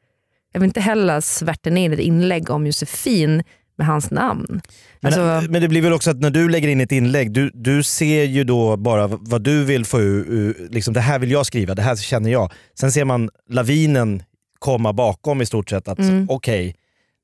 jag 0.56 0.60
vill 0.60 0.68
inte 0.68 0.80
heller 0.80 1.20
svärta 1.20 1.70
ner 1.70 1.92
ett 1.92 1.98
inlägg 1.98 2.50
om 2.50 2.66
Josefin 2.66 3.42
med 3.78 3.86
hans 3.86 4.10
namn. 4.10 4.60
Men, 5.00 5.12
Alltså- 5.12 5.50
men 5.52 5.62
det 5.62 5.68
blir 5.68 5.82
väl 5.82 5.92
också 5.92 6.10
att 6.10 6.20
när 6.20 6.30
du 6.30 6.48
lägger 6.48 6.68
in 6.68 6.80
ett 6.80 6.92
inlägg, 6.92 7.32
du, 7.32 7.50
du 7.54 7.82
ser 7.82 8.24
ju 8.24 8.44
då 8.44 8.76
bara 8.76 9.06
vad 9.06 9.42
du 9.42 9.64
vill 9.64 9.84
få 9.84 10.00
ur, 10.00 10.68
liksom 10.70 10.94
det 10.94 11.00
här 11.00 11.18
vill 11.18 11.30
jag 11.30 11.46
skriva, 11.46 11.74
det 11.74 11.82
här 11.82 11.96
känner 11.96 12.30
jag. 12.30 12.52
Sen 12.80 12.92
ser 12.92 13.04
man 13.04 13.30
lavinen 13.50 14.22
komma 14.58 14.92
bakom 14.92 15.42
i 15.42 15.46
stort 15.46 15.70
sett 15.70 15.88
att 15.88 15.98
Mm. 15.98 16.26
okej, 16.30 16.74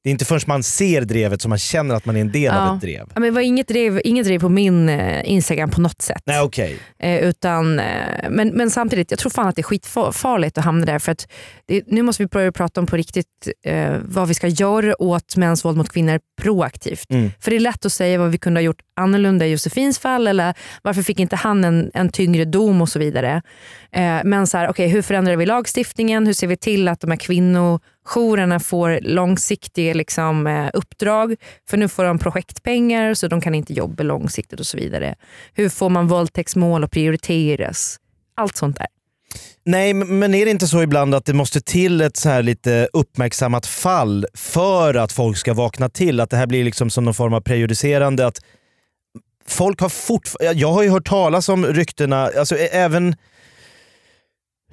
det 0.05 0.11
är 0.11 0.13
inte 0.13 0.25
förrän 0.25 0.41
man 0.47 0.63
ser 0.63 1.01
drevet 1.03 1.43
som 1.43 1.49
man 1.49 1.59
känner 1.59 1.95
att 1.95 2.05
man 2.05 2.17
är 2.17 2.21
en 2.21 2.33
del 2.33 2.55
av 2.55 2.75
ett 2.75 2.81
drev. 2.81 3.07
Ja, 3.15 3.21
men 3.21 3.23
det 3.23 3.31
var 3.31 3.41
inget 3.41 3.69
drev, 3.69 4.01
inget 4.05 4.27
drev 4.27 4.41
på 4.41 4.49
min 4.49 4.89
eh, 4.89 5.31
Instagram 5.31 5.71
på 5.71 5.81
något 5.81 6.03
sätt. 6.03 6.23
Nej 6.27 6.41
okej. 6.41 6.79
Eh, 6.99 7.19
utan, 7.19 7.79
eh, 7.79 7.85
men, 8.31 8.49
men 8.49 8.71
samtidigt, 8.71 9.11
jag 9.11 9.21
tror 9.21 9.31
fan 9.31 9.49
att 9.49 9.57
det 9.57 9.61
är 9.61 9.65
skitfarligt 9.65 10.59
att 10.59 10.65
hamna 10.65 10.87
där. 10.87 10.99
För 10.99 11.13
att 11.13 11.29
det, 11.67 11.83
nu 11.87 12.03
måste 12.03 12.23
vi 12.23 12.27
börja 12.27 12.53
prata 12.53 12.81
om 12.81 12.87
på 12.87 12.97
riktigt 12.97 13.27
eh, 13.67 13.97
vad 14.03 14.29
vi 14.29 14.35
ska 14.35 14.49
göra 14.49 15.03
åt 15.03 15.37
mäns 15.37 15.65
våld 15.65 15.77
mot 15.77 15.93
kvinnor 15.93 16.21
proaktivt. 16.43 17.11
Mm. 17.11 17.31
För 17.41 17.51
det 17.51 17.57
är 17.57 17.61
lätt 17.61 17.87
att 17.87 17.93
säga 17.93 18.19
vad 18.19 18.31
vi 18.31 18.39
kunde 18.39 18.61
ha 18.61 18.63
gjort 18.63 18.81
annorlunda 18.97 19.47
i 19.47 19.51
Josefins 19.51 19.99
fall 19.99 20.27
eller 20.27 20.55
varför 20.83 21.03
fick 21.03 21.21
inte 21.21 21.37
han 21.37 21.65
en, 21.65 21.91
en 21.95 22.09
tyngre 22.09 22.45
dom 22.45 22.83
och 22.83 22.89
så 22.89 22.99
vidare. 22.99 23.43
Eh, 23.93 24.21
men 24.25 24.47
så 24.47 24.59
här, 24.59 24.71
okay, 24.71 24.87
hur 24.87 25.03
förändrar 25.03 25.37
vi 25.37 25.47
lagstiftningen? 25.47 26.27
Hur 26.27 26.35
ser 26.35 26.47
vi 26.47 26.57
till 26.57 26.89
att 26.89 27.01
de 27.01 27.11
här 27.11 27.19
Jourerna 28.05 28.61
får 28.61 28.99
långsiktiga 29.03 29.95
liksom, 29.95 30.47
eh, 30.47 30.71
uppdrag? 30.75 31.37
För 31.71 31.77
nu 31.77 31.89
får 31.89 32.05
de 32.05 32.19
projektpengar 32.19 33.15
så 33.15 33.29
de 33.29 33.41
kan 33.41 33.55
inte 33.55 33.73
jobba 33.73 34.03
långsiktigt 34.03 34.61
och 34.61 34.67
så 34.67 34.77
vidare. 34.77 35.15
Hur 35.55 35.69
får 35.69 35.89
man 35.89 36.09
våldtäktsmål 36.09 36.85
att 36.85 36.91
prioriteras? 36.91 37.97
Allt 38.37 38.57
sånt 38.57 38.77
där. 38.77 38.87
Nej, 39.65 39.95
men 39.95 40.35
är 40.35 40.45
det 40.45 40.51
inte 40.51 40.67
så 40.67 40.83
ibland 40.83 41.15
att 41.15 41.25
det 41.25 41.33
måste 41.33 41.61
till 41.61 42.01
ett 42.01 42.17
så 42.17 42.29
här 42.29 42.43
lite 42.43 42.89
uppmärksammat 42.93 43.67
fall 43.67 44.27
för 44.35 44.95
att 44.95 45.13
folk 45.13 45.37
ska 45.37 45.55
vakna 45.55 45.89
till? 45.89 46.21
Att 46.21 46.31
det 46.31 46.37
här 46.37 46.47
blir 46.47 46.65
liksom 46.65 46.91
som 46.91 47.05
någon 47.05 47.15
form 47.15 47.35
av 47.35 47.41
prejudicerande. 47.41 48.27
Att 48.27 48.41
folk 49.47 49.81
har 49.81 49.89
fortfarande... 49.89 50.61
Jag 50.61 50.73
har 50.73 50.83
ju 50.83 50.91
hört 50.91 51.09
talas 51.09 51.49
om 51.49 51.67
ryktena, 51.67 52.31
alltså 52.39 52.57
även 52.57 53.17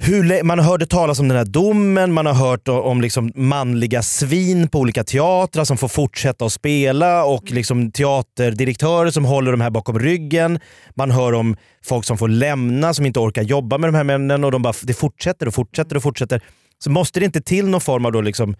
hur 0.01 0.43
man 0.43 0.59
hörde 0.59 0.85
talas 0.85 1.19
om 1.19 1.27
den 1.27 1.37
här 1.37 1.45
domen, 1.45 2.13
man 2.13 2.25
har 2.25 2.33
hört 2.33 2.67
om 2.67 3.01
liksom 3.01 3.31
manliga 3.35 4.01
svin 4.01 4.67
på 4.67 4.79
olika 4.79 5.03
teatrar 5.03 5.63
som 5.63 5.77
får 5.77 5.87
fortsätta 5.87 6.45
att 6.45 6.53
spela 6.53 7.25
och 7.25 7.51
liksom 7.51 7.91
teaterdirektörer 7.91 9.11
som 9.11 9.25
håller 9.25 9.51
de 9.51 9.61
här 9.61 9.69
bakom 9.69 9.99
ryggen. 9.99 10.59
Man 10.95 11.11
hör 11.11 11.33
om 11.33 11.57
folk 11.85 12.05
som 12.05 12.17
får 12.17 12.27
lämna, 12.27 12.93
som 12.93 13.05
inte 13.05 13.19
orkar 13.19 13.41
jobba 13.41 13.77
med 13.77 13.87
de 13.87 13.95
här 13.95 14.03
männen 14.03 14.43
och 14.43 14.51
de 14.51 14.61
bara, 14.61 14.73
det 14.83 14.93
fortsätter 14.93 15.47
och 15.47 15.53
fortsätter 15.53 15.95
och 15.95 16.03
fortsätter. 16.03 16.41
Så 16.83 16.89
måste 16.89 17.19
det 17.19 17.25
inte 17.25 17.41
till 17.41 17.67
någon 17.67 17.81
form 17.81 18.05
av 18.05 18.11
då 18.11 18.21
liksom 18.21 18.55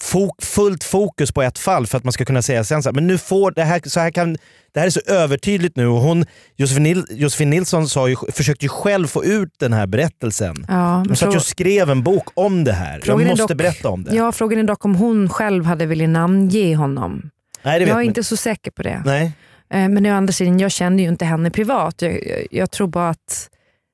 fok, 0.00 0.42
fullt 0.42 0.84
fokus 0.84 1.32
på 1.32 1.42
ett 1.42 1.58
fall 1.58 1.86
för 1.86 1.98
att 1.98 2.04
man 2.04 2.12
ska 2.12 2.24
kunna 2.24 2.42
säga 2.42 2.64
sen 2.64 2.82
så 2.82 2.88
här, 2.88 2.94
men 2.94 3.06
nu 3.06 3.18
får 3.18 3.50
det 3.50 3.62
här, 3.62 3.80
så 3.84 4.00
här 4.00 4.10
kan, 4.10 4.32
det 4.72 4.80
här 4.80 4.86
är 4.86 4.90
så 4.90 5.00
övertydligt 5.06 5.76
nu 5.76 5.86
och 5.86 6.00
hon, 6.00 6.24
Josefin, 6.56 6.82
Nil, 6.82 7.04
Josefin 7.10 7.50
Nilsson 7.50 7.88
sa 7.88 8.08
ju, 8.08 8.16
försökte 8.32 8.64
ju 8.64 8.68
själv 8.68 9.06
få 9.06 9.24
ut 9.24 9.52
den 9.58 9.72
här 9.72 9.86
berättelsen. 9.86 10.64
Ja, 10.68 10.96
Hon 11.06 11.16
satt 11.16 11.32
ju 11.32 11.36
och 11.36 11.44
skrev 11.44 11.90
en 11.90 12.02
bok 12.02 12.28
om 12.34 12.64
det 12.64 12.72
här. 12.72 13.02
Jag 13.06 13.26
måste 13.26 13.42
dock- 13.42 13.54
berätta 13.58 13.88
om 13.88 14.04
det. 14.04 14.14
Ja, 14.16 14.32
frågan 14.32 14.58
är 14.58 14.62
dock 14.64 14.84
om 14.84 14.94
hon 14.94 15.28
själv 15.28 15.64
hade 15.64 15.86
velat 15.86 16.08
namnge 16.08 16.76
honom. 16.76 17.30
Nej, 17.62 17.82
jag 17.82 17.98
är 17.98 18.02
inte 18.02 18.24
så 18.24 18.36
säker 18.36 18.70
på 18.70 18.82
det. 18.82 19.02
Nej. 19.04 19.32
Eh, 19.74 19.88
Men 19.88 20.06
å 20.06 20.14
andra 20.14 20.32
sidan, 20.32 20.58
jag 20.58 20.70
kände 20.70 21.02
ju 21.02 21.08
inte 21.08 21.24
henne 21.24 21.50
privat. 21.50 22.02
Jag, 22.02 22.12
jag, 22.12 22.46
jag 22.50 22.70
tror 22.70 22.86
bara 22.88 23.08
att, 23.08 23.48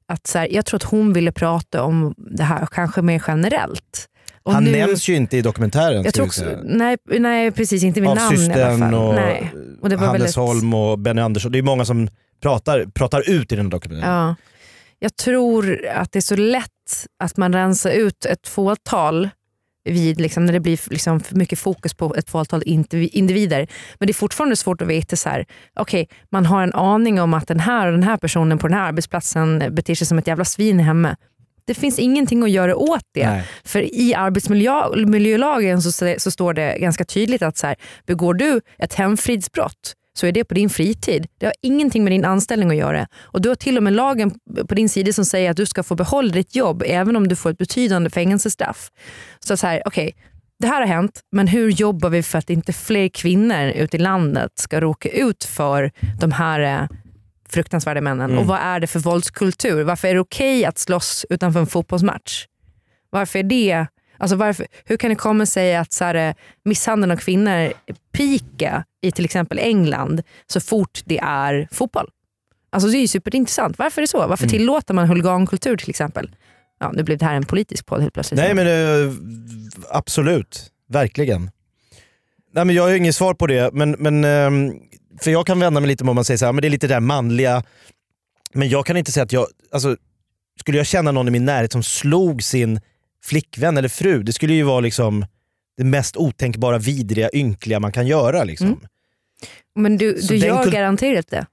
att 0.08 0.26
så 0.26 0.38
här, 0.38 0.48
jag 0.50 0.66
tror 0.66 0.76
att 0.78 0.82
hon 0.82 1.12
ville 1.12 1.32
prata 1.32 1.82
om 1.82 2.14
det 2.16 2.44
här 2.44 2.66
kanske 2.66 3.02
mer 3.02 3.22
generellt. 3.28 4.06
Och 4.50 4.54
Han 4.54 4.64
nu- 4.64 4.70
nämns 4.72 5.08
ju 5.08 5.14
inte 5.16 5.36
i 5.36 5.42
dokumentären. 5.42 6.02
jag 6.04 6.14
tror 6.14 6.26
också, 6.26 6.44
nej, 6.64 6.96
nej, 7.18 7.50
precis. 7.50 7.82
Inte 7.82 8.00
vid 8.00 8.10
namn 8.10 8.36
i 8.36 8.52
alla 8.62 8.78
fall. 8.78 8.94
och 8.94 9.14
nej. 9.14 9.52
och 9.80 9.90
Hannes 9.92 10.36
Holm 10.36 10.74
och 10.74 10.98
Benny 10.98 11.20
Andersson. 11.20 11.52
Det 11.52 11.58
är 11.58 11.62
många 11.62 11.84
som 11.84 12.08
pratar, 12.42 12.84
pratar 12.94 13.30
ut 13.30 13.52
i 13.52 13.56
den 13.56 13.64
här 13.66 13.70
dokumentären. 13.70 14.14
Ja. 14.14 14.34
Jag 14.98 15.16
tror 15.16 15.86
att 15.94 16.12
det 16.12 16.18
är 16.18 16.20
så 16.20 16.36
lätt 16.36 17.06
att 17.24 17.36
man 17.36 17.52
rensar 17.52 17.90
ut 17.90 18.24
ett 18.24 18.48
fåtal 18.48 19.28
vid, 19.84 20.20
liksom, 20.20 20.46
när 20.46 20.52
det 20.52 20.60
blir 20.60 20.80
liksom 20.90 21.20
för 21.20 21.36
mycket 21.36 21.58
fokus 21.58 21.94
på 21.94 22.14
ett 22.14 22.30
fåtal 22.30 22.62
indivi- 22.62 23.08
individer. 23.12 23.66
Men 23.98 24.06
det 24.06 24.10
är 24.10 24.14
fortfarande 24.14 24.56
svårt 24.56 24.82
att 24.82 24.88
veta, 24.88 25.16
så 25.16 25.28
här, 25.28 25.46
okej, 25.80 26.08
man 26.30 26.46
har 26.46 26.62
en 26.62 26.72
aning 26.72 27.20
om 27.20 27.34
att 27.34 27.48
den 27.48 27.60
här 27.60 27.86
och 27.86 27.92
den 27.92 28.02
här 28.02 28.16
personen 28.16 28.58
på 28.58 28.68
den 28.68 28.76
här 28.78 28.88
arbetsplatsen 28.88 29.62
beter 29.70 29.94
sig 29.94 30.06
som 30.06 30.18
ett 30.18 30.26
jävla 30.26 30.44
svin 30.44 30.78
hemma. 30.80 31.16
Det 31.64 31.74
finns 31.74 31.98
ingenting 31.98 32.42
att 32.42 32.50
göra 32.50 32.76
åt 32.76 33.04
det. 33.14 33.26
Nej. 33.26 33.44
För 33.64 33.94
i 33.94 34.14
arbetsmiljölagen 34.14 35.82
så, 35.82 36.14
så 36.18 36.30
står 36.30 36.54
det 36.54 36.78
ganska 36.78 37.04
tydligt 37.04 37.42
att 37.42 37.56
så 37.56 37.66
här, 37.66 37.76
begår 38.06 38.34
du 38.34 38.60
ett 38.78 38.94
hemfridsbrott 38.94 39.94
så 40.18 40.26
är 40.26 40.32
det 40.32 40.44
på 40.44 40.54
din 40.54 40.70
fritid. 40.70 41.26
Det 41.38 41.46
har 41.46 41.54
ingenting 41.62 42.04
med 42.04 42.12
din 42.12 42.24
anställning 42.24 42.70
att 42.70 42.76
göra. 42.76 43.06
Och 43.22 43.40
Du 43.40 43.48
har 43.48 43.56
till 43.56 43.76
och 43.76 43.82
med 43.82 43.92
lagen 43.92 44.34
på 44.68 44.74
din 44.74 44.88
sida 44.88 45.12
som 45.12 45.24
säger 45.24 45.50
att 45.50 45.56
du 45.56 45.66
ska 45.66 45.82
få 45.82 45.94
behålla 45.94 46.32
ditt 46.32 46.56
jobb 46.56 46.82
även 46.86 47.16
om 47.16 47.28
du 47.28 47.36
får 47.36 47.50
ett 47.50 47.58
betydande 47.58 48.10
fängelsestraff. 48.10 48.90
Så 49.40 49.56
så 49.56 49.66
här, 49.66 49.82
okej, 49.86 50.14
det 50.58 50.66
här 50.66 50.80
har 50.80 50.86
hänt, 50.88 51.20
men 51.32 51.48
hur 51.48 51.70
jobbar 51.70 52.10
vi 52.10 52.22
för 52.22 52.38
att 52.38 52.50
inte 52.50 52.72
fler 52.72 53.08
kvinnor 53.08 53.68
ute 53.68 53.96
i 53.96 54.00
landet 54.00 54.52
ska 54.54 54.80
råka 54.80 55.08
ut 55.08 55.44
för 55.44 55.90
de 56.20 56.32
här 56.32 56.60
eh, 56.60 56.88
fruktansvärda 57.52 58.00
männen? 58.00 58.30
Mm. 58.30 58.38
Och 58.38 58.46
vad 58.46 58.58
är 58.58 58.80
det 58.80 58.86
för 58.86 58.98
våldskultur? 59.00 59.82
Varför 59.82 60.08
är 60.08 60.14
det 60.14 60.20
okej 60.20 60.64
att 60.64 60.78
slåss 60.78 61.26
utanför 61.30 61.60
en 61.60 61.66
fotbollsmatch? 61.66 62.46
Varför 63.10 63.38
är 63.38 63.42
det 63.42 63.86
Alltså 64.18 64.36
varför, 64.36 64.66
hur 64.84 64.96
kan 64.96 65.10
det 65.10 65.16
komma 65.16 65.46
sig 65.46 65.76
att 65.76 65.92
så 65.92 66.04
här, 66.04 66.14
eh, 66.14 66.34
misshandeln 66.64 67.12
av 67.12 67.16
kvinnor 67.16 67.72
pika 68.12 68.84
i 69.02 69.12
till 69.12 69.24
exempel 69.24 69.58
England 69.58 70.22
så 70.46 70.60
fort 70.60 71.00
det 71.04 71.18
är 71.18 71.68
fotboll? 71.72 72.08
Alltså 72.70 72.88
det 72.88 72.98
är 72.98 73.00
ju 73.00 73.08
superintressant. 73.08 73.78
Varför 73.78 74.00
är 74.00 74.02
det 74.02 74.08
så? 74.10 74.26
Varför 74.26 74.44
Mm. 74.44 74.50
tillåter 74.50 74.94
man 74.94 75.08
huligankultur 75.08 75.76
till 75.76 75.90
exempel? 75.90 76.30
Ja, 76.80 76.92
nu 76.94 77.02
blev 77.02 77.18
det 77.18 77.24
här 77.24 77.34
en 77.34 77.44
politisk 77.44 77.86
podd 77.86 78.00
helt 78.00 78.14
plötsligt. 78.14 78.40
Nej 78.40 78.54
men 78.54 78.66
eh, 78.66 79.14
absolut, 79.90 80.70
verkligen. 80.88 81.50
Nej, 82.52 82.64
men 82.64 82.74
jag 82.76 82.82
har 82.82 82.90
ju 82.90 82.96
inget 82.96 83.14
svar 83.16 83.34
på 83.34 83.46
det, 83.46 83.70
men, 83.72 83.90
men, 83.90 84.24
ehm, 84.24 84.72
för 85.22 85.30
jag 85.30 85.46
kan 85.46 85.60
vända 85.60 85.80
mig 85.80 85.88
lite 85.88 86.04
om 86.04 86.14
man 86.14 86.24
säger 86.24 86.38
så 86.38 86.44
här, 86.44 86.52
men 86.52 86.62
det 86.62 86.68
är 86.68 86.70
lite 86.70 86.86
det 86.86 86.94
där 86.94 87.00
manliga, 87.00 87.62
men 88.54 88.68
jag 88.68 88.86
kan 88.86 88.96
inte 88.96 89.12
säga 89.12 89.24
att 89.24 89.32
jag, 89.32 89.46
alltså, 89.72 89.96
skulle 90.60 90.78
jag 90.78 90.86
känna 90.86 91.12
någon 91.12 91.28
i 91.28 91.30
min 91.30 91.44
närhet 91.44 91.72
som 91.72 91.82
slog 91.82 92.42
sin 92.42 92.80
flickvän 93.24 93.76
eller 93.76 93.88
fru, 93.88 94.22
det 94.22 94.32
skulle 94.32 94.54
ju 94.54 94.62
vara 94.62 94.80
liksom 94.80 95.26
det 95.76 95.84
mest 95.84 96.16
otänkbara, 96.16 96.78
vidriga, 96.78 97.30
ynkliga 97.32 97.80
man 97.80 97.92
kan 97.92 98.06
göra. 98.06 98.44
Liksom. 98.44 98.66
Mm. 98.66 98.78
Men 99.74 99.96
du, 99.96 100.12
du 100.12 100.36
gör 100.36 100.62
kul- 100.64 100.72
garanterat 100.72 101.28
det. 101.30 101.46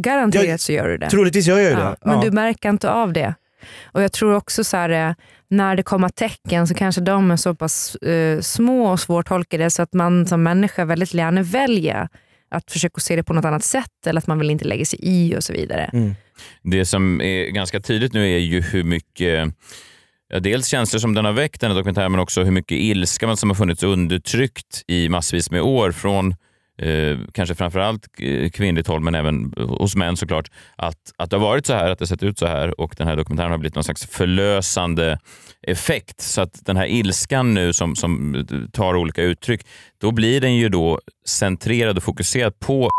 Garanterat 0.00 0.46
Jag- 0.48 0.60
så 0.60 0.72
gör 0.72 0.88
du 0.88 0.98
det. 0.98 1.10
Troligtvis 1.10 1.46
gör 1.46 1.58
jag 1.58 1.70
ju 1.70 1.76
det. 1.76 1.96
Men 2.04 2.14
Ja. 2.14 2.20
du 2.24 2.30
märker 2.30 2.68
inte 2.68 2.90
av 2.90 3.12
det. 3.12 3.34
Och 3.84 4.02
Jag 4.02 4.12
tror 4.12 4.34
också 4.34 4.64
så 4.64 4.76
här, 4.76 4.90
eh, 5.08 5.14
när 5.48 5.76
det 5.76 5.82
kommer 5.82 6.08
tecken 6.08 6.66
så 6.66 6.74
kanske 6.74 7.00
de 7.00 7.30
är 7.30 7.36
så 7.36 7.54
pass 7.54 7.94
eh, 7.94 8.40
små 8.40 8.86
och 8.92 9.00
svårtolkade 9.00 9.70
så 9.70 9.82
att 9.82 9.92
man 9.92 10.26
som 10.26 10.42
människa 10.42 10.84
väldigt 10.84 11.14
gärna 11.14 11.42
väljer 11.42 12.08
att 12.48 12.72
försöka 12.72 13.00
se 13.00 13.16
det 13.16 13.22
på 13.22 13.32
något 13.32 13.44
annat 13.44 13.64
sätt 13.64 14.06
eller 14.06 14.18
att 14.18 14.26
man 14.26 14.38
vill 14.38 14.50
inte 14.50 14.64
lägga 14.64 14.84
sig 14.84 14.98
i 15.02 15.36
och 15.36 15.44
så 15.44 15.52
vidare. 15.52 15.90
Mm. 15.92 16.14
Det 16.62 16.84
som 16.84 17.20
är 17.20 17.44
ganska 17.50 17.80
tydligt 17.80 18.12
nu 18.12 18.34
är 18.34 18.38
ju 18.38 18.60
hur 18.60 18.84
mycket 18.84 19.54
Ja, 20.30 20.40
dels 20.40 20.66
känslor 20.66 21.00
som 21.00 21.14
den 21.14 21.24
har 21.24 21.32
väckt, 21.32 21.60
den 21.60 21.70
här 21.70 21.78
dokumentären, 21.78 22.12
men 22.12 22.20
också 22.20 22.42
hur 22.42 22.50
mycket 22.50 22.78
ilska 22.78 23.26
man 23.26 23.36
som 23.36 23.50
har 23.50 23.54
funnits 23.54 23.82
undertryckt 23.82 24.82
i 24.86 25.08
massvis 25.08 25.50
med 25.50 25.62
år 25.62 25.92
från 25.92 26.34
eh, 26.78 27.18
kanske 27.32 27.54
framförallt 27.54 28.06
eh, 28.18 28.50
kvinnligt 28.50 28.88
håll, 28.88 29.00
men 29.00 29.14
även 29.14 29.52
eh, 29.56 29.66
hos 29.66 29.96
män 29.96 30.16
såklart, 30.16 30.50
att, 30.76 31.12
att 31.16 31.30
det 31.30 31.36
har 31.36 31.42
varit 31.42 31.66
så 31.66 31.72
här, 31.72 31.90
att 31.90 31.98
det 31.98 32.06
sett 32.06 32.22
ut 32.22 32.38
så 32.38 32.46
här 32.46 32.80
och 32.80 32.94
den 32.98 33.08
här 33.08 33.16
dokumentären 33.16 33.50
har 33.50 33.58
blivit 33.58 33.74
någon 33.74 33.84
slags 33.84 34.06
förlösande 34.06 35.18
effekt. 35.62 36.20
Så 36.20 36.40
att 36.40 36.66
den 36.66 36.76
här 36.76 36.86
ilskan 36.86 37.54
nu 37.54 37.72
som, 37.72 37.96
som 37.96 38.34
eh, 38.34 38.70
tar 38.72 38.96
olika 38.96 39.22
uttryck, 39.22 39.66
då 40.00 40.10
blir 40.10 40.40
den 40.40 40.56
ju 40.56 40.68
då 40.68 41.00
centrerad 41.26 41.96
och 41.96 42.02
fokuserad 42.02 42.60
på 42.60 42.90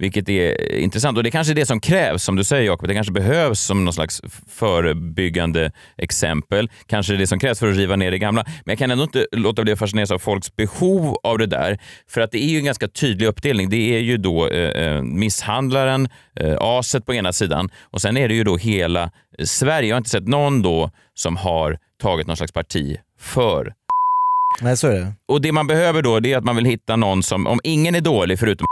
vilket 0.00 0.28
är 0.28 0.74
intressant. 0.78 1.18
Och 1.18 1.24
Det 1.24 1.30
kanske 1.30 1.52
är 1.52 1.54
det 1.54 1.66
som 1.66 1.80
krävs, 1.80 2.22
som 2.22 2.36
du 2.36 2.44
säger 2.44 2.62
Jakob. 2.66 2.88
Det 2.88 2.94
kanske 2.94 3.12
behövs 3.12 3.60
som 3.60 3.84
någon 3.84 3.94
slags 3.94 4.20
förebyggande 4.50 5.72
exempel. 5.98 6.70
Kanske 6.86 7.16
det 7.16 7.26
som 7.26 7.38
krävs 7.38 7.58
för 7.58 7.70
att 7.70 7.76
riva 7.76 7.96
ner 7.96 8.10
det 8.10 8.18
gamla. 8.18 8.44
Men 8.44 8.72
jag 8.72 8.78
kan 8.78 8.90
ändå 8.90 9.04
inte 9.04 9.26
låta 9.32 9.62
bli 9.62 9.72
att 9.72 9.78
fascineras 9.78 10.10
av 10.10 10.18
folks 10.18 10.56
behov 10.56 11.16
av 11.22 11.38
det 11.38 11.46
där. 11.46 11.78
För 12.08 12.20
att 12.20 12.30
det 12.30 12.44
är 12.44 12.48
ju 12.48 12.58
en 12.58 12.64
ganska 12.64 12.88
tydlig 12.88 13.26
uppdelning. 13.26 13.70
Det 13.70 13.94
är 13.96 13.98
ju 14.00 14.16
då 14.16 14.48
eh, 14.48 14.84
eh, 14.86 15.02
misshandlaren, 15.02 16.08
eh, 16.40 16.56
aset 16.60 17.06
på 17.06 17.14
ena 17.14 17.32
sidan 17.32 17.70
och 17.90 18.00
sen 18.00 18.16
är 18.16 18.28
det 18.28 18.34
ju 18.34 18.44
då 18.44 18.56
hela 18.56 19.02
eh, 19.02 19.44
Sverige. 19.44 19.88
Jag 19.88 19.94
har 19.94 19.98
inte 19.98 20.10
sett 20.10 20.28
någon 20.28 20.62
då 20.62 20.90
som 21.14 21.36
har 21.36 21.78
tagit 22.02 22.26
någon 22.26 22.36
slags 22.36 22.52
parti 22.52 22.96
för 23.20 23.72
Nej, 24.60 24.76
så 24.76 24.88
är 24.88 24.92
det. 25.00 25.12
och 25.28 25.40
det 25.40 25.52
man 25.52 25.66
behöver 25.66 26.02
då 26.02 26.20
det 26.20 26.32
är 26.32 26.38
att 26.38 26.44
man 26.44 26.56
vill 26.56 26.64
hitta 26.64 26.96
någon 26.96 27.22
som, 27.22 27.46
om 27.46 27.60
ingen 27.64 27.94
är 27.94 28.00
dålig 28.00 28.38
förutom 28.38 28.66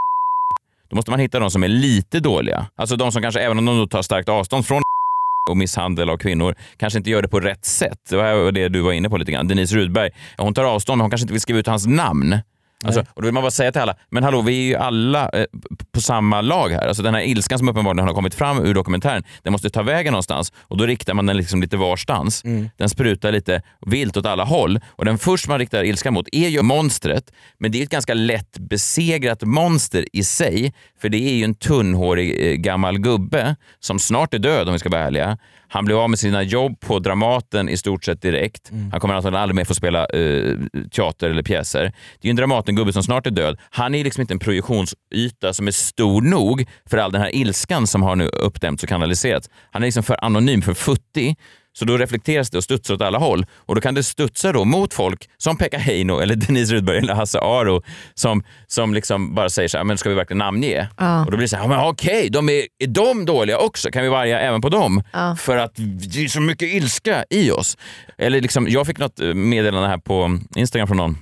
då 0.91 0.97
måste 0.97 1.11
man 1.11 1.21
hitta 1.21 1.39
de 1.39 1.51
som 1.51 1.63
är 1.63 1.69
lite 1.69 2.21
dåliga. 2.21 2.67
Alltså 2.77 2.97
de 2.97 3.13
som 3.13 3.23
kanske, 3.23 3.41
även 3.41 3.59
om 3.59 3.65
de 3.65 3.79
då 3.79 3.87
tar 3.87 4.03
starkt 4.03 4.29
avstånd 4.29 4.67
från 4.67 4.83
och 5.51 5.57
misshandel 5.57 6.11
av 6.11 6.17
kvinnor, 6.17 6.55
kanske 6.77 6.99
inte 6.99 7.11
gör 7.11 7.23
det 7.23 7.29
på 7.29 7.41
rätt 7.41 7.65
sätt. 7.65 7.99
Det 8.11 8.17
var 8.17 8.53
det 8.53 8.69
du 8.69 8.81
var 8.81 8.93
inne 8.93 9.11
på 9.11 9.17
lite 9.17 9.33
grann. 9.33 9.49
Denise 9.49 9.77
Rudberg, 9.77 10.11
hon 10.39 10.55
tar 10.55 10.65
avstånd 10.65 10.99
men 10.99 11.05
hon 11.05 11.11
kanske 11.11 11.25
inte 11.25 11.33
vill 11.33 11.41
skriva 11.41 11.59
ut 11.59 11.67
hans 11.67 11.87
namn. 11.87 12.39
Alltså, 12.85 13.01
och 13.01 13.23
då 13.23 13.27
vill 13.27 13.35
man 13.35 13.43
bara 13.43 13.51
säga 13.51 13.73
till 13.73 13.81
alla, 13.81 13.97
men 14.11 14.23
hallå, 14.23 14.43
vi 14.43 14.59
är 14.59 14.69
ju 14.69 14.75
alla 14.77 15.29
eh, 15.29 15.45
på 15.93 16.01
samma 16.01 16.41
lag 16.41 16.69
här. 16.69 16.89
Alltså 16.89 17.03
den 17.03 17.15
här 17.15 17.23
ilskan 17.23 17.59
som 17.59 17.69
uppenbarligen 17.69 18.07
har 18.09 18.15
kommit 18.15 18.35
fram 18.35 18.59
ur 18.59 18.75
dokumentären, 18.75 19.25
den 19.43 19.53
måste 19.53 19.71
ta 19.71 19.83
vägen 19.83 20.13
någonstans 20.13 20.53
och 20.59 20.77
då 20.77 20.87
riktar 20.87 21.15
man 21.15 21.27
den 21.27 21.37
liksom 21.37 21.61
lite 21.63 21.77
varstans. 21.77 22.43
Den 22.77 22.89
sprutar 22.89 23.33
lite 23.33 23.63
vilt 23.87 24.17
åt 24.17 24.27
alla 24.27 24.45
håll 24.45 24.81
och 24.87 25.05
den 25.05 25.19
först 25.19 25.49
man 25.49 25.59
riktar 25.59 25.85
ilskan 25.85 26.15
mot 26.15 26.29
är 26.33 26.49
ju 26.49 26.63
monstret, 26.63 27.33
men 27.59 27.73
det 27.73 27.79
är 27.79 27.83
ett 27.83 27.91
ganska 27.91 28.15
lätt 28.15 28.59
besegrat 28.59 29.43
monster 29.43 30.05
i 30.13 30.25
sig, 30.25 30.75
för 31.01 31.09
det 31.09 31.19
är 31.19 31.35
ju 31.35 31.45
en 31.45 31.55
tunnhårig 31.55 32.51
eh, 32.51 32.55
gammal 32.55 32.99
gubbe 32.99 33.57
som 33.81 33.99
snart 33.99 34.35
är 34.35 34.39
död 34.39 34.69
om 34.69 34.73
vi 34.73 34.79
ska 34.79 34.89
vara 34.89 35.03
ärliga. 35.03 35.39
Han 35.73 35.85
blev 35.85 35.99
av 35.99 36.11
med 36.11 36.19
sina 36.19 36.43
jobb 36.43 36.81
på 36.81 36.99
Dramaten 36.99 37.69
i 37.69 37.77
stort 37.77 38.05
sett 38.05 38.23
direkt. 38.23 38.71
Han 38.91 39.01
kommer 39.01 39.15
antagligen 39.15 39.43
aldrig 39.43 39.57
mer 39.57 39.65
få 39.65 39.75
spela 39.75 40.07
eh, 40.07 40.57
teater 40.91 41.31
eller 41.31 41.43
pjäser. 41.43 41.83
Det 41.83 41.91
är 42.23 42.27
ju 42.27 42.31
en 42.31 42.37
Dramatengubbe 42.37 42.93
som 42.93 43.03
snart 43.03 43.27
är 43.27 43.31
död. 43.31 43.59
Han 43.71 43.95
är 43.95 44.05
liksom 44.05 44.21
inte 44.21 44.35
en 44.35 44.39
projektionsyta 44.39 45.53
som 45.53 45.67
är 45.67 45.71
stor 45.73 46.23
nog 46.23 46.69
för 46.91 46.99
all 46.99 47.13
den 47.13 47.23
här 47.23 47.35
ilskan 47.35 47.87
som 47.87 48.03
har 48.03 48.17
nu 48.17 48.27
uppdämts 48.27 48.83
och 48.83 48.89
kanaliserats. 48.89 49.51
Han 49.71 49.83
är 49.83 49.87
liksom 49.87 50.03
för 50.03 50.25
anonym, 50.25 50.63
för 50.63 50.75
futtig. 50.75 51.37
Så 51.73 51.85
då 51.85 51.97
reflekteras 51.99 52.51
det 52.51 52.59
och 52.59 52.65
studsar 52.65 52.95
åt 52.95 53.03
alla 53.03 53.19
håll. 53.19 53.47
Och 53.57 53.75
då 53.75 53.81
kan 53.81 53.95
det 53.95 54.03
studsa 54.03 54.53
då 54.53 54.65
mot 54.65 54.95
folk 54.95 55.29
som 55.39 55.57
Pekka 55.57 55.79
Heino 55.79 56.21
eller 56.21 56.35
Denise 56.47 56.75
Rudberg 56.75 56.99
eller 56.99 57.15
Hasse 57.15 57.39
Aro 57.39 57.83
som, 58.15 58.43
som 58.67 58.95
liksom 58.95 59.35
bara 59.35 59.51
säger 59.51 59.69
så 59.69 59.77
här, 59.77 59.85
men 59.85 59.99
ska 59.99 60.09
vi 60.09 60.15
verkligen 60.15 60.39
namnge? 60.39 60.89
Ja. 60.99 61.25
Och 61.25 61.31
då 61.31 61.37
blir 61.37 61.45
det 61.45 61.49
så 61.49 61.57
här, 61.57 61.63
ja, 61.63 61.69
men 61.69 61.81
okej, 61.81 62.31
de 62.31 62.49
är, 62.49 62.63
är 62.79 62.87
de 62.87 63.25
dåliga 63.25 63.59
också? 63.59 63.91
Kan 63.91 64.03
vi 64.03 64.09
varga 64.09 64.41
även 64.41 64.61
på 64.61 64.69
dem? 64.69 65.03
Ja. 65.13 65.37
För 65.37 65.57
att 65.57 65.73
det 66.15 66.25
är 66.25 66.29
så 66.29 66.41
mycket 66.41 66.69
ilska 66.69 67.25
i 67.31 67.51
oss. 67.51 67.77
Eller 68.19 68.41
liksom, 68.41 68.69
jag 68.69 68.87
fick 68.87 68.99
något 68.99 69.21
eh, 69.21 69.35
meddelande 69.35 69.89
här 69.89 69.99
på 69.99 70.39
Instagram 70.57 70.89
från 70.89 70.97
någon 70.97 71.19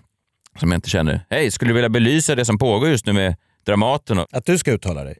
som 0.60 0.70
jag 0.70 0.78
inte 0.78 0.90
känner. 0.90 1.20
Hej, 1.30 1.50
skulle 1.50 1.70
du 1.70 1.74
vilja 1.74 1.88
belysa 1.88 2.34
det 2.34 2.44
som 2.44 2.58
pågår 2.58 2.88
just 2.88 3.06
nu 3.06 3.12
med 3.12 3.36
Dramaten? 3.66 4.18
Och, 4.18 4.26
Att 4.32 4.46
du 4.46 4.58
ska 4.58 4.72
uttala 4.72 5.04
dig? 5.04 5.18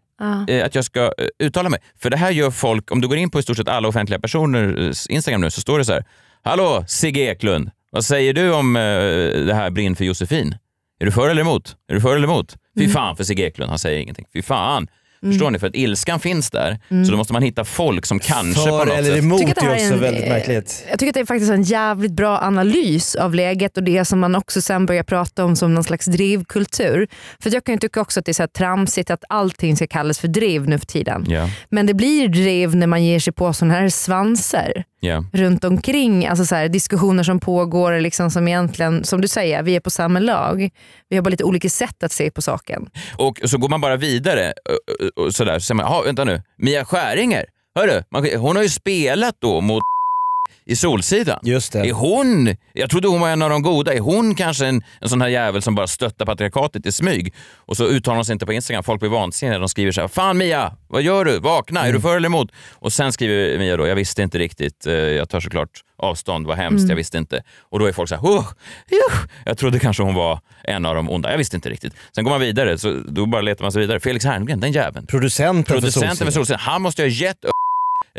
Eh, 0.49 0.65
att 0.65 0.75
jag 0.75 0.85
ska 0.85 1.01
eh, 1.03 1.27
uttala 1.39 1.69
mig. 1.69 1.81
För 2.03 2.11
det 2.11 2.17
här 2.17 2.31
gör 2.31 2.51
folk, 2.51 2.93
om 2.93 3.01
du 3.01 3.09
går 3.09 3.17
in 3.17 3.31
på 3.31 3.39
i 3.39 3.43
stort 3.43 3.57
sett 3.57 3.69
alla 3.69 3.89
offentliga 3.89 4.21
personers 4.21 5.07
Instagram 5.07 5.41
nu 5.41 5.51
så 5.51 5.61
står 5.61 5.79
det 5.79 5.85
så 5.85 5.93
här. 5.93 6.05
Hallå 6.43 6.85
Sigge 6.89 7.21
Eklund, 7.21 7.71
vad 7.91 8.05
säger 8.05 8.33
du 8.33 8.53
om 8.53 8.77
eh, 8.77 8.83
det 9.47 9.55
här 9.55 9.71
Brinn 9.71 9.97
för 9.97 10.05
Josefin? 10.05 10.57
Är 11.01 11.05
du 11.07 11.13
för 11.13 11.29
eller 11.31 11.43
emot? 11.43 11.77
Är 11.89 11.95
du 11.95 12.01
för 12.01 12.17
eller 12.17 12.29
emot? 12.29 12.57
Fy 12.79 12.85
Mm. 12.85 12.93
fan 12.95 13.17
för 13.17 13.25
Sigge 13.25 13.43
Eklund, 13.47 13.71
han 13.71 13.79
säger 13.79 14.01
ingenting. 14.01 14.27
Fy 14.33 14.43
fan. 14.43 14.89
Mm. 15.23 15.33
Förstår 15.33 15.51
ni? 15.51 15.59
För 15.59 15.67
att 15.67 15.75
ilskan 15.75 16.21
finns 16.21 16.51
där, 16.51 16.79
Mm. 16.91 17.05
så 17.05 17.11
då 17.11 17.17
måste 17.19 17.33
man 17.33 17.43
hitta 17.43 17.65
folk 17.65 18.07
som 18.07 18.19
kanske 18.19 18.71
på 18.71 18.79
För 18.79 18.87
något 18.87 18.95
eller 18.99 19.11
sätt... 19.15 19.19
emot 19.25 19.39
tycker 19.39 19.53
att 19.53 19.59
det 19.61 19.65
här 19.67 19.71
är 19.71 19.75
också 19.75 19.95
en, 19.95 20.01
väldigt 20.01 20.23
eh, 20.25 20.29
märkligt. 20.29 20.85
Jag 20.91 20.99
tycker 20.99 21.11
att 21.11 21.15
det 21.15 21.21
är 21.21 21.25
faktiskt 21.25 21.51
en 21.53 21.63
jävligt 21.63 22.13
bra 22.13 22.39
analys 22.43 23.15
av 23.15 23.35
läget 23.35 23.77
och 23.77 23.83
det 23.83 24.05
som 24.05 24.19
man 24.21 24.35
också 24.35 24.61
sen 24.61 24.87
börjar 24.87 25.03
prata 25.03 25.45
om 25.45 25.57
som 25.57 25.75
någon 25.75 25.85
slags 25.85 26.07
drivkultur. 26.07 27.09
För 27.43 27.55
jag 27.55 27.65
kan 27.65 27.75
ju 27.75 27.79
tycka 27.79 28.01
också 28.01 28.21
att 28.21 28.27
det 28.27 28.33
är 28.33 28.35
så 28.35 28.43
här 28.43 28.49
tramsigt 28.49 29.11
att 29.11 29.25
allting 29.29 29.77
ska 29.77 29.87
kallas 29.87 30.19
för 30.19 30.29
driv 30.29 30.69
nu 30.69 30.79
för 30.79 30.87
tiden. 30.87 31.25
Ja, 31.29 31.49
Men 31.69 31.87
det 31.87 31.95
blir 31.95 32.29
driv 32.29 32.77
när 32.77 32.87
man 32.87 33.05
ger 33.05 33.21
sig 33.21 33.33
på 33.33 33.53
sådana 33.53 33.75
här 33.75 33.89
svanser 33.89 34.85
ja. 35.01 35.25
runt 35.33 35.65
omkring. 35.65 36.27
Alltså 36.27 36.45
så 36.47 36.55
här, 36.55 36.69
diskussioner 36.69 37.23
som 37.23 37.41
pågår 37.41 38.01
liksom 38.01 38.31
som 38.31 38.49
egentligen, 38.49 39.05
som 39.05 39.21
du 39.21 39.29
säger, 39.29 39.63
vi 39.63 39.77
är 39.77 39.81
på 39.81 39.91
samma 39.91 40.19
lag. 40.19 40.71
Vi 41.09 41.17
har 41.17 41.23
bara 41.23 41.31
lite 41.31 41.45
olika 41.45 41.69
sätt 41.69 42.03
att 42.03 42.13
se 42.13 42.31
på 42.31 42.43
saken. 42.43 42.91
Och 43.17 43.41
så 43.45 43.59
går 43.59 43.69
man 43.69 43.81
bara 43.81 43.97
vidare 43.97 44.53
och- 44.65 45.19
och- 45.19 45.27
och 45.27 45.35
sådär, 45.35 45.59
så 45.59 45.61
säger 45.61 45.77
man, 45.77 45.87
"Jaha, 45.93 46.03
vänta 46.03 46.25
nu, 46.25 46.43
Mia 46.59 46.85
Skäringer, 46.85 47.45
hörru, 47.75 48.03
man, 48.11 48.27
hon 48.39 48.57
har 48.57 48.63
ju 48.63 48.69
spelat 48.69 49.35
då 49.41 49.61
mot 49.61 49.83
i 50.65 50.77
Solsidan. 50.77 51.39
Just 51.43 51.73
det. 51.73 51.79
Är 51.79 51.93
hon, 51.93 52.57
jag 52.73 52.91
trodde 52.91 53.09
hon 53.09 53.21
var 53.21 53.29
en 53.29 53.43
av 53.43 53.51
de 53.51 53.63
goda, 53.63 53.95
är 53.95 54.01
hon 54.01 54.35
kanske 54.35 54.67
en, 54.67 54.83
en 55.01 55.09
sån 55.09 55.21
här 55.21 55.29
jävel 55.29 55.63
som 55.63 55.75
bara 55.75 55.87
stöttar 55.87 56.27
patriarkatet 56.27 56.87
i 56.87 56.93
smyg? 56.93 57.35
Och 57.57 57.77
så 57.77 57.85
uttalar 57.87 58.17
hon 58.17 58.25
sig 58.25 58.33
inte 58.33 58.47
på 58.47 58.53
Instagram, 58.53 58.83
folk 58.85 59.01
blir 59.01 59.11
vansinniga, 59.11 59.59
de 59.59 59.69
skriver 59.69 59.93
så 59.93 60.01
här, 60.01 60.09
fan 60.09 60.39
Mia, 60.39 60.73
vad 60.89 61.03
gör 61.03 61.25
du? 61.25 61.39
Vakna, 61.39 61.87
är 61.87 61.93
du 61.93 62.01
för 62.01 62.17
eller 62.17 62.27
emot? 62.27 62.51
Och 62.75 62.93
sen 62.93 63.13
skriver 63.13 63.59
Mia 63.59 63.77
då, 63.77 63.87
jag 63.87 63.97
visste 63.97 64.23
inte 64.23 64.39
riktigt, 64.39 64.87
eh, 64.87 64.93
jag 64.95 65.29
tar 65.29 65.41
såklart 65.41 65.71
avstånd, 66.03 66.47
vad 66.47 66.57
hemskt, 66.57 66.79
Mm. 66.79 66.89
jag 66.91 66.97
visste 66.97 67.19
inte. 67.19 67.43
Och 67.71 67.79
då 67.79 67.87
är 67.87 67.93
folk 67.93 68.09
så 68.09 68.15
här, 68.15 68.23
oh, 68.23 68.45
jag 69.45 69.59
trodde 69.59 69.79
kanske 69.79 70.03
hon 70.03 70.15
var 70.15 70.41
en 70.65 70.87
av 70.87 70.95
de 70.95 71.11
onda, 71.11 71.31
jag 71.31 71.39
visste 71.39 71.57
inte 71.57 71.71
riktigt. 71.71 71.93
Sen 72.15 72.25
går 72.25 72.31
man 72.31 72.41
vidare, 72.41 72.79
så 72.79 73.03
då 73.09 73.27
bara 73.27 73.43
letar 73.43 73.65
man 73.65 73.73
sig 73.73 73.81
vidare. 73.81 74.01
Felix 74.01 74.25
Herngren, 74.25 74.61
den 74.61 74.73
jäveln. 74.73 75.07
Producenten, 75.07 75.65
Producenten 75.65 76.17
för 76.17 76.25
för 76.25 76.31
Solsidan. 76.31 76.33
Solsidan, 76.33 76.61
han 76.61 76.83
måste 76.83 77.03
ha 77.03 77.09
gett 77.09 77.45
upp 77.45 77.51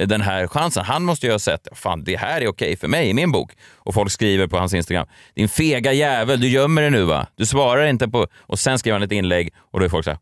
den 0.05 0.21
här 0.21 0.47
chansen. 0.47 0.83
Han 0.85 1.03
måste 1.03 1.25
ju 1.25 1.31
ha 1.31 1.39
sett, 1.39 1.67
fan 1.71 2.03
det 2.03 2.15
här 2.15 2.41
är 2.41 2.47
okej 2.47 2.77
för 2.77 2.87
mig 2.87 3.09
i 3.09 3.13
min 3.13 3.31
bok. 3.31 3.51
Och 3.75 3.93
folk 3.93 4.11
skriver 4.11 4.47
på 4.47 4.57
hans 4.57 4.73
Instagram, 4.73 5.07
din 5.35 5.49
fega 5.49 5.93
jävel, 5.93 6.39
du 6.39 6.47
gömmer 6.47 6.81
dig 6.81 6.91
nu 6.91 7.03
va? 7.03 7.27
Du 7.35 7.45
svarar 7.45 7.85
inte 7.85 8.07
på... 8.07 8.27
Och 8.37 8.59
sen 8.59 8.79
skriver 8.79 8.93
han 8.95 9.03
ett 9.03 9.11
inlägg 9.11 9.53
och 9.71 9.79
då 9.79 9.85
är 9.85 9.89
folk 9.89 10.05
så 10.05 10.09
här, 10.11 10.19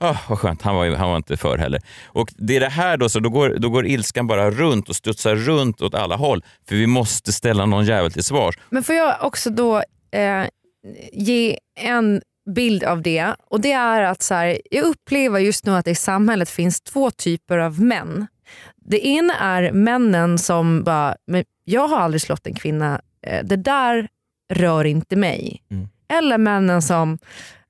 oh, 0.00 0.16
vad 0.28 0.38
skönt, 0.38 0.62
han 0.62 0.76
var, 0.76 0.84
ju- 0.84 0.94
han 0.94 1.08
var 1.08 1.16
inte 1.16 1.36
för 1.36 1.58
heller. 1.58 1.80
Och 2.06 2.28
det 2.36 2.56
är 2.56 2.60
det 2.60 2.68
här 2.68 2.96
då, 2.96 3.08
så 3.08 3.20
då 3.20 3.28
går, 3.30 3.56
då 3.58 3.68
går 3.68 3.86
ilskan 3.86 4.26
bara 4.26 4.50
runt 4.50 4.88
och 4.88 4.96
studsar 4.96 5.34
runt 5.34 5.82
åt 5.82 5.94
alla 5.94 6.16
håll. 6.16 6.44
För 6.68 6.76
vi 6.76 6.86
måste 6.86 7.32
ställa 7.32 7.66
någon 7.66 7.84
jävel 7.84 8.12
till 8.12 8.24
svars. 8.24 8.58
Men 8.70 8.82
får 8.82 8.94
jag 8.94 9.16
också 9.20 9.50
då 9.50 9.76
eh, 10.12 10.44
ge 11.12 11.58
en 11.80 12.22
bild 12.54 12.84
av 12.84 13.02
det. 13.02 13.34
Och 13.50 13.60
det 13.60 13.72
är 13.72 14.02
att 14.02 14.22
så 14.22 14.34
här, 14.34 14.58
Jag 14.70 14.84
upplever 14.84 15.38
just 15.38 15.66
nu 15.66 15.72
att 15.72 15.84
det 15.84 15.90
i 15.90 15.94
samhället 15.94 16.50
finns 16.50 16.80
två 16.80 17.10
typer 17.10 17.58
av 17.58 17.80
män. 17.80 18.26
Det 18.84 19.06
ena 19.06 19.34
är 19.38 19.72
männen 19.72 20.38
som 20.38 20.84
bara, 20.84 21.16
men 21.26 21.44
jag 21.64 21.88
har 21.88 21.98
aldrig 21.98 22.20
slått 22.20 22.46
en 22.46 22.54
kvinna, 22.54 23.00
eh, 23.26 23.44
det 23.44 23.56
där 23.56 24.08
rör 24.52 24.84
inte 24.84 25.16
mig. 25.16 25.62
Eller 26.12 26.38
männen 26.38 26.82
som, 26.82 27.18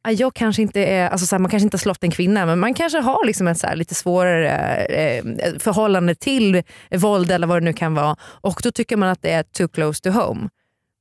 "Ah, 0.03 0.11
jag 0.11 0.35
kanske 0.35 0.63
inte 0.63 0.85
är, 0.85 1.09
alltså 1.09 1.27
så 1.27 1.35
här, 1.37 1.41
man 1.41 1.51
kanske 1.51 1.65
inte 1.65 1.75
har 1.75 1.79
slått 1.81 2.05
en 2.05 2.11
kvinna 2.11 2.47
men 2.47 2.59
man 2.59 2.75
kanske 2.75 2.99
har 2.99 3.27
liksom 3.27 3.49
ett 3.49 3.59
så 3.59 3.67
här 3.67 3.77
lite 3.77 3.95
svårare 3.95 4.51
eh, 4.85 5.25
förhållande 5.59 6.15
till 6.15 6.63
våld 6.97 7.31
eller 7.31 7.47
vad 7.47 7.57
det 7.63 7.65
nu 7.65 7.73
kan 7.73 7.95
vara. 7.95 8.17
Och 8.23 8.61
då 8.65 8.71
tycker 8.71 8.97
man 8.97 9.09
att 9.09 9.23
det 9.23 9.31
är 9.31 9.43
too 9.43 9.69
close 9.69 10.03
to 10.03 10.11
home. 10.11 10.49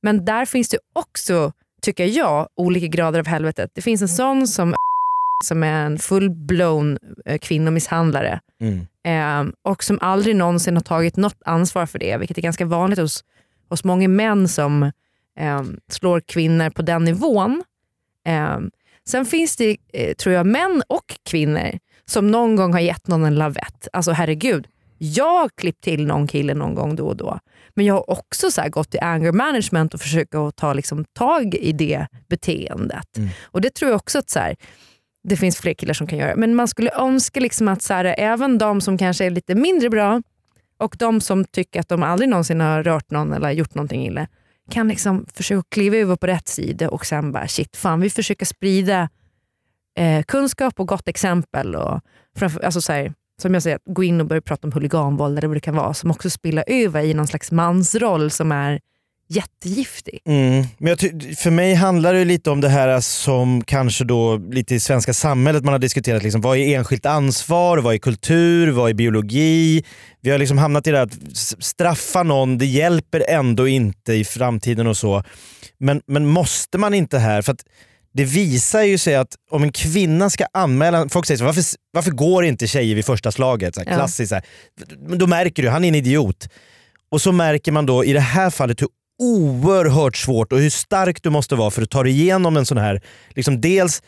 Men 0.02 0.24
där 0.24 0.44
finns 0.44 0.68
det 0.68 0.78
också, 0.94 1.52
tycker 1.82 2.04
jag, 2.06 2.48
olika 2.56 2.86
grader 2.86 3.18
av 3.20 3.26
helvetet. 3.26 3.70
Det 3.74 3.82
finns 3.82 4.02
en 4.02 4.08
sån 4.08 4.46
som 4.48 4.74
som 5.44 5.62
är 5.62 5.86
en 5.86 5.98
full-blown 5.98 6.98
eh, 7.26 7.38
kvinnomisshandlare 7.38 8.40
Mm. 8.60 8.86
Eh, 9.08 9.44
och 9.62 9.84
som 9.84 9.98
aldrig 10.00 10.36
någonsin 10.36 10.76
har 10.76 10.82
tagit 10.82 11.16
något 11.16 11.42
ansvar 11.44 11.86
för 11.86 11.98
det, 11.98 12.16
vilket 12.16 12.38
är 12.38 12.42
ganska 12.42 12.64
vanligt 12.64 12.98
hos, 12.98 13.24
hos 13.68 13.84
många 13.84 14.08
män 14.08 14.48
som 14.48 14.82
eh, 15.38 15.62
slår 15.90 16.20
kvinnor 16.20 16.70
på 16.70 16.82
den 16.82 17.04
nivån. 17.04 17.64
Eh, 18.26 18.58
sen 19.08 19.26
finns 19.26 19.56
det, 19.56 19.76
eh, 19.92 20.14
tror 20.14 20.34
jag, 20.34 20.46
män 20.46 20.82
och 20.88 21.18
kvinnor 21.30 21.78
som 22.04 22.30
någon 22.30 22.56
gång 22.56 22.72
har 22.72 22.80
gett 22.80 23.06
någon 23.06 23.24
en 23.24 23.34
lavett. 23.34 23.88
Alltså 23.92 24.12
herregud, 24.12 24.66
jag 24.98 25.40
har 25.40 25.48
klippt 25.48 25.84
till 25.84 26.06
någon 26.06 26.26
kille 26.26 26.54
någon 26.54 26.74
gång 26.74 26.96
då 26.96 27.06
och 27.06 27.16
då. 27.16 27.38
Men 27.74 27.86
jag 27.86 27.94
har 27.94 28.10
också 28.10 28.50
så 28.50 28.62
gått 28.68 28.90
till 28.90 29.00
anger 29.00 29.32
management 29.32 29.94
och 29.94 30.00
försökt 30.00 30.34
att 30.34 30.56
ta 30.56 30.72
liksom, 30.72 31.04
tag 31.04 31.54
i 31.54 31.72
det 31.72 32.06
beteendet. 32.28 33.06
Och 33.42 33.60
det 33.60 33.74
tror 33.74 33.90
jag 33.90 33.96
också 33.96 34.18
att 34.18 34.30
så 34.30 34.38
här, 34.38 34.56
det 35.28 35.36
finns 35.36 35.56
fler 35.56 35.74
killar 35.74 35.94
som 35.94 36.06
kan 36.06 36.18
göra. 36.18 36.36
Men 36.36 36.54
man 36.54 36.68
skulle 36.68 36.90
önska 36.90 37.40
liksom 37.40 37.68
att 37.68 37.82
så 37.82 37.94
här, 37.94 38.14
även 38.18 38.58
de 38.58 38.80
som 38.80 38.98
kanske 38.98 39.24
är 39.24 39.30
lite 39.30 39.54
mindre 39.54 39.90
bra 39.90 40.22
och 40.78 40.96
de 40.98 41.20
som 41.20 41.44
tycker 41.44 41.80
att 41.80 41.88
de 41.88 42.02
aldrig 42.02 42.28
någonsin 42.28 42.60
har 42.60 42.82
rört 42.82 43.10
någon 43.10 43.32
eller 43.32 43.50
gjort 43.50 43.74
någonting 43.74 44.06
illa 44.06 44.26
kan 44.70 44.88
liksom 44.88 45.26
försöka 45.34 45.66
kliva 45.68 45.96
över 45.96 46.16
på 46.16 46.26
rätt 46.26 46.48
sida 46.48 46.88
och 46.88 47.06
sen 47.06 47.32
bara 47.32 47.48
shit, 47.48 47.76
fan 47.76 48.00
vi 48.00 48.10
försöker 48.10 48.46
sprida 48.46 49.08
eh, 49.98 50.22
kunskap 50.22 50.80
och 50.80 50.88
gott 50.88 51.08
exempel. 51.08 51.74
Och 51.74 52.00
framför, 52.36 52.60
alltså 52.60 52.80
så 52.80 52.92
här, 52.92 53.12
som 53.42 53.54
jag 53.54 53.62
säger, 53.62 53.78
gå 53.84 54.04
in 54.04 54.20
och 54.20 54.26
börja 54.26 54.42
prata 54.42 54.66
om 54.66 54.72
huliganvåld 54.72 55.38
eller 55.38 55.48
vad 55.48 55.56
det 55.56 55.60
kan 55.60 55.76
vara 55.76 55.94
som 55.94 56.10
också 56.10 56.30
spiller 56.30 56.64
över 56.66 57.02
i 57.02 57.14
någon 57.14 57.26
slags 57.26 57.52
mansroll 57.52 58.30
som 58.30 58.52
är 58.52 58.80
jättegiftig. 59.28 60.20
Mm. 60.24 60.64
Men 60.78 60.96
för 61.36 61.50
mig 61.50 61.74
handlar 61.74 62.14
det 62.14 62.24
lite 62.24 62.50
om 62.50 62.60
det 62.60 62.68
här 62.68 63.00
som 63.00 63.64
kanske 63.64 64.04
då 64.04 64.36
lite 64.36 64.74
i 64.74 64.80
svenska 64.80 65.14
samhället 65.14 65.64
man 65.64 65.72
har 65.74 65.78
diskuterat. 65.78 66.22
Liksom, 66.22 66.40
vad 66.40 66.58
är 66.58 66.76
enskilt 66.76 67.06
ansvar? 67.06 67.78
Vad 67.78 67.94
är 67.94 67.98
kultur? 67.98 68.70
Vad 68.70 68.90
är 68.90 68.94
biologi? 68.94 69.84
Vi 70.20 70.30
har 70.30 70.38
liksom 70.38 70.58
hamnat 70.58 70.86
i 70.86 70.90
det 70.90 70.96
här 70.96 71.04
att 71.04 71.18
straffa 71.64 72.22
någon, 72.22 72.58
det 72.58 72.66
hjälper 72.66 73.24
ändå 73.28 73.68
inte 73.68 74.12
i 74.12 74.24
framtiden 74.24 74.86
och 74.86 74.96
så. 74.96 75.22
Men, 75.78 76.00
men 76.06 76.26
måste 76.26 76.78
man 76.78 76.94
inte 76.94 77.18
här? 77.18 77.42
För 77.42 77.56
det 78.14 78.24
visar 78.24 78.82
ju 78.82 78.98
sig 78.98 79.14
att 79.14 79.34
om 79.50 79.62
en 79.62 79.72
kvinna 79.72 80.30
ska 80.30 80.46
anmäla, 80.52 81.08
folk 81.08 81.26
säger 81.26 81.38
så, 81.38 81.44
varför, 81.44 81.64
varför 81.92 82.10
går 82.10 82.44
inte 82.44 82.66
tjejer 82.66 82.94
vid 82.94 83.04
första 83.04 83.32
slaget? 83.32 83.74
Så 83.74 83.80
här, 83.80 83.90
Ja. 83.90 83.96
Klassiskt. 83.96 84.28
Så 84.28 84.34
här. 84.34 84.44
Då 85.16 85.26
märker 85.26 85.62
du, 85.62 85.68
han 85.68 85.84
är 85.84 85.88
en 85.88 85.94
idiot. 85.94 86.48
Och 87.10 87.20
så 87.20 87.32
märker 87.32 87.72
man 87.72 87.86
då 87.86 88.04
i 88.04 88.12
det 88.12 88.20
här 88.20 88.50
fallet 88.50 88.82
hur 88.82 88.88
oerhört 89.18 90.16
svårt 90.16 90.52
och 90.52 90.58
hur 90.58 90.70
stark 90.70 91.22
du 91.22 91.30
måste 91.30 91.54
vara 91.54 91.70
för 91.70 91.82
att 91.82 91.90
ta 91.90 92.02
dig 92.02 92.12
igenom 92.12 92.56
en 92.56 92.66
sån 92.66 92.78
här, 92.78 93.02
liksom 93.34 93.60
dels 93.60 94.02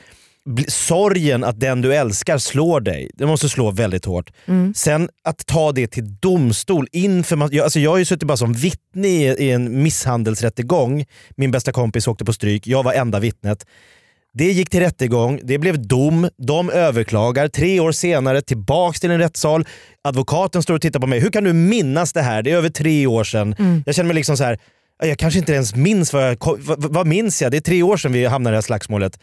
sorgen 0.69 1.45
att 1.45 1.61
den 1.61 1.81
du 1.81 1.95
älskar 1.95 2.39
slår 2.39 2.81
dig. 2.81 3.11
Det 3.15 3.27
måste 3.27 3.49
slå 3.49 3.71
väldigt 3.71 4.05
hårt. 4.05 4.33
Mm. 4.47 4.75
Sen 4.75 5.09
att 5.25 5.47
ta 5.47 5.73
det 5.73 5.87
till 5.87 6.17
domstol 6.21 6.87
inför... 6.93 7.49
Jag, 7.55 7.65
alltså 7.65 7.81
jag 7.81 7.91
har 7.91 7.99
ju 7.99 8.05
suttit 8.05 8.29
bara 8.29 8.37
som 8.37 8.53
vittne 8.53 9.09
i, 9.09 9.23
i 9.23 9.51
en 9.51 9.83
misshandelsrättegång. 9.83 11.05
Min 11.37 11.51
bästa 11.51 11.73
kompis 11.73 12.09
åkte 12.09 12.25
på 12.25 12.33
stryk, 12.33 12.67
jag 12.67 12.83
var 12.83 12.93
enda 12.93 13.21
vittnet. 13.21 13.67
Det 14.33 14.53
gick 14.53 14.71
till 14.71 14.81
rättegång, 14.81 15.41
det 15.43 15.59
blev 15.59 15.87
dom, 15.87 16.29
de 16.39 16.71
överklagar. 16.71 17.49
Tre 17.49 17.81
år 17.81 17.93
senare 17.93 18.43
tillbaks 18.43 19.01
till 19.01 19.11
en 19.11 19.19
rättssal. 19.19 19.67
Advokaten 20.05 20.63
står 20.63 20.75
och 20.75 20.81
tittar 20.81 21.01
på 21.01 21.07
mig. 21.07 21.21
Hur 21.21 21.31
kan 21.31 21.45
du 21.45 21.53
minnas 21.53 22.13
det 22.13 22.23
här? 22.23 22.43
Det 22.43 22.51
är 22.51 22.57
över 22.57 22.69
tre 22.69 23.07
år 23.07 23.25
sedan. 23.25 23.55
Mm. 23.59 23.83
Jag 23.87 23.95
känner 23.95 24.07
mig 24.07 24.15
liksom 24.15 24.37
så 24.37 24.45
här. 24.45 24.59
Jag 25.01 25.19
kanske 25.19 25.39
inte 25.39 25.53
ens 25.53 25.75
minns 25.75 26.13
vad 26.13 26.29
jag... 26.29 26.37
Vad, 26.59 26.93
vad 26.93 27.07
minns 27.07 27.43
jag? 27.43 27.51
Det 27.51 27.57
är 27.57 27.61
tre 27.61 27.83
år 27.83 27.97
sedan 27.97 28.13
vi 28.13 28.27
hamnade 28.27 28.53
i 28.53 28.55
det 28.55 28.57
här 28.57 28.63
slagsmålet. 28.63 29.21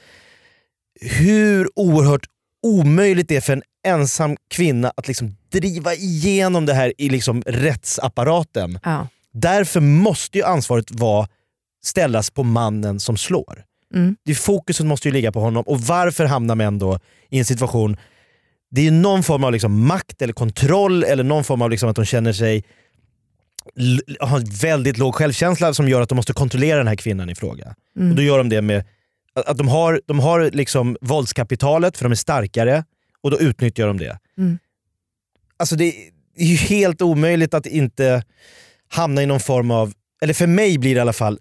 Hur 1.02 1.70
oerhört 1.76 2.26
omöjligt 2.64 3.30
det 3.30 3.36
är 3.36 3.42
för 3.42 3.54
en 3.54 3.64
ensam 3.88 4.38
kvinna 4.50 4.92
att 4.96 5.08
liksom 5.08 5.36
driva 5.52 5.94
igenom 5.94 6.66
det 6.66 6.74
här 6.74 6.94
i 6.98 7.10
liksom 7.10 7.44
rättsapparaten. 7.46 8.80
Ja. 8.84 9.08
Därför 9.34 9.80
måste 9.80 10.38
ju 10.38 10.44
ansvaret 10.44 10.92
vara 10.92 11.28
ställas 11.84 12.30
på 12.30 12.44
mannen 12.44 13.00
som 13.00 13.18
slår. 13.18 13.64
Mm. 13.94 14.16
Det 14.26 14.36
fokuset 14.36 14.86
måste 14.86 15.08
ju 15.08 15.12
ligga 15.14 15.32
på 15.32 15.40
honom. 15.40 15.64
Och 15.68 15.82
varför 15.82 16.26
hamnar 16.26 16.56
män 16.56 16.80
då 16.80 17.00
i 17.30 17.40
en 17.40 17.46
situation, 17.46 17.98
det 18.72 18.82
är 18.82 18.86
ju 18.86 18.92
någon 18.92 19.24
form 19.24 19.44
av 19.44 19.52
liksom 19.52 19.86
makt 19.86 20.22
eller 20.22 20.34
kontroll 20.34 21.04
eller 21.04 21.24
någon 21.24 21.44
form 21.44 21.62
av 21.62 21.70
liksom 21.70 21.90
att 21.90 21.96
de 21.96 22.06
känner 22.06 22.34
sig 22.34 22.64
har 24.20 24.62
väldigt 24.62 24.98
låg 24.98 25.16
självkänsla 25.16 25.74
som 25.74 25.88
gör 25.90 26.02
att 26.02 26.10
de 26.10 26.16
måste 26.16 26.34
kontrollera 26.34 26.78
den 26.78 26.88
här 26.88 26.96
kvinnan 26.96 27.30
i 27.30 27.36
fråga. 27.36 27.76
Mm. 27.98 28.10
Och 28.10 28.16
då 28.16 28.22
gör 28.22 28.38
de 28.38 28.50
det 28.50 28.62
med 28.62 28.84
att 29.46 29.58
de 29.58 29.68
har, 29.68 30.02
de 30.06 30.20
har 30.20 30.50
liksom 30.54 30.98
våldskapitalet 31.02 31.98
för 31.98 32.06
de 32.06 32.12
är 32.12 32.16
starkare 32.16 32.84
och 33.22 33.32
då 33.32 33.40
utnyttjar 33.40 33.88
de 33.88 33.98
det. 33.98 34.20
Mm. 34.38 34.58
Alltså 35.60 35.76
det 35.76 35.84
är 36.38 36.46
ju 36.46 36.56
helt 36.56 37.02
omöjligt 37.02 37.54
att 37.54 37.66
inte 37.66 38.24
hamna 38.90 39.24
i 39.24 39.26
någon 39.26 39.40
form 39.40 39.72
av, 39.72 39.94
eller 40.22 40.34
för 40.34 40.48
mig 40.48 40.78
blir 40.78 40.96
det 40.96 40.98
i 40.98 41.02
alla 41.02 41.14
fall, 41.14 41.40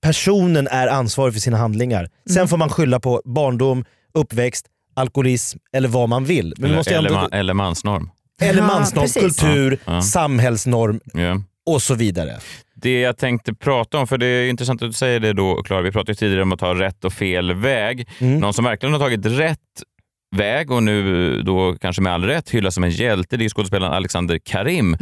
personen 0.00 0.68
är 0.68 0.86
ansvarig 0.88 1.34
för 1.34 1.40
sina 1.40 1.56
handlingar. 1.56 2.10
Sen 2.26 2.36
Mm. 2.36 2.48
får 2.48 2.56
man 2.56 2.68
skylla 2.70 3.00
på 3.00 3.22
barndom, 3.24 3.84
uppväxt, 4.14 4.66
alkoholism 4.94 5.58
eller 5.72 5.88
vad 5.88 6.08
man 6.08 6.24
vill. 6.24 6.54
Men 6.56 6.64
Eller, 6.64 6.76
måste 6.76 6.94
eller, 6.94 7.08
ändå, 7.10 7.20
ma- 7.20 7.34
eller 7.34 7.54
mansnorm. 7.54 8.10
Eller 8.42 8.60
Ja, 8.62 8.66
mansnorm, 8.66 9.08
kultur, 9.08 9.78
Ja, 9.84 9.94
ja. 9.94 10.02
samhällsnorm 10.02 11.00
Ja. 11.12 11.40
och 11.66 11.82
så 11.82 11.94
vidare. 11.94 12.32
Det 12.74 13.00
jag 13.00 13.16
tänkte 13.18 13.54
prata 13.54 13.98
om, 13.98 14.06
för 14.06 14.18
det 14.18 14.26
är 14.26 14.48
intressant 14.48 14.82
att 14.82 14.88
du 14.88 14.92
säger 14.92 15.20
det 15.20 15.32
då 15.32 15.62
Klara, 15.62 15.82
vi 15.82 15.92
pratade 15.92 16.12
ju 16.12 16.16
tidigare 16.16 16.42
om 16.42 16.52
att 16.52 16.58
ta 16.60 16.74
rätt 16.74 17.04
och 17.04 17.12
fel 17.12 17.54
väg. 17.54 18.08
Mm. 18.18 18.38
Någon 18.40 18.54
som 18.54 18.64
verkligen 18.64 18.92
har 18.92 19.00
tagit 19.00 19.26
rätt 19.26 19.58
väg 20.36 20.70
och 20.70 20.82
nu 20.82 21.42
då 21.42 21.76
kanske 21.80 22.02
med 22.02 22.12
all 22.12 22.24
rätt 22.24 22.50
hyllas 22.50 22.74
som 22.74 22.84
en 22.84 22.90
hjälte, 22.90 23.36
det 23.36 23.44
är 23.44 23.48
skådespelaren 23.48 23.92
Alexander 23.92 24.38
Karim. 24.44 24.96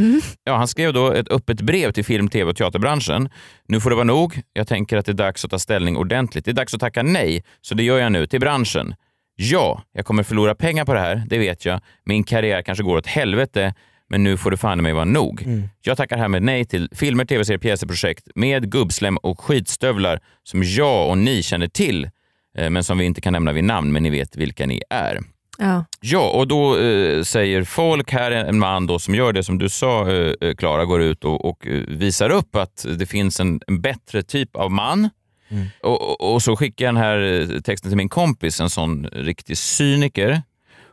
Ja, 0.44 0.56
han 0.56 0.68
skrev 0.68 0.92
då 0.92 1.12
ett 1.12 1.28
öppet 1.28 1.60
brev 1.60 1.92
till 1.92 2.04
film, 2.04 2.28
tv 2.28 2.50
och 2.50 2.56
teaterbranschen. 2.56 3.28
Nu 3.68 3.80
får 3.80 3.90
det 3.90 3.96
vara 3.96 4.04
nog. 4.04 4.40
Jag 4.52 4.68
tänker 4.68 4.96
att 4.96 5.06
det 5.06 5.12
är 5.12 5.14
dags 5.14 5.44
att 5.44 5.50
ta 5.50 5.58
ställning 5.58 5.96
ordentligt. 5.96 6.44
Det 6.44 6.50
är 6.50 6.52
dags 6.52 6.74
att 6.74 6.80
tacka 6.80 7.02
nej, 7.02 7.44
så 7.60 7.74
det 7.74 7.82
gör 7.82 7.98
jag 7.98 8.12
nu 8.12 8.26
till 8.26 8.40
branschen. 8.40 8.94
Ja, 9.36 9.82
jag 9.92 10.04
kommer 10.04 10.22
förlora 10.22 10.54
pengar 10.54 10.84
på 10.84 10.94
det 10.94 11.00
här, 11.00 11.22
det 11.26 11.38
vet 11.38 11.64
jag. 11.64 11.80
Min 12.04 12.24
karriär 12.24 12.62
kanske 12.62 12.84
går 12.84 12.96
åt 12.96 13.06
helvete, 13.06 13.74
men 14.08 14.22
nu 14.24 14.36
får 14.36 14.50
det 14.50 14.56
fan 14.56 14.78
i 14.78 14.82
mig 14.82 14.92
vara 14.92 15.04
nog. 15.04 15.42
Mm. 15.42 15.68
Jag 15.82 15.96
tackar 15.96 16.16
härmed 16.16 16.42
nej 16.42 16.64
till 16.64 16.88
filmer, 16.92 17.24
tv-serier, 17.24 17.58
pjäser, 17.58 17.86
projekt 17.86 18.28
med 18.34 18.70
gubbslem 18.70 19.16
och 19.16 19.40
skitstövlar 19.40 20.20
som 20.42 20.62
jag 20.62 21.10
och 21.10 21.18
ni 21.18 21.42
känner 21.42 21.68
till, 21.68 22.10
eh, 22.58 22.70
men 22.70 22.84
som 22.84 22.98
vi 22.98 23.04
inte 23.04 23.20
kan 23.20 23.32
nämna 23.32 23.52
vid 23.52 23.64
namn, 23.64 23.92
men 23.92 24.02
ni 24.02 24.10
vet 24.10 24.36
vilka 24.36 24.66
ni 24.66 24.82
är. 24.90 25.20
Ja. 25.58 25.84
Ja, 26.00 26.30
och 26.30 26.48
då 26.48 26.78
eh, 26.78 27.22
säger 27.22 27.64
folk 27.64 28.12
här, 28.12 28.30
en 28.30 28.58
man 28.58 28.86
då 28.86 28.98
som 28.98 29.14
gör 29.14 29.32
det 29.32 29.42
som 29.42 29.58
du 29.58 29.68
sa, 29.68 30.10
eh, 30.10 30.32
eh, 30.40 30.54
Klara, 30.54 30.84
går 30.84 31.02
ut 31.02 31.24
och, 31.24 31.44
och 31.44 31.66
eh, 31.66 31.82
visar 31.88 32.30
upp 32.30 32.56
att 32.56 32.86
det 32.98 33.06
finns 33.06 33.40
en, 33.40 33.60
en 33.66 33.80
bättre 33.80 34.22
typ 34.22 34.56
av 34.56 34.70
man. 34.70 35.10
Mm. 35.54 35.66
Och, 35.82 36.02
och, 36.02 36.34
och 36.34 36.42
så 36.42 36.56
skickar 36.56 36.84
jag 36.84 36.94
den 36.94 37.02
här 37.02 37.40
eh, 37.52 37.60
texten 37.60 37.90
till 37.90 37.96
min 37.96 38.08
kompis, 38.08 38.60
en 38.60 38.70
sån 38.70 39.06
riktig 39.12 39.58
cyniker. 39.58 40.42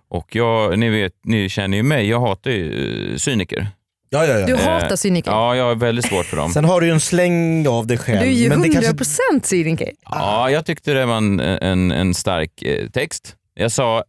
Och 0.09 0.35
jag, 0.35 0.79
ni, 0.79 0.89
vet, 0.89 1.13
ni 1.25 1.49
känner 1.49 1.77
ju 1.77 1.83
mig, 1.83 2.09
jag 2.09 2.19
hatar 2.19 2.51
ju 2.51 3.11
eh, 3.11 3.17
cyniker. 3.17 3.67
Ja, 4.09 4.25
ja, 4.25 4.39
ja. 4.39 4.45
Du 4.45 4.53
Eh, 4.53 4.59
hatar 4.59 4.95
cyniker. 4.95 5.31
Ja, 5.31 5.55
jag 5.55 5.63
har 5.65 5.75
väldigt 5.75 6.05
svårt 6.05 6.25
för 6.25 6.37
dem. 6.37 6.51
Sen 6.51 6.65
har 6.65 6.81
du 6.81 6.87
ju 6.87 6.93
en 6.93 6.99
släng 6.99 7.67
av 7.67 7.87
dig 7.87 7.97
själv. 7.97 8.19
Du 8.19 8.25
är 8.27 8.31
ju 8.31 8.49
men 8.49 8.61
det 8.61 8.67
100% 8.67 8.81
kanske... 8.81 9.47
cyniker. 9.47 9.91
Ja, 10.05 10.49
jag 10.49 10.65
tyckte 10.65 10.93
det 10.93 11.05
var 11.05 11.17
en, 11.17 11.39
en, 11.39 11.91
en 11.91 12.13
stark 12.13 12.63
text. 12.93 13.35
Jag 13.53 13.71
sa... 13.71 14.03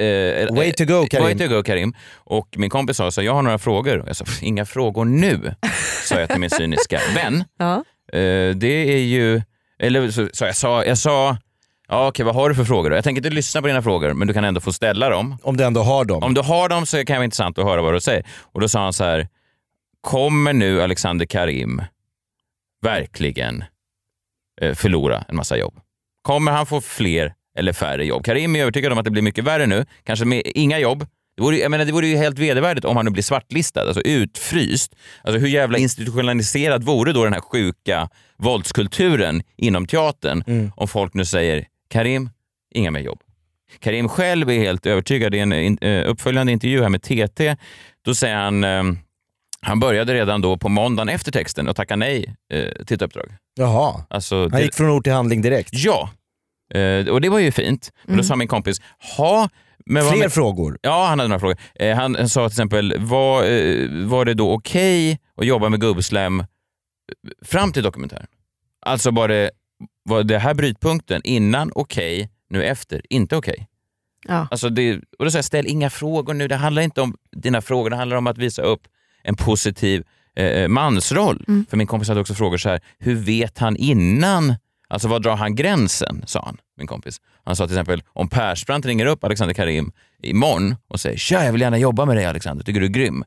Eh, 0.00 0.54
Way 0.56 0.72
to 0.72 0.84
go, 0.84 1.06
Karim. 1.10 1.24
Way 1.38 1.48
to 1.48 1.54
go 1.54 1.62
Karim. 1.62 1.94
Och 2.14 2.48
min 2.56 2.70
kompis 2.70 2.96
sa 2.96 3.10
så 3.10 3.22
jag 3.22 3.34
har 3.34 3.42
några 3.42 3.58
frågor. 3.58 4.04
Jag 4.06 4.16
sa, 4.16 4.24
inga 4.42 4.64
frågor 4.64 5.04
nu, 5.04 5.54
sa 6.04 6.20
jag 6.20 6.28
till 6.28 6.40
min 6.40 6.50
cyniska 6.50 7.00
vän. 7.14 7.44
Ja. 7.58 7.74
Eh, 8.18 8.50
det 8.56 8.94
är 8.94 9.02
ju... 9.02 9.42
Eller 9.82 10.10
så, 10.10 10.28
så 10.32 10.44
jag 10.44 10.56
sa, 10.56 10.84
jag 10.84 10.98
sa 10.98 11.36
ja, 11.88 12.08
okej, 12.08 12.24
vad 12.24 12.34
har 12.34 12.48
du 12.48 12.54
för 12.54 12.64
frågor 12.64 12.90
då? 12.90 12.96
Jag 12.96 13.04
tänker 13.04 13.20
inte 13.20 13.30
lyssna 13.30 13.60
på 13.60 13.66
dina 13.66 13.82
frågor, 13.82 14.12
men 14.12 14.28
du 14.28 14.34
kan 14.34 14.44
ändå 14.44 14.60
få 14.60 14.72
ställa 14.72 15.08
dem. 15.08 15.38
Om 15.42 15.56
du 15.56 15.64
ändå 15.64 15.82
har 15.82 16.04
dem. 16.04 16.22
Om 16.22 16.34
du 16.34 16.40
har 16.40 16.68
dem 16.68 16.86
så 16.86 16.96
kan 16.96 17.04
det 17.04 17.12
vara 17.12 17.24
intressant 17.24 17.58
att 17.58 17.64
höra 17.64 17.82
vad 17.82 17.94
du 17.94 18.00
säger. 18.00 18.26
Och 18.40 18.60
då 18.60 18.68
sa 18.68 18.82
han 18.82 18.92
så 18.92 19.04
här, 19.04 19.28
kommer 20.00 20.52
nu 20.52 20.82
Alexander 20.82 21.26
Karim 21.26 21.82
verkligen 22.82 23.64
eh, 24.60 24.74
förlora 24.74 25.24
en 25.28 25.36
massa 25.36 25.56
jobb? 25.56 25.74
Kommer 26.22 26.52
han 26.52 26.66
få 26.66 26.80
fler 26.80 27.34
eller 27.58 27.72
färre 27.72 28.04
jobb? 28.04 28.24
Karim 28.24 28.56
är 28.56 28.60
övertygad 28.60 28.92
om 28.92 28.98
att 28.98 29.04
det 29.04 29.10
blir 29.10 29.22
mycket 29.22 29.44
värre 29.44 29.66
nu, 29.66 29.86
kanske 30.04 30.24
med 30.24 30.42
inga 30.44 30.78
jobb. 30.78 31.06
Det 31.42 31.44
vore, 31.44 31.56
ju- 31.56 31.62
jag 31.62 31.70
menar, 31.70 31.84
det 31.84 31.92
vore 31.92 32.06
ju 32.06 32.16
helt 32.16 32.38
vedervärdigt 32.38 32.84
om 32.84 32.96
han 32.96 33.04
nu 33.04 33.10
blir 33.10 33.22
svartlistad, 33.22 33.80
alltså 33.82 34.00
utfryst. 34.00 34.94
Alltså 35.24 35.38
hur 35.40 35.48
jävla 35.48 35.78
institutionaliserad 35.78 36.84
vore 36.84 37.12
då 37.12 37.24
den 37.24 37.32
här 37.32 37.40
sjuka 37.40 38.08
våldskulturen 38.38 39.42
inom 39.56 39.86
teatern 39.86 40.44
Mm. 40.46 40.72
om 40.76 40.88
folk 40.88 41.14
nu 41.14 41.24
säger 41.24 41.66
Karim, 41.90 42.30
inga 42.74 42.90
mer 42.90 43.00
jobb. 43.00 43.18
Karim 43.80 44.08
själv 44.08 44.50
är 44.50 44.58
helt 44.58 44.86
övertygad 44.86 45.34
i 45.34 45.38
en 45.38 45.78
eh, 45.78 46.10
uppföljande 46.10 46.52
intervju 46.52 46.82
här 46.82 46.88
med 46.88 47.02
TT. 47.02 47.56
Då 48.04 48.14
säger 48.14 48.36
han, 48.36 48.64
eh, 48.64 48.82
han 49.60 49.80
började 49.80 50.14
redan 50.14 50.40
då 50.40 50.56
på 50.56 50.68
måndagen 50.68 51.08
efter 51.08 51.32
texten 51.32 51.68
och 51.68 51.76
tacka 51.76 51.96
nej 51.96 52.34
eh, 52.52 52.84
till 52.84 52.94
ett 52.94 53.02
uppdrag. 53.02 53.32
Jaha. 53.58 54.04
Alltså, 54.10 54.40
Han 54.40 54.50
det- 54.50 54.62
gick 54.62 54.74
från 54.74 54.90
ord 54.90 55.04
till 55.04 55.12
handling 55.12 55.42
direkt. 55.42 55.70
Ja, 55.72 56.10
eh, 56.74 57.08
och 57.08 57.20
det 57.20 57.28
var 57.28 57.38
ju 57.38 57.52
fint. 57.52 57.90
Men 58.04 58.08
då 58.16 58.20
Mm. 58.20 58.24
sa 58.24 58.36
min 58.36 58.48
kompis, 58.48 58.80
ha, 59.16 59.48
men 59.86 60.02
Fler 60.08 60.18
med- 60.18 60.32
frågor? 60.32 60.78
Ja, 60.82 61.06
han 61.06 61.18
hade 61.18 61.28
några 61.28 61.40
frågor. 61.40 61.56
Eh, 61.74 61.96
han, 61.96 62.14
han 62.14 62.28
sa 62.28 62.48
till 62.48 62.52
exempel, 62.54 62.94
var, 62.98 63.44
eh, 63.44 63.88
var 64.06 64.24
det 64.24 64.34
då 64.34 64.52
okej 64.52 65.18
att 65.36 65.46
jobba 65.46 65.68
med 65.68 65.80
gubbslem 65.80 66.40
eh, 66.40 66.46
fram 67.44 67.72
till 67.72 67.82
dokumentären? 67.82 68.26
Alltså 68.86 69.10
var 69.10 69.28
det, 69.28 69.50
var 70.04 70.22
det 70.22 70.38
här 70.38 70.54
brytpunkten 70.54 71.20
innan 71.24 71.72
okej, 71.74 72.30
nu 72.50 72.64
efter 72.64 73.02
inte 73.10 73.36
okej? 73.36 73.66
Ja. 74.28 74.48
Alltså 74.50 74.68
det, 74.68 74.96
och 75.18 75.24
då 75.24 75.30
sa 75.30 75.38
jag, 75.38 75.44
ställ 75.44 75.66
inga 75.66 75.90
frågor 75.90 76.34
nu. 76.34 76.48
Det 76.48 76.56
handlar 76.56 76.82
inte 76.82 77.00
om 77.00 77.16
dina 77.36 77.60
frågor, 77.62 77.90
det 77.90 77.96
handlar 77.96 78.16
om 78.16 78.26
att 78.26 78.38
visa 78.38 78.62
upp 78.62 78.80
en 79.24 79.34
positiv 79.36 80.04
eh, 80.36 80.68
mansroll. 80.68 81.44
Mm. 81.48 81.66
För 81.70 81.76
min 81.76 81.86
kompis 81.86 82.08
hade 82.08 82.20
också 82.20 82.34
frågor 82.34 82.56
så 82.58 82.68
här, 82.68 82.80
hur 82.98 83.14
vet 83.14 83.58
han 83.58 83.76
innan? 83.76 84.54
Alltså 84.92 85.08
var 85.08 85.20
drar 85.20 85.36
han 85.36 85.54
gränsen? 85.54 86.22
sa 86.26 86.42
han, 86.44 86.56
min 86.76 86.86
kompis. 86.86 87.20
Han 87.44 87.56
sa 87.56 87.66
till 87.66 87.76
exempel, 87.76 88.02
om 88.06 88.28
Persbrandt 88.28 88.86
ringer 88.86 89.06
upp 89.06 89.24
Alexander 89.24 89.54
Karim 89.54 89.92
imorgon 90.22 90.76
och 90.88 91.00
säger 91.00 91.16
“Tja, 91.16 91.44
jag 91.44 91.52
vill 91.52 91.60
gärna 91.60 91.78
jobba 91.78 92.04
med 92.04 92.16
dig 92.16 92.24
Alexander, 92.24 92.64
tycker 92.64 92.80
du 92.80 92.86
är 92.86 92.90
grym?” 92.90 93.24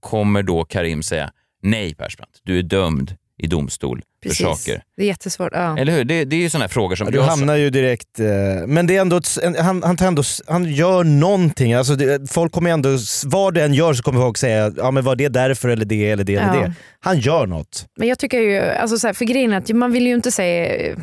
Kommer 0.00 0.42
då 0.42 0.64
Karim 0.64 1.02
säga 1.02 1.32
“Nej 1.62 1.94
Persbrandt, 1.94 2.40
du 2.42 2.58
är 2.58 2.62
dömd 2.62 3.16
i 3.38 3.46
domstol 3.46 4.02
Precis. 4.22 4.38
för 4.38 4.44
saker”? 4.44 4.82
Det 4.96 5.02
är 5.02 5.06
jättesvårt. 5.06 5.52
Ja. 5.52 5.78
Eller 5.78 5.92
hur? 5.92 6.04
Det, 6.04 6.24
det 6.24 6.36
är 6.36 6.40
ju 6.40 6.50
sådana 6.50 6.62
här 6.64 6.68
frågor 6.68 6.96
som... 6.96 7.06
Ja, 7.06 7.10
du 7.10 7.16
jag- 7.18 7.24
hamnar 7.24 7.54
ju 7.56 7.70
direkt... 7.70 8.20
Eh, 8.20 8.26
men 8.66 8.86
det 8.86 8.96
är 8.96 9.00
ändå 9.00 9.16
ett, 9.16 9.38
en, 9.42 9.54
han, 9.54 9.82
han, 9.82 9.96
tar 9.96 10.06
ändå, 10.06 10.22
han 10.46 10.64
gör 10.64 11.04
någonting. 11.04 11.74
Alltså 11.74 11.96
det, 11.96 12.30
folk 12.32 12.52
kommer 12.52 12.70
ändå, 12.70 12.98
vad 13.26 13.54
det 13.54 13.62
än 13.64 13.74
gör 13.74 13.94
så 13.94 14.02
kommer 14.02 14.20
folk 14.20 14.36
säga 14.36 14.72
ja, 14.76 14.90
men 14.90 15.04
var 15.04 15.16
det 15.16 15.28
därför 15.28 15.68
eller 15.68 15.84
det 15.84 16.10
eller 16.10 16.24
det 16.24 16.34
eller 16.34 16.54
Ja. 16.54 16.60
det. 16.62 16.72
Han 17.00 17.18
gör 17.20 17.46
något. 17.46 17.86
Men 17.96 18.08
jag 18.08 18.18
tycker 18.18 18.40
ju, 18.40 18.60
alltså 18.60 18.98
så 18.98 19.06
här, 19.06 19.14
för 19.14 19.24
grejen 19.24 19.52
är 19.52 19.56
att 19.56 19.68
man 19.70 19.92
vill 19.92 20.06
ju 20.06 20.14
inte 20.14 20.30
säga, 20.30 20.96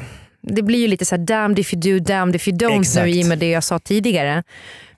det 0.48 0.62
blir 0.62 0.80
ju 0.80 0.88
lite 0.88 1.06
så 1.06 1.16
här 1.16 1.24
damned 1.24 1.60
if 1.60 1.74
you 1.74 1.82
do, 1.82 2.04
damned 2.04 2.36
if 2.36 2.48
you 2.48 2.58
don't 2.58 2.80
Exakt. 2.82 3.06
nu 3.06 3.12
i 3.12 3.24
och 3.24 3.28
med 3.28 3.40
det 3.40 3.50
jag 3.50 3.64
sa 3.64 3.80
tidigare. 3.80 4.44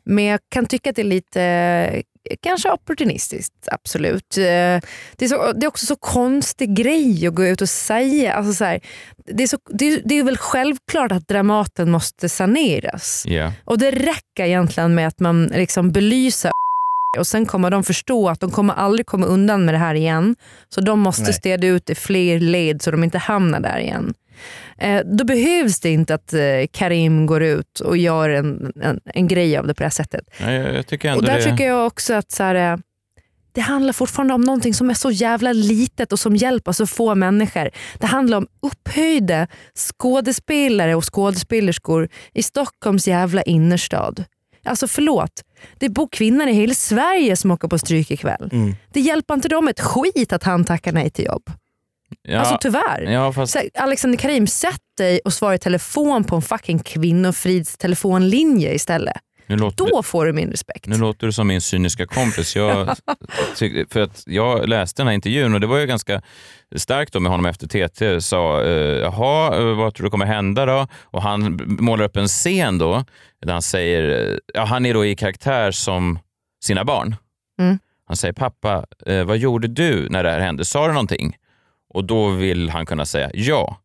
Men 0.03 0.23
jag 0.23 0.39
kan 0.49 0.65
tycka 0.65 0.89
att 0.89 0.95
det 0.95 1.01
är 1.01 1.03
lite, 1.03 2.03
kanske 2.41 2.71
opportunistiskt, 2.71 3.53
absolut. 3.71 4.37
Eh, 4.37 4.43
Det 5.15 5.25
är, 5.25 5.27
så, 5.27 5.51
det 5.51 5.65
är 5.65 5.67
också 5.67 5.85
så 5.85 5.95
konstig 5.95 6.75
grej 6.75 7.27
att 7.27 7.35
gå 7.35 7.45
ut 7.45 7.61
och 7.61 7.69
säga. 7.69 8.33
Alltså 8.33 8.53
så 8.53 8.65
här, 8.65 8.79
det, 9.25 9.43
är 9.43 9.47
så, 9.47 9.57
det, 9.69 9.85
är, 9.85 10.01
det 10.05 10.19
är 10.19 10.23
väl 10.23 10.37
självklart 10.37 11.11
att 11.11 11.27
Dramaten 11.27 11.91
måste 11.91 12.29
saneras. 12.29 13.23
Ja. 13.27 13.53
Och 13.65 13.77
det 13.77 13.91
räcker 13.91 14.43
egentligen 14.45 14.95
med 14.95 15.07
att 15.07 15.19
man 15.19 15.45
liksom 15.45 15.91
belyser 15.91 16.51
och 17.19 17.27
sen 17.27 17.45
kommer 17.45 17.71
de 17.71 17.83
förstå 17.83 18.29
att 18.29 18.39
de 18.39 18.51
kommer 18.51 18.73
aldrig 18.73 19.05
komma 19.05 19.25
undan 19.25 19.65
med 19.65 19.73
det 19.73 19.77
här 19.79 19.95
igen. 19.95 20.35
Så 20.69 20.81
de 20.81 20.99
måste 20.99 21.23
Nej. 21.23 21.33
städa 21.33 21.67
ut 21.67 21.89
i 21.89 21.95
fler 21.95 22.39
led 22.39 22.81
så 22.81 22.91
de 22.91 23.03
inte 23.03 23.17
hamnar 23.17 23.59
där 23.59 23.77
igen. 23.79 24.13
Eh, 24.77 25.01
då 25.05 25.23
behövs 25.23 25.79
det 25.79 25.89
inte 25.89 26.13
att 26.13 26.33
eh, 26.33 26.41
Karim 26.71 27.25
går 27.25 27.43
ut 27.43 27.79
och 27.79 27.97
gör 27.97 28.29
en, 28.29 28.73
en, 28.81 28.99
en 29.05 29.27
grej 29.27 29.57
av 29.57 29.67
det 29.67 29.73
på 29.73 29.79
det 29.79 29.85
här 29.85 29.89
sättet. 29.89 30.25
Jag, 30.39 30.75
jag 30.75 30.87
tycker 30.87 31.09
ändå 31.09 31.19
Och 31.19 31.25
där 31.25 31.35
det... 31.35 31.43
tycker 31.43 31.67
jag 31.67 31.87
också 31.87 32.13
att 32.13 32.31
så 32.31 32.43
här, 32.43 32.73
eh, 32.73 32.77
det 33.51 33.61
handlar 33.61 33.93
fortfarande 33.93 34.33
om 34.33 34.41
någonting 34.41 34.73
som 34.73 34.89
är 34.89 34.93
så 34.93 35.11
jävla 35.11 35.53
litet 35.53 36.11
och 36.11 36.19
som 36.19 36.35
hjälper 36.35 36.71
så 36.71 36.87
få 36.87 37.15
människor. 37.15 37.69
Det 37.99 38.05
handlar 38.05 38.37
om 38.37 38.47
upphöjda 38.61 39.47
skådespelare 39.75 40.95
och 40.95 41.13
skådespelerskor 41.13 42.09
i 42.33 42.43
Stockholms 42.43 43.07
jävla 43.07 43.41
innerstad. 43.41 44.23
Alltså 44.65 44.87
förlåt, 44.87 45.31
det 45.79 45.89
bor 45.89 46.07
kvinnor 46.11 46.47
i 46.47 46.53
hela 46.53 46.73
Sverige 46.73 47.35
som 47.35 47.51
åker 47.51 47.67
på 47.67 47.77
stryk 47.77 48.11
ikväll. 48.11 48.49
Mm. 48.51 48.75
Det 48.93 48.99
hjälper 48.99 49.33
inte 49.33 49.47
dem 49.47 49.67
ett 49.67 49.79
skit 49.79 50.33
att 50.33 50.43
han 50.43 50.65
tackar 50.65 50.91
nej 50.91 51.09
till 51.09 51.25
jobb. 51.25 51.49
Ja, 52.21 52.39
Alltså 52.39 52.57
tyvärr. 52.61 53.01
Ja, 53.01 53.33
fast... 53.33 53.57
Alexander 53.73 54.17
Karim, 54.17 54.47
sätt 54.47 54.81
dig 54.97 55.19
och 55.25 55.33
svara 55.33 55.55
i 55.55 55.59
telefon 55.59 56.23
på 56.23 56.35
en 56.35 56.41
fucking 56.41 56.79
kvinnofridstelefonlinje 56.79 58.73
istället. 58.73 59.17
Nu 59.47 59.57
låter, 59.57 59.85
Då 59.85 60.03
får 60.03 60.25
du 60.25 60.33
min 60.33 60.51
respekt. 60.51 60.87
Nu 60.87 60.97
låter 60.97 61.27
du 61.27 61.33
som 61.33 61.47
min 61.47 61.61
cyniska 61.61 62.07
kompis. 62.07 62.55
Jag, 62.55 62.85
för 63.89 63.99
att 63.99 64.23
jag 64.25 64.69
läste 64.69 65.01
den 65.01 65.07
här 65.07 65.13
intervjun 65.13 65.53
och 65.53 65.59
det 65.59 65.67
var 65.67 65.77
ju 65.77 65.85
ganska 65.85 66.21
starkt 66.75 67.13
då 67.13 67.19
med 67.19 67.31
honom 67.31 67.45
efter 67.45 67.67
TT. 67.67 68.21
Sa, 68.21 68.63
eh, 68.63 68.69
jaha, 68.99 69.57
eh, 69.57 69.75
vad 69.75 69.93
tror 69.93 70.03
du 70.03 70.11
kommer 70.11 70.25
hända 70.25 70.65
då? 70.65 70.87
Och 71.03 71.21
han 71.21 71.59
målar 71.79 72.05
upp 72.05 72.17
en 72.17 72.27
scen 72.27 72.77
då 72.77 73.03
där 73.41 73.53
han 73.53 73.61
säger, 73.61 74.31
eh, 74.31 74.37
ja, 74.53 74.63
han 74.65 74.85
är 74.85 74.93
då 74.93 75.05
i 75.05 75.15
karaktär 75.15 75.71
som 75.71 76.19
sina 76.63 76.83
barn. 76.85 77.15
Mm. 77.59 77.79
Han 78.07 78.17
säger, 78.17 78.33
pappa, 78.33 78.85
eh, 79.05 79.23
vad 79.23 79.37
gjorde 79.37 79.67
du 79.67 80.09
när 80.09 80.23
det 80.23 80.29
här 80.29 80.39
hände? 80.39 80.65
Sa 80.65 80.87
du 80.87 80.93
någonting? 80.93 81.35
Och 81.95 82.05
då 82.05 82.29
vill 82.29 82.69
han 82.69 82.85
kunna 82.85 83.05
säga, 83.05 83.31
ja, 83.33 83.77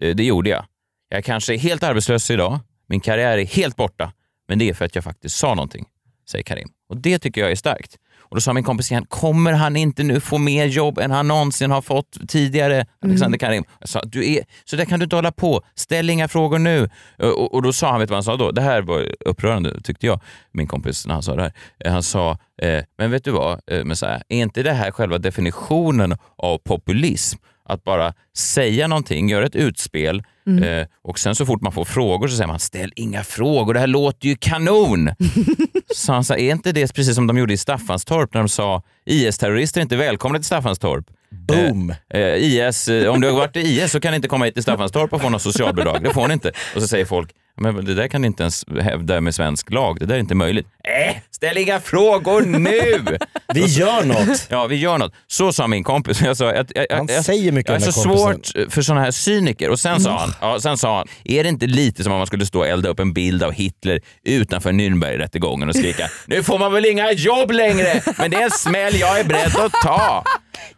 eh, 0.00 0.14
det 0.16 0.24
gjorde 0.24 0.50
jag. 0.50 0.66
Jag 1.08 1.24
kanske 1.24 1.54
är 1.54 1.58
helt 1.58 1.82
arbetslös 1.82 2.30
idag. 2.30 2.60
Min 2.86 3.00
karriär 3.00 3.38
är 3.38 3.46
helt 3.46 3.76
borta. 3.76 4.12
Men 4.48 4.58
det 4.58 4.68
är 4.68 4.74
för 4.74 4.84
att 4.84 4.94
jag 4.94 5.04
faktiskt 5.04 5.36
sa 5.36 5.54
någonting, 5.54 5.86
säger 6.30 6.42
Karim. 6.42 6.68
Och 6.88 6.96
det 6.96 7.18
tycker 7.18 7.40
jag 7.40 7.50
är 7.50 7.54
starkt. 7.56 7.96
Och 8.32 8.36
då 8.36 8.40
sa 8.40 8.52
min 8.52 8.64
kompis 8.64 8.90
igen, 8.90 9.06
kommer 9.08 9.52
han 9.52 9.76
inte 9.76 10.02
nu 10.02 10.20
få 10.20 10.38
mer 10.38 10.66
jobb 10.66 10.98
än 10.98 11.10
han 11.10 11.28
någonsin 11.28 11.70
har 11.70 11.82
fått 11.82 12.28
tidigare, 12.28 12.86
Alexander 13.04 13.38
Karim? 13.38 13.64
Jag 13.80 13.88
sa, 13.88 14.00
du 14.04 14.32
är, 14.32 14.44
så 14.64 14.76
där 14.76 14.84
kan 14.84 15.00
du 15.00 15.04
inte 15.04 15.16
hålla 15.16 15.32
på. 15.32 15.62
Ställ 15.74 16.10
inga 16.10 16.28
frågor 16.28 16.58
nu. 16.58 16.90
Och, 17.18 17.54
och 17.54 17.62
då 17.62 17.72
sa 17.72 17.90
han, 17.90 18.00
vet 18.00 18.08
du 18.08 18.12
vad 18.12 18.16
han 18.16 18.22
sa 18.24 18.36
då? 18.36 18.50
Det 18.50 18.62
här 18.62 18.82
var 18.82 19.08
upprörande 19.20 19.80
tyckte 19.80 20.06
jag, 20.06 20.20
min 20.52 20.66
kompis, 20.66 21.06
när 21.06 21.14
han 21.14 21.22
sa 21.22 21.36
det 21.36 21.42
här. 21.42 21.52
Eh, 21.84 21.92
Han 21.92 22.02
sa, 22.02 22.38
eh, 22.62 22.84
men 22.98 23.10
vet 23.10 23.24
du 23.24 23.30
vad, 23.30 23.60
eh, 23.66 23.84
men 23.84 23.96
så 23.96 24.06
här, 24.06 24.22
är 24.28 24.42
inte 24.42 24.62
det 24.62 24.72
här 24.72 24.90
själva 24.90 25.18
definitionen 25.18 26.16
av 26.36 26.58
populism? 26.58 27.38
Att 27.64 27.84
bara 27.84 28.14
säga 28.36 28.88
någonting, 28.88 29.28
göra 29.28 29.46
ett 29.46 29.56
utspel 29.56 30.22
Mm. 30.46 30.62
eh, 30.62 30.86
och 31.02 31.18
sen 31.18 31.34
så 31.34 31.46
fort 31.46 31.60
man 31.60 31.72
får 31.72 31.84
frågor 31.84 32.28
så 32.28 32.36
säger 32.36 32.48
man 32.48 32.58
ställ 32.58 32.92
inga 32.96 33.24
frågor, 33.24 33.74
det 33.74 33.80
här 33.80 33.86
låter 33.86 34.28
ju 34.28 34.36
kanon. 34.36 35.10
så 35.94 36.12
han 36.12 36.24
sa, 36.24 36.36
är 36.36 36.50
inte 36.50 36.72
det 36.72 36.94
precis 36.94 37.14
som 37.14 37.26
de 37.26 37.38
gjorde 37.38 37.52
i 37.52 37.56
Staffanstorp 37.56 38.34
när 38.34 38.40
de 38.40 38.48
sa 38.48 38.82
IS-terrorister 39.04 39.80
är 39.80 39.82
inte 39.82 39.96
välkomna 39.96 40.38
till 40.38 40.46
Staffanstorp. 40.46 41.06
Boom! 41.30 41.94
Eh, 42.14 42.20
eh, 42.20 42.36
IS, 42.36 42.88
eh, 42.88 43.12
om 43.12 43.20
du 43.20 43.26
har 43.30 43.34
varit 43.34 43.56
i 43.56 43.60
IS 43.60 43.92
så 43.92 44.00
kan 44.00 44.10
ni 44.12 44.16
inte 44.16 44.28
komma 44.28 44.44
hit 44.44 44.54
till 44.54 44.62
Staffanstorp 44.62 45.12
och 45.12 45.22
få 45.22 45.28
något 45.28 45.42
socialbidrag. 45.42 46.02
Det 46.02 46.10
får 46.10 46.28
ni 46.28 46.34
inte. 46.34 46.52
Och 46.74 46.82
så 46.82 46.88
säger 46.88 47.04
folk, 47.04 47.30
men 47.60 47.84
det 47.84 47.94
där 47.94 48.08
kan 48.08 48.20
ni 48.20 48.26
inte 48.26 48.42
ens 48.42 48.64
hävda 48.82 49.20
med 49.20 49.34
svensk 49.34 49.70
lag. 49.72 49.96
Det 50.00 50.06
där 50.06 50.14
är 50.14 50.18
inte 50.18 50.34
möjligt. 50.34 50.66
Äh, 51.08 51.16
ställ 51.30 51.58
inga 51.58 51.80
frågor 51.80 52.40
nu! 52.42 53.18
Vi 53.54 53.64
gör 53.66 54.04
något. 54.04 54.46
Ja, 54.48 54.66
vi 54.66 54.76
gör 54.76 54.98
något. 54.98 55.12
Så 55.26 55.52
sa 55.52 55.66
min 55.66 55.84
kompis. 55.84 56.20
Jag 56.22 56.36
sa, 56.36 56.44
jag, 56.54 56.66
jag, 56.74 56.86
Han 56.96 57.06
jag, 57.10 57.24
säger 57.24 57.52
mycket 57.52 57.68
jag 57.70 57.76
är 57.76 57.80
den 57.84 57.92
så 57.92 58.02
kompisen. 58.08 58.62
svårt 58.64 58.72
för 58.72 58.82
sådana 58.82 59.00
här 59.04 59.10
cyniker. 59.10 59.70
Och 59.70 59.80
sen 59.80 60.00
sa, 60.00 60.18
han, 60.18 60.34
ja, 60.40 60.60
sen 60.60 60.78
sa 60.78 60.96
han, 60.96 61.06
är 61.24 61.42
det 61.42 61.48
inte 61.48 61.66
lite 61.66 62.02
som 62.02 62.12
om 62.12 62.18
man 62.18 62.26
skulle 62.26 62.46
stå 62.46 62.58
och 62.58 62.66
elda 62.66 62.88
upp 62.88 63.00
en 63.00 63.12
bild 63.12 63.42
av 63.42 63.52
Hitler 63.52 64.00
utanför 64.24 64.72
Nürnbergrättegången 64.72 65.68
och 65.68 65.74
skrika 65.76 66.08
nu 66.26 66.42
får 66.42 66.58
man 66.58 66.72
väl 66.72 66.84
inga 66.86 67.12
jobb 67.12 67.50
längre, 67.50 68.02
men 68.18 68.30
det 68.30 68.36
är 68.36 68.44
en 68.44 68.50
smäll 68.50 68.96
jag 69.00 69.20
är 69.20 69.24
beredd 69.24 69.56
att 69.56 69.72
ta. 69.84 70.24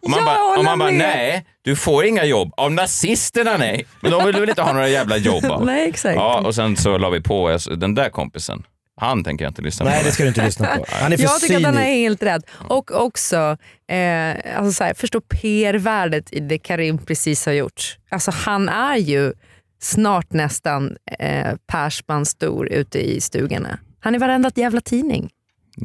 Och 0.01 0.09
man 0.09 0.25
bara, 0.25 0.57
och 0.57 0.63
man 0.63 0.79
bara 0.79 0.91
nej, 0.91 1.45
du 1.61 1.75
får 1.75 2.05
inga 2.05 2.25
jobb. 2.25 2.53
Av 2.57 2.71
nazisterna 2.71 3.57
nej. 3.57 3.85
Men 4.01 4.11
de 4.11 4.25
vill 4.25 4.39
väl 4.39 4.49
inte 4.49 4.61
ha 4.61 4.73
några 4.73 4.89
jävla 4.89 5.17
jobb 5.17 5.45
av. 5.45 5.65
Nej, 5.65 5.89
exakt. 5.89 6.15
Ja, 6.15 6.41
och 6.45 6.55
sen 6.55 6.77
så 6.77 6.97
la 6.97 7.09
vi 7.09 7.21
på, 7.21 7.57
den 7.77 7.95
där 7.95 8.09
kompisen, 8.09 8.63
han 9.01 9.23
tänker 9.23 9.45
jag 9.45 9.49
inte 9.49 9.61
lyssna 9.61 9.85
på. 9.85 9.91
Nej, 9.91 10.01
det 10.03 10.11
ska 10.11 10.23
du 10.23 10.29
inte 10.29 10.45
lyssna 10.45 10.67
på. 10.67 10.85
Han 10.89 11.13
är 11.13 11.17
för 11.17 11.23
Jag 11.35 11.39
tycker 11.41 11.55
att 11.55 11.63
den 11.63 11.77
är 11.77 11.81
cynisk. 11.81 11.97
helt 11.97 12.23
rätt. 12.23 12.43
Och 12.69 12.91
också 13.05 13.57
eh, 13.91 14.57
alltså 14.57 14.71
så 14.71 14.83
här, 14.83 14.93
förstå 14.93 15.21
PR-värdet 15.21 16.33
i 16.33 16.39
det 16.39 16.57
Karim 16.57 16.97
precis 16.97 17.45
har 17.45 17.53
gjort. 17.53 17.97
Alltså 18.09 18.31
han 18.31 18.69
är 18.69 18.97
ju 18.97 19.33
snart 19.81 20.33
nästan 20.33 20.97
eh, 21.19 21.53
Persman 21.67 22.25
stor 22.25 22.67
ute 22.67 22.99
i 22.99 23.21
stugorna. 23.21 23.79
Han 23.99 24.15
är 24.15 24.19
varenda 24.19 24.51
jävla 24.55 24.81
tidning. 24.81 25.29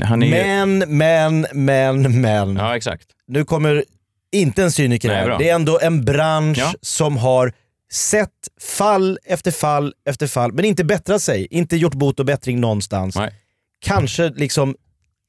Han 0.04 0.22
är 0.22 0.26
ju... 0.26 0.32
Men, 0.32 0.78
men, 0.98 1.46
men, 1.52 2.20
men. 2.20 2.56
Ja, 2.56 2.76
exakt. 2.76 3.06
Nu 3.30 3.44
kommer 3.44 3.84
inte 4.32 4.62
en 4.62 4.72
cyniker 4.72 5.08
Nej, 5.08 5.16
här. 5.16 5.26
bra. 5.26 5.38
Det 5.38 5.48
är 5.48 5.54
ändå 5.54 5.78
en 5.82 6.04
bransch 6.04 6.58
Ja. 6.58 6.72
som 6.82 7.16
har 7.16 7.52
sett 7.92 8.30
fall 8.60 9.18
efter 9.24 9.50
fall 9.50 9.94
efter 10.08 10.26
fall, 10.26 10.52
men 10.52 10.64
inte 10.64 10.84
bättrat 10.84 11.22
sig. 11.22 11.46
Inte 11.50 11.76
gjort 11.76 11.94
bot 11.94 12.20
och 12.20 12.26
bättring 12.26 12.60
någonstans. 12.60 13.16
Nej. 13.16 13.34
Kanske 13.80 14.28
liksom 14.28 14.76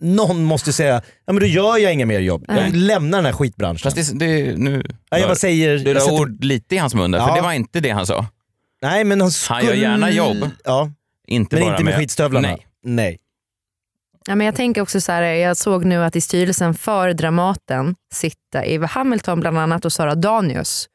någon 0.04 0.44
måste 0.44 0.74
säga, 0.74 1.02
ja 1.26 1.34
men 1.34 1.40
då 1.40 1.46
gör 1.46 1.78
jag 1.78 1.94
inga 1.94 2.06
mer 2.06 2.20
jobb. 2.20 2.46
Jag 2.48 2.56
Nej. 2.56 2.72
lämnar 2.72 3.18
den 3.18 3.26
här 3.26 3.34
skitbranschen. 3.34 3.92
Fast 3.92 4.20
det, 4.20 4.26
det, 4.26 4.58
nu... 4.58 4.84
ja, 5.10 5.18
jag 5.18 5.28
bara 5.28 5.36
säger... 5.36 5.78
Du 5.78 5.84
jag 5.84 5.94
la 5.94 6.00
sätter- 6.02 6.14
ord 6.22 6.44
lite 6.44 6.76
i 6.76 6.78
hans 6.78 6.96
mun 6.96 7.12
där, 7.12 7.20
för 7.20 7.28
Ja. 7.28 7.36
det 7.36 7.42
var 7.42 7.54
inte 7.54 7.80
det 7.80 7.90
han 7.90 8.06
sa. 8.08 8.26
Nej 8.82 9.04
men 9.04 9.22
han 9.22 9.32
skulle... 9.32 9.56
Han 9.56 9.66
gör 9.66 9.74
gärna 9.74 10.12
jobb. 10.12 10.50
Ja, 10.64 10.92
Inte 11.28 11.56
men 11.56 11.66
bara 11.66 11.72
inte 11.74 11.84
med, 11.84 11.96
skitstövlarna. 11.96 12.48
Nej. 12.48 12.68
Nej. 12.84 13.18
Ja, 14.28 14.36
men 14.36 14.46
jag 14.46 14.56
tänker 14.56 14.82
också 14.82 15.02
så 15.02 15.12
här, 15.12 15.22
jag 15.24 15.58
såg 15.58 15.86
nu 15.86 16.04
att 16.04 16.16
i 16.16 16.22
styrelsen 16.22 16.74
för 16.74 17.14
Dramaten 17.14 17.96
sitter 18.14 18.66
Eva 18.68 18.88
Hamilton 18.88 19.40
bland 19.40 19.58
annat 19.58 19.86
och 19.86 19.94
Sara 19.94 20.16
Danius. 20.16 20.88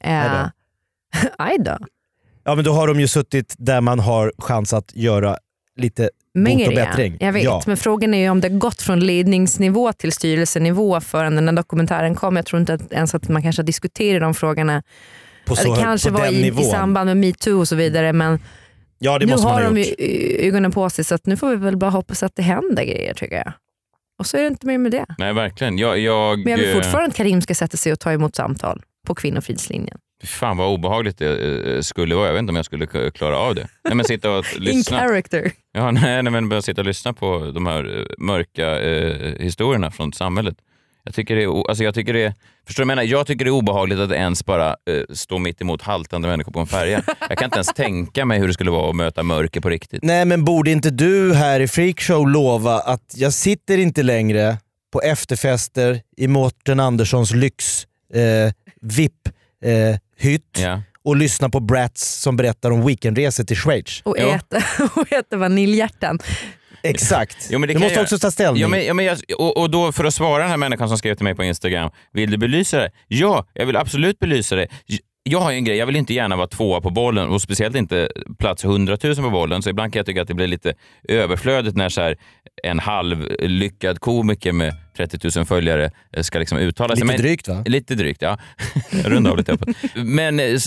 Eh, 0.00 0.32
då. 0.32 0.50
aj 1.38 1.56
då. 1.58 1.78
Ja 2.44 2.54
men 2.54 2.64
då 2.64 2.72
har 2.72 2.86
de 2.88 3.00
ju 3.00 3.08
suttit 3.08 3.54
där 3.58 3.80
man 3.80 4.00
har 4.00 4.32
chans 4.38 4.72
att 4.72 4.96
göra 4.96 5.36
lite 5.76 6.10
bot 6.34 6.66
och 6.68 6.74
bättring. 6.74 7.16
Jag 7.20 7.32
vet, 7.32 7.44
Ja. 7.44 7.62
men 7.66 7.76
frågan 7.76 8.14
är 8.14 8.18
ju 8.18 8.30
om 8.30 8.40
det 8.40 8.48
gått 8.48 8.82
från 8.82 9.00
ledningsnivå 9.00 9.92
till 9.92 10.12
styrelsenivå 10.12 11.00
förrän 11.00 11.34
den 11.34 11.48
här 11.48 11.56
dokumentären 11.56 12.14
kom. 12.14 12.36
Jag 12.36 12.46
tror 12.46 12.60
inte 12.60 12.74
att, 12.74 12.92
ens 12.92 13.14
att 13.14 13.28
man 13.28 13.42
kanske 13.42 13.62
diskuterat 13.62 14.20
de 14.20 14.34
frågorna. 14.34 14.82
På 15.46 15.56
så, 15.56 15.74
det 15.74 15.80
kanske 15.80 16.10
på 16.10 16.18
var 16.18 16.26
i, 16.26 16.46
i 16.48 16.64
samband 16.64 17.06
med 17.06 17.16
metoo 17.16 17.58
och 17.58 17.68
så 17.68 17.76
vidare 17.76 18.12
men 18.12 18.38
Ja 18.98 19.18
det 19.18 19.26
nu 19.26 19.32
måste 19.32 19.46
man 19.46 19.54
har 19.54 19.62
ha 19.62 19.70
de 19.70 19.80
gjort. 19.80 20.00
ju 20.00 20.36
ögonen 20.48 20.70
på 20.72 20.90
sig 20.90 21.04
så 21.04 21.14
att 21.14 21.26
nu 21.26 21.36
får 21.36 21.48
vi 21.50 21.56
väl 21.56 21.76
bara 21.76 21.90
hoppas 21.90 22.22
att 22.22 22.36
det 22.36 22.42
händer 22.42 22.84
grejer 22.84 23.14
tycker 23.14 23.36
jag. 23.36 23.52
Och 24.18 24.26
så 24.26 24.36
är 24.36 24.40
det 24.40 24.46
inte 24.48 24.66
mer 24.66 24.78
med 24.78 24.92
det. 24.92 25.06
Nej, 25.18 25.32
verkligen. 25.32 25.78
Jag, 25.78 25.98
jag, 25.98 26.38
Men 26.38 26.48
jag 26.50 26.58
vill 26.58 26.68
eh, 26.68 26.74
fortfarande 26.74 27.08
att 27.08 27.16
Karim 27.16 27.42
ska 27.42 27.54
sätta 27.54 27.76
sig 27.76 27.92
och 27.92 28.00
ta 28.00 28.12
emot 28.12 28.36
samtal 28.36 28.82
på 29.06 29.14
kvinnofridslinjen. 29.14 29.98
Fan 30.24 30.56
vad 30.56 30.68
obehagligt 30.74 31.18
det 31.18 31.74
eh, 31.74 31.80
skulle 31.80 32.14
vara. 32.14 32.26
Jag 32.26 32.32
vet 32.32 32.40
inte 32.40 32.50
om 32.50 32.56
jag 32.56 32.64
skulle 32.64 33.10
klara 33.10 33.38
av 33.38 33.54
det. 33.54 33.68
Nej, 33.84 33.94
men 33.94 34.04
sitta 34.04 34.30
och 34.30 34.44
In 34.56 34.62
lyssna. 34.62 34.98
character. 34.98 35.52
Ja, 35.72 35.90
nej, 35.90 36.22
nej, 36.22 36.32
men 36.32 36.48
bara 36.48 36.62
sitta 36.62 36.80
och 36.80 36.86
lyssna 36.86 37.12
på 37.12 37.50
de 37.54 37.66
här 37.66 37.98
eh, 38.00 38.04
mörka 38.18 38.80
eh, 38.80 39.34
historierna 39.38 39.90
från 39.90 40.12
samhället. 40.12 40.56
Jag 41.04 41.14
tycker, 41.14 41.36
det 41.36 41.42
är, 41.42 41.68
alltså 41.68 41.84
jag, 41.84 41.94
tycker 41.94 42.12
det 42.12 42.22
är, 42.24 42.34
förstår 42.66 42.82
du 42.82 42.86
vad 42.86 42.92
jag 42.92 42.96
menar? 42.96 43.02
Jag 43.12 43.26
tycker 43.26 43.44
det 43.44 43.48
är 43.48 43.52
obehagligt 43.52 43.98
att 43.98 44.12
ens 44.12 44.44
bara 44.44 44.68
eh, 44.68 45.02
stå 45.14 45.38
mitt 45.38 45.60
emot 45.60 45.82
haltande 45.82 46.28
människor 46.28 46.52
på 46.52 46.60
en 46.60 46.66
färja. 46.66 47.02
Jag 47.28 47.38
kan 47.38 47.44
inte 47.44 47.56
ens 47.56 47.72
tänka 47.74 48.24
mig 48.24 48.38
hur 48.38 48.46
det 48.48 48.54
skulle 48.54 48.70
vara 48.70 48.90
att 48.90 48.96
möta 48.96 49.22
mörker 49.22 49.60
på 49.60 49.68
riktigt. 49.68 50.02
Nej 50.02 50.24
men 50.24 50.44
borde 50.44 50.70
inte 50.70 50.90
du 50.90 51.34
här 51.34 51.60
i 51.60 51.68
Freakshow 51.68 52.28
lova 52.28 52.80
att 52.80 53.14
jag 53.16 53.32
sitter 53.32 53.78
inte 53.78 54.02
längre 54.02 54.56
på 54.92 55.00
efterfester 55.00 56.00
i 56.16 56.28
Mårten 56.28 56.80
Anderssons 56.80 57.32
lyx 57.32 57.86
eh, 58.14 58.52
VIP 58.80 59.28
eh, 59.64 59.96
Ja. 60.62 60.82
och 61.04 61.16
lyssnar 61.16 61.48
på 61.48 61.60
brats 61.60 62.14
som 62.22 62.36
berättar 62.36 62.70
om 62.70 62.86
weekendresor 62.86 63.44
till 63.44 63.56
Schweiz. 63.56 64.00
Och 64.04 64.18
äta, 64.18 64.62
och 64.94 65.12
äta 65.12 65.36
vaniljhjärtan. 65.36 66.18
Exakt. 66.84 67.48
Jo, 67.50 67.58
du 67.58 67.78
måste 67.78 68.00
också 68.00 68.18
ta 68.18 68.30
ställning. 68.30 68.62
Ja, 68.62 68.68
men, 68.68 68.84
ja, 68.84 68.94
men 68.94 69.04
jag, 69.04 69.18
och, 69.38 69.56
och 69.56 69.70
då 69.70 69.92
för 69.92 70.04
att 70.04 70.14
svara 70.14 70.42
den 70.42 70.50
här 70.50 70.56
människan 70.56 70.88
som 70.88 70.98
skrev 70.98 71.14
till 71.14 71.24
mig 71.24 71.34
på 71.34 71.44
Instagram, 71.44 71.90
vill 72.12 72.30
du 72.30 72.36
belysa 72.36 72.78
det? 72.78 72.90
Ja, 73.08 73.46
jag 73.52 73.66
vill 73.66 73.76
absolut 73.76 74.18
belysa 74.18 74.56
det. 74.56 74.68
Jag 75.22 75.40
har 75.40 75.50
ju 75.50 75.56
en 75.56 75.64
grej, 75.64 75.76
jag 75.76 75.86
vill 75.86 75.96
inte 75.96 76.14
gärna 76.14 76.36
vara 76.36 76.46
tvåa 76.46 76.80
på 76.80 76.90
bollen 76.90 77.28
och 77.28 77.42
speciellt 77.42 77.76
inte 77.76 78.08
plats 78.38 78.64
100 78.64 78.96
000 79.04 79.16
på 79.16 79.30
bollen. 79.30 79.62
Så 79.62 79.70
ibland 79.70 79.92
kan 79.92 80.00
jag 80.00 80.06
tycka 80.06 80.22
att 80.22 80.28
det 80.28 80.34
blir 80.34 80.46
lite 80.46 80.74
överflödigt 81.08 81.76
när 81.76 81.88
så 81.88 82.00
här, 82.00 82.16
en 82.62 82.78
halvlyckad 82.78 84.00
komiker 84.00 84.52
med 84.52 84.74
30 84.96 85.38
000 85.38 85.46
följare 85.46 85.90
eh, 86.12 86.22
ska 86.22 86.38
liksom 86.38 86.58
uttala 86.58 86.96
sig. 86.96 87.06
Lite 87.06 87.22
drygt 87.22 87.48
va? 87.48 87.62
Lite 87.66 87.94
drygt, 87.94 88.22
ja. 88.22 88.38
Jag 88.90 89.12
rundar 89.12 89.30
av 89.30 89.36
lite 89.36 89.52
uppåt. 89.52 89.68
Men 89.94 90.40
eh, 90.40 90.58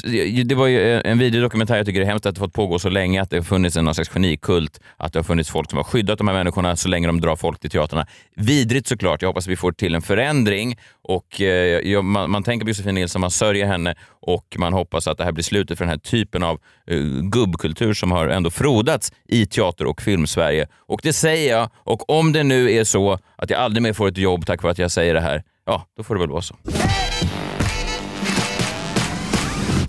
det 0.45 0.55
var 0.55 0.67
ju 0.67 0.93
eh, 0.93 1.01
en 1.11 1.17
videodokumentär, 1.17 1.77
jag 1.77 1.85
tycker 1.85 1.99
det 1.99 2.05
är 2.05 2.09
hemskt 2.09 2.25
att 2.25 2.35
det 2.35 2.39
fått 2.39 2.53
pågå 2.53 2.79
så 2.79 2.89
länge, 2.89 3.21
att 3.21 3.29
det 3.29 3.37
har 3.37 3.43
funnits 3.43 3.77
en 3.77 3.85
någon 3.85 3.95
slags 3.95 4.09
genikult, 4.09 4.79
att 4.97 5.13
det 5.13 5.19
har 5.19 5.23
funnits 5.23 5.49
folk 5.49 5.69
som 5.69 5.77
har 5.77 5.83
skyddat 5.83 6.17
de 6.17 6.27
här 6.27 6.35
människorna 6.35 6.75
så 6.75 6.89
länge 6.89 7.07
de 7.07 7.21
drar 7.21 7.35
folk 7.35 7.59
till 7.59 7.69
teatrarna. 7.69 8.07
Vidrigt 8.35 8.87
såklart, 8.87 9.21
jag 9.21 9.29
hoppas 9.29 9.45
att 9.45 9.51
vi 9.51 9.55
får 9.55 9.71
till 9.71 9.95
en 9.95 10.01
förändring 10.01 10.77
och 11.03 11.41
eh, 11.41 12.01
man, 12.01 12.31
man 12.31 12.43
tänker 12.43 12.65
på 12.65 12.69
Josefin 12.69 12.95
Nilsson, 12.95 13.21
man 13.21 13.31
sörjer 13.31 13.65
henne 13.65 13.95
och 14.21 14.55
man 14.57 14.73
hoppas 14.73 15.07
att 15.07 15.17
det 15.17 15.23
här 15.23 15.31
blir 15.31 15.43
slutet 15.43 15.77
för 15.77 15.85
den 15.85 15.89
här 15.89 15.97
typen 15.97 16.43
av 16.43 16.59
eh, 16.87 16.99
gubbkultur 17.31 17.93
som 17.93 18.11
har 18.11 18.27
ändå 18.27 18.49
frodats 18.49 19.11
i 19.27 19.45
teater 19.45 19.85
och 19.85 20.01
filmsverige. 20.01 20.67
Och 20.75 20.99
det 21.03 21.13
säger 21.13 21.57
jag, 21.57 21.69
och 21.75 22.09
om 22.09 22.33
det 22.33 22.43
nu 22.43 22.71
är 22.71 22.83
så 22.83 23.19
att 23.37 23.49
jag 23.49 23.59
aldrig 23.59 23.83
mer 23.83 23.93
får 23.93 24.07
ett 24.07 24.17
jobb 24.17 24.45
tack 24.45 24.63
vare 24.63 24.71
att 24.71 24.77
jag 24.77 24.91
säger 24.91 25.13
det 25.13 25.21
här, 25.21 25.43
ja, 25.65 25.85
då 25.97 26.03
får 26.03 26.15
det 26.15 26.19
väl 26.21 26.29
vara 26.29 26.41
så. 26.41 26.55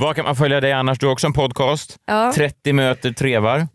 Var 0.00 0.14
kan 0.14 0.24
man 0.24 0.36
följa 0.36 0.60
dig 0.60 0.72
annars? 0.72 0.98
Du 0.98 1.06
har 1.06 1.12
också 1.12 1.26
en 1.26 1.32
podcast. 1.32 1.96
Ja. 2.06 2.32
30 2.34 2.72
möter 2.72 3.12
trevar. 3.12 3.68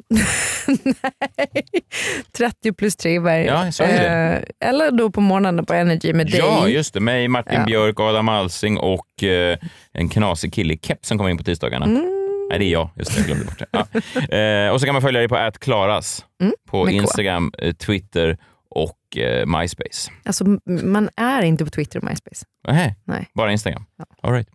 30 2.37 2.73
plus 2.77 2.95
trevar. 2.95 3.31
Ja, 3.31 3.65
jag 3.65 3.73
sa 3.73 3.83
ju 3.85 3.91
det. 3.91 4.45
Eller 4.59 4.91
då 4.91 5.11
på 5.11 5.21
morgonen 5.21 5.65
på 5.65 5.73
Energy 5.73 6.13
med 6.13 6.27
dig. 6.27 6.37
Ja, 6.39 6.67
just 6.67 6.93
det. 6.93 6.99
Mig, 6.99 7.27
Martin 7.27 7.59
Ja. 7.59 7.65
Björk, 7.65 7.99
Adam 7.99 8.29
Alsing 8.29 8.77
och 8.77 9.23
eh, 9.23 9.57
en 9.93 10.09
knasig 10.09 10.53
kille 10.53 10.73
i 10.73 10.77
keps 10.81 11.07
som 11.07 11.17
kommer 11.17 11.29
in 11.31 11.37
på 11.37 11.43
tisdagarna. 11.43 11.85
Mm. 11.85 12.19
Nej, 12.49 12.59
det 12.59 12.65
är 12.65 12.71
jag. 12.71 12.89
Just 12.95 13.11
det, 13.13 13.17
jag 13.19 13.25
glömde 13.27 13.45
bort 13.45 13.59
det. 13.59 13.65
Ja. 13.71 13.85
Eh, 14.37 14.69
och 14.73 14.79
så 14.79 14.85
kan 14.85 14.93
man 14.95 15.01
följa 15.01 15.19
dig 15.19 15.29
på 15.29 15.51
@klaras 15.59 16.25
på 16.69 16.81
Mm, 16.81 16.93
K. 16.93 17.01
Instagram, 17.01 17.51
eh, 17.57 17.73
Twitter 17.73 18.37
och 18.75 19.17
eh, 19.17 19.45
MySpace. 19.45 20.11
Alltså, 20.25 20.45
man 20.83 21.09
är 21.15 21.41
inte 21.41 21.65
på 21.65 21.71
Twitter 21.71 21.99
och 21.99 22.09
MySpace. 22.09 22.45
Nähä, 22.67 22.95
Nej. 23.05 23.27
bara 23.33 23.51
Instagram? 23.51 23.85
All 24.23 24.33
right. 24.33 24.47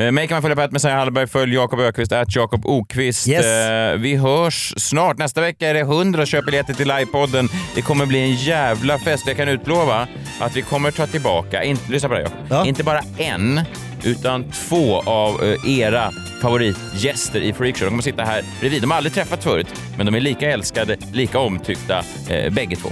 Eh, 0.00 0.12
mig 0.12 0.28
kan 0.28 0.34
man 0.34 0.42
följa 0.42 0.56
på 0.68 0.72
Messiah 0.72 0.98
Hallberg. 0.98 1.26
Följ 1.26 1.54
Jakob 1.54 1.80
Ökvist, 1.80 2.12
at 2.12 2.36
Jakob 2.36 2.66
Okvist. 2.66 3.28
Yes. 3.28 3.46
Eh, 3.46 3.98
vi 3.98 4.16
hörs 4.16 4.74
snart. 4.76 5.18
Nästa 5.18 5.40
vecka 5.40 5.68
är 5.68 5.74
det 5.74 5.80
100 5.80 6.26
köpbiljetter 6.26 6.74
till 6.74 6.88
livepodden. 6.88 7.48
Det 7.74 7.82
kommer 7.82 8.06
bli 8.06 8.18
en 8.20 8.34
jävla 8.34 8.98
fest. 8.98 9.26
Jag 9.26 9.36
kan 9.36 9.48
utlova 9.48 10.08
att 10.40 10.56
vi 10.56 10.62
kommer 10.62 10.90
ta 10.90 11.06
tillbaka, 11.06 11.64
inte, 11.64 11.92
lyssna 11.92 12.08
på 12.08 12.14
det 12.14 12.22
Jakob, 12.22 12.66
inte 12.66 12.84
bara 12.84 13.00
en, 13.18 13.60
utan 14.04 14.50
två 14.50 15.00
av 15.00 15.44
eh, 15.44 15.78
era 15.80 16.10
favoritgäster 16.42 17.40
i 17.40 17.52
Freakshow. 17.52 17.86
De 17.86 17.90
kommer 17.90 18.02
sitta 18.02 18.24
här 18.24 18.42
bredvid. 18.60 18.82
De 18.82 18.90
har 18.90 18.96
aldrig 18.96 19.14
träffats 19.14 19.44
förut, 19.44 19.66
men 19.96 20.06
de 20.06 20.14
är 20.14 20.20
lika 20.20 20.50
älskade, 20.50 20.96
lika 21.12 21.38
omtyckta, 21.38 22.02
eh, 22.28 22.52
bägge 22.52 22.76
två. 22.76 22.88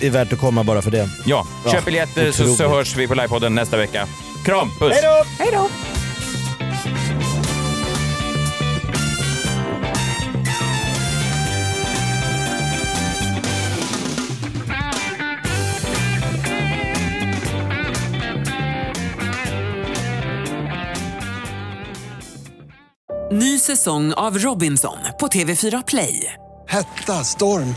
Det 0.00 0.06
är 0.06 0.10
värt 0.10 0.32
att 0.32 0.38
komma 0.40 0.64
bara 0.64 0.82
för 0.82 0.90
det. 0.90 1.08
Ja, 1.26 1.46
Ja, 1.64 1.72
köp 1.72 1.84
biljetter 1.84 2.32
så, 2.32 2.54
så 2.54 2.68
hörs 2.68 2.96
vi 2.96 3.08
på 3.08 3.14
livepodden 3.14 3.54
nästa 3.54 3.76
vecka. 3.76 4.06
Kram, 4.44 4.70
puss! 4.78 4.94
Hej 5.38 5.50
då! 5.52 5.68
Ny 23.32 23.58
säsong 23.58 24.12
av 24.12 24.38
Robinson 24.38 24.96
på 25.20 25.26
TV4 25.26 25.84
Play. 25.86 26.32
Hetta, 26.68 27.12
storm, 27.24 27.74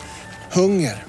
hunger. 0.51 1.08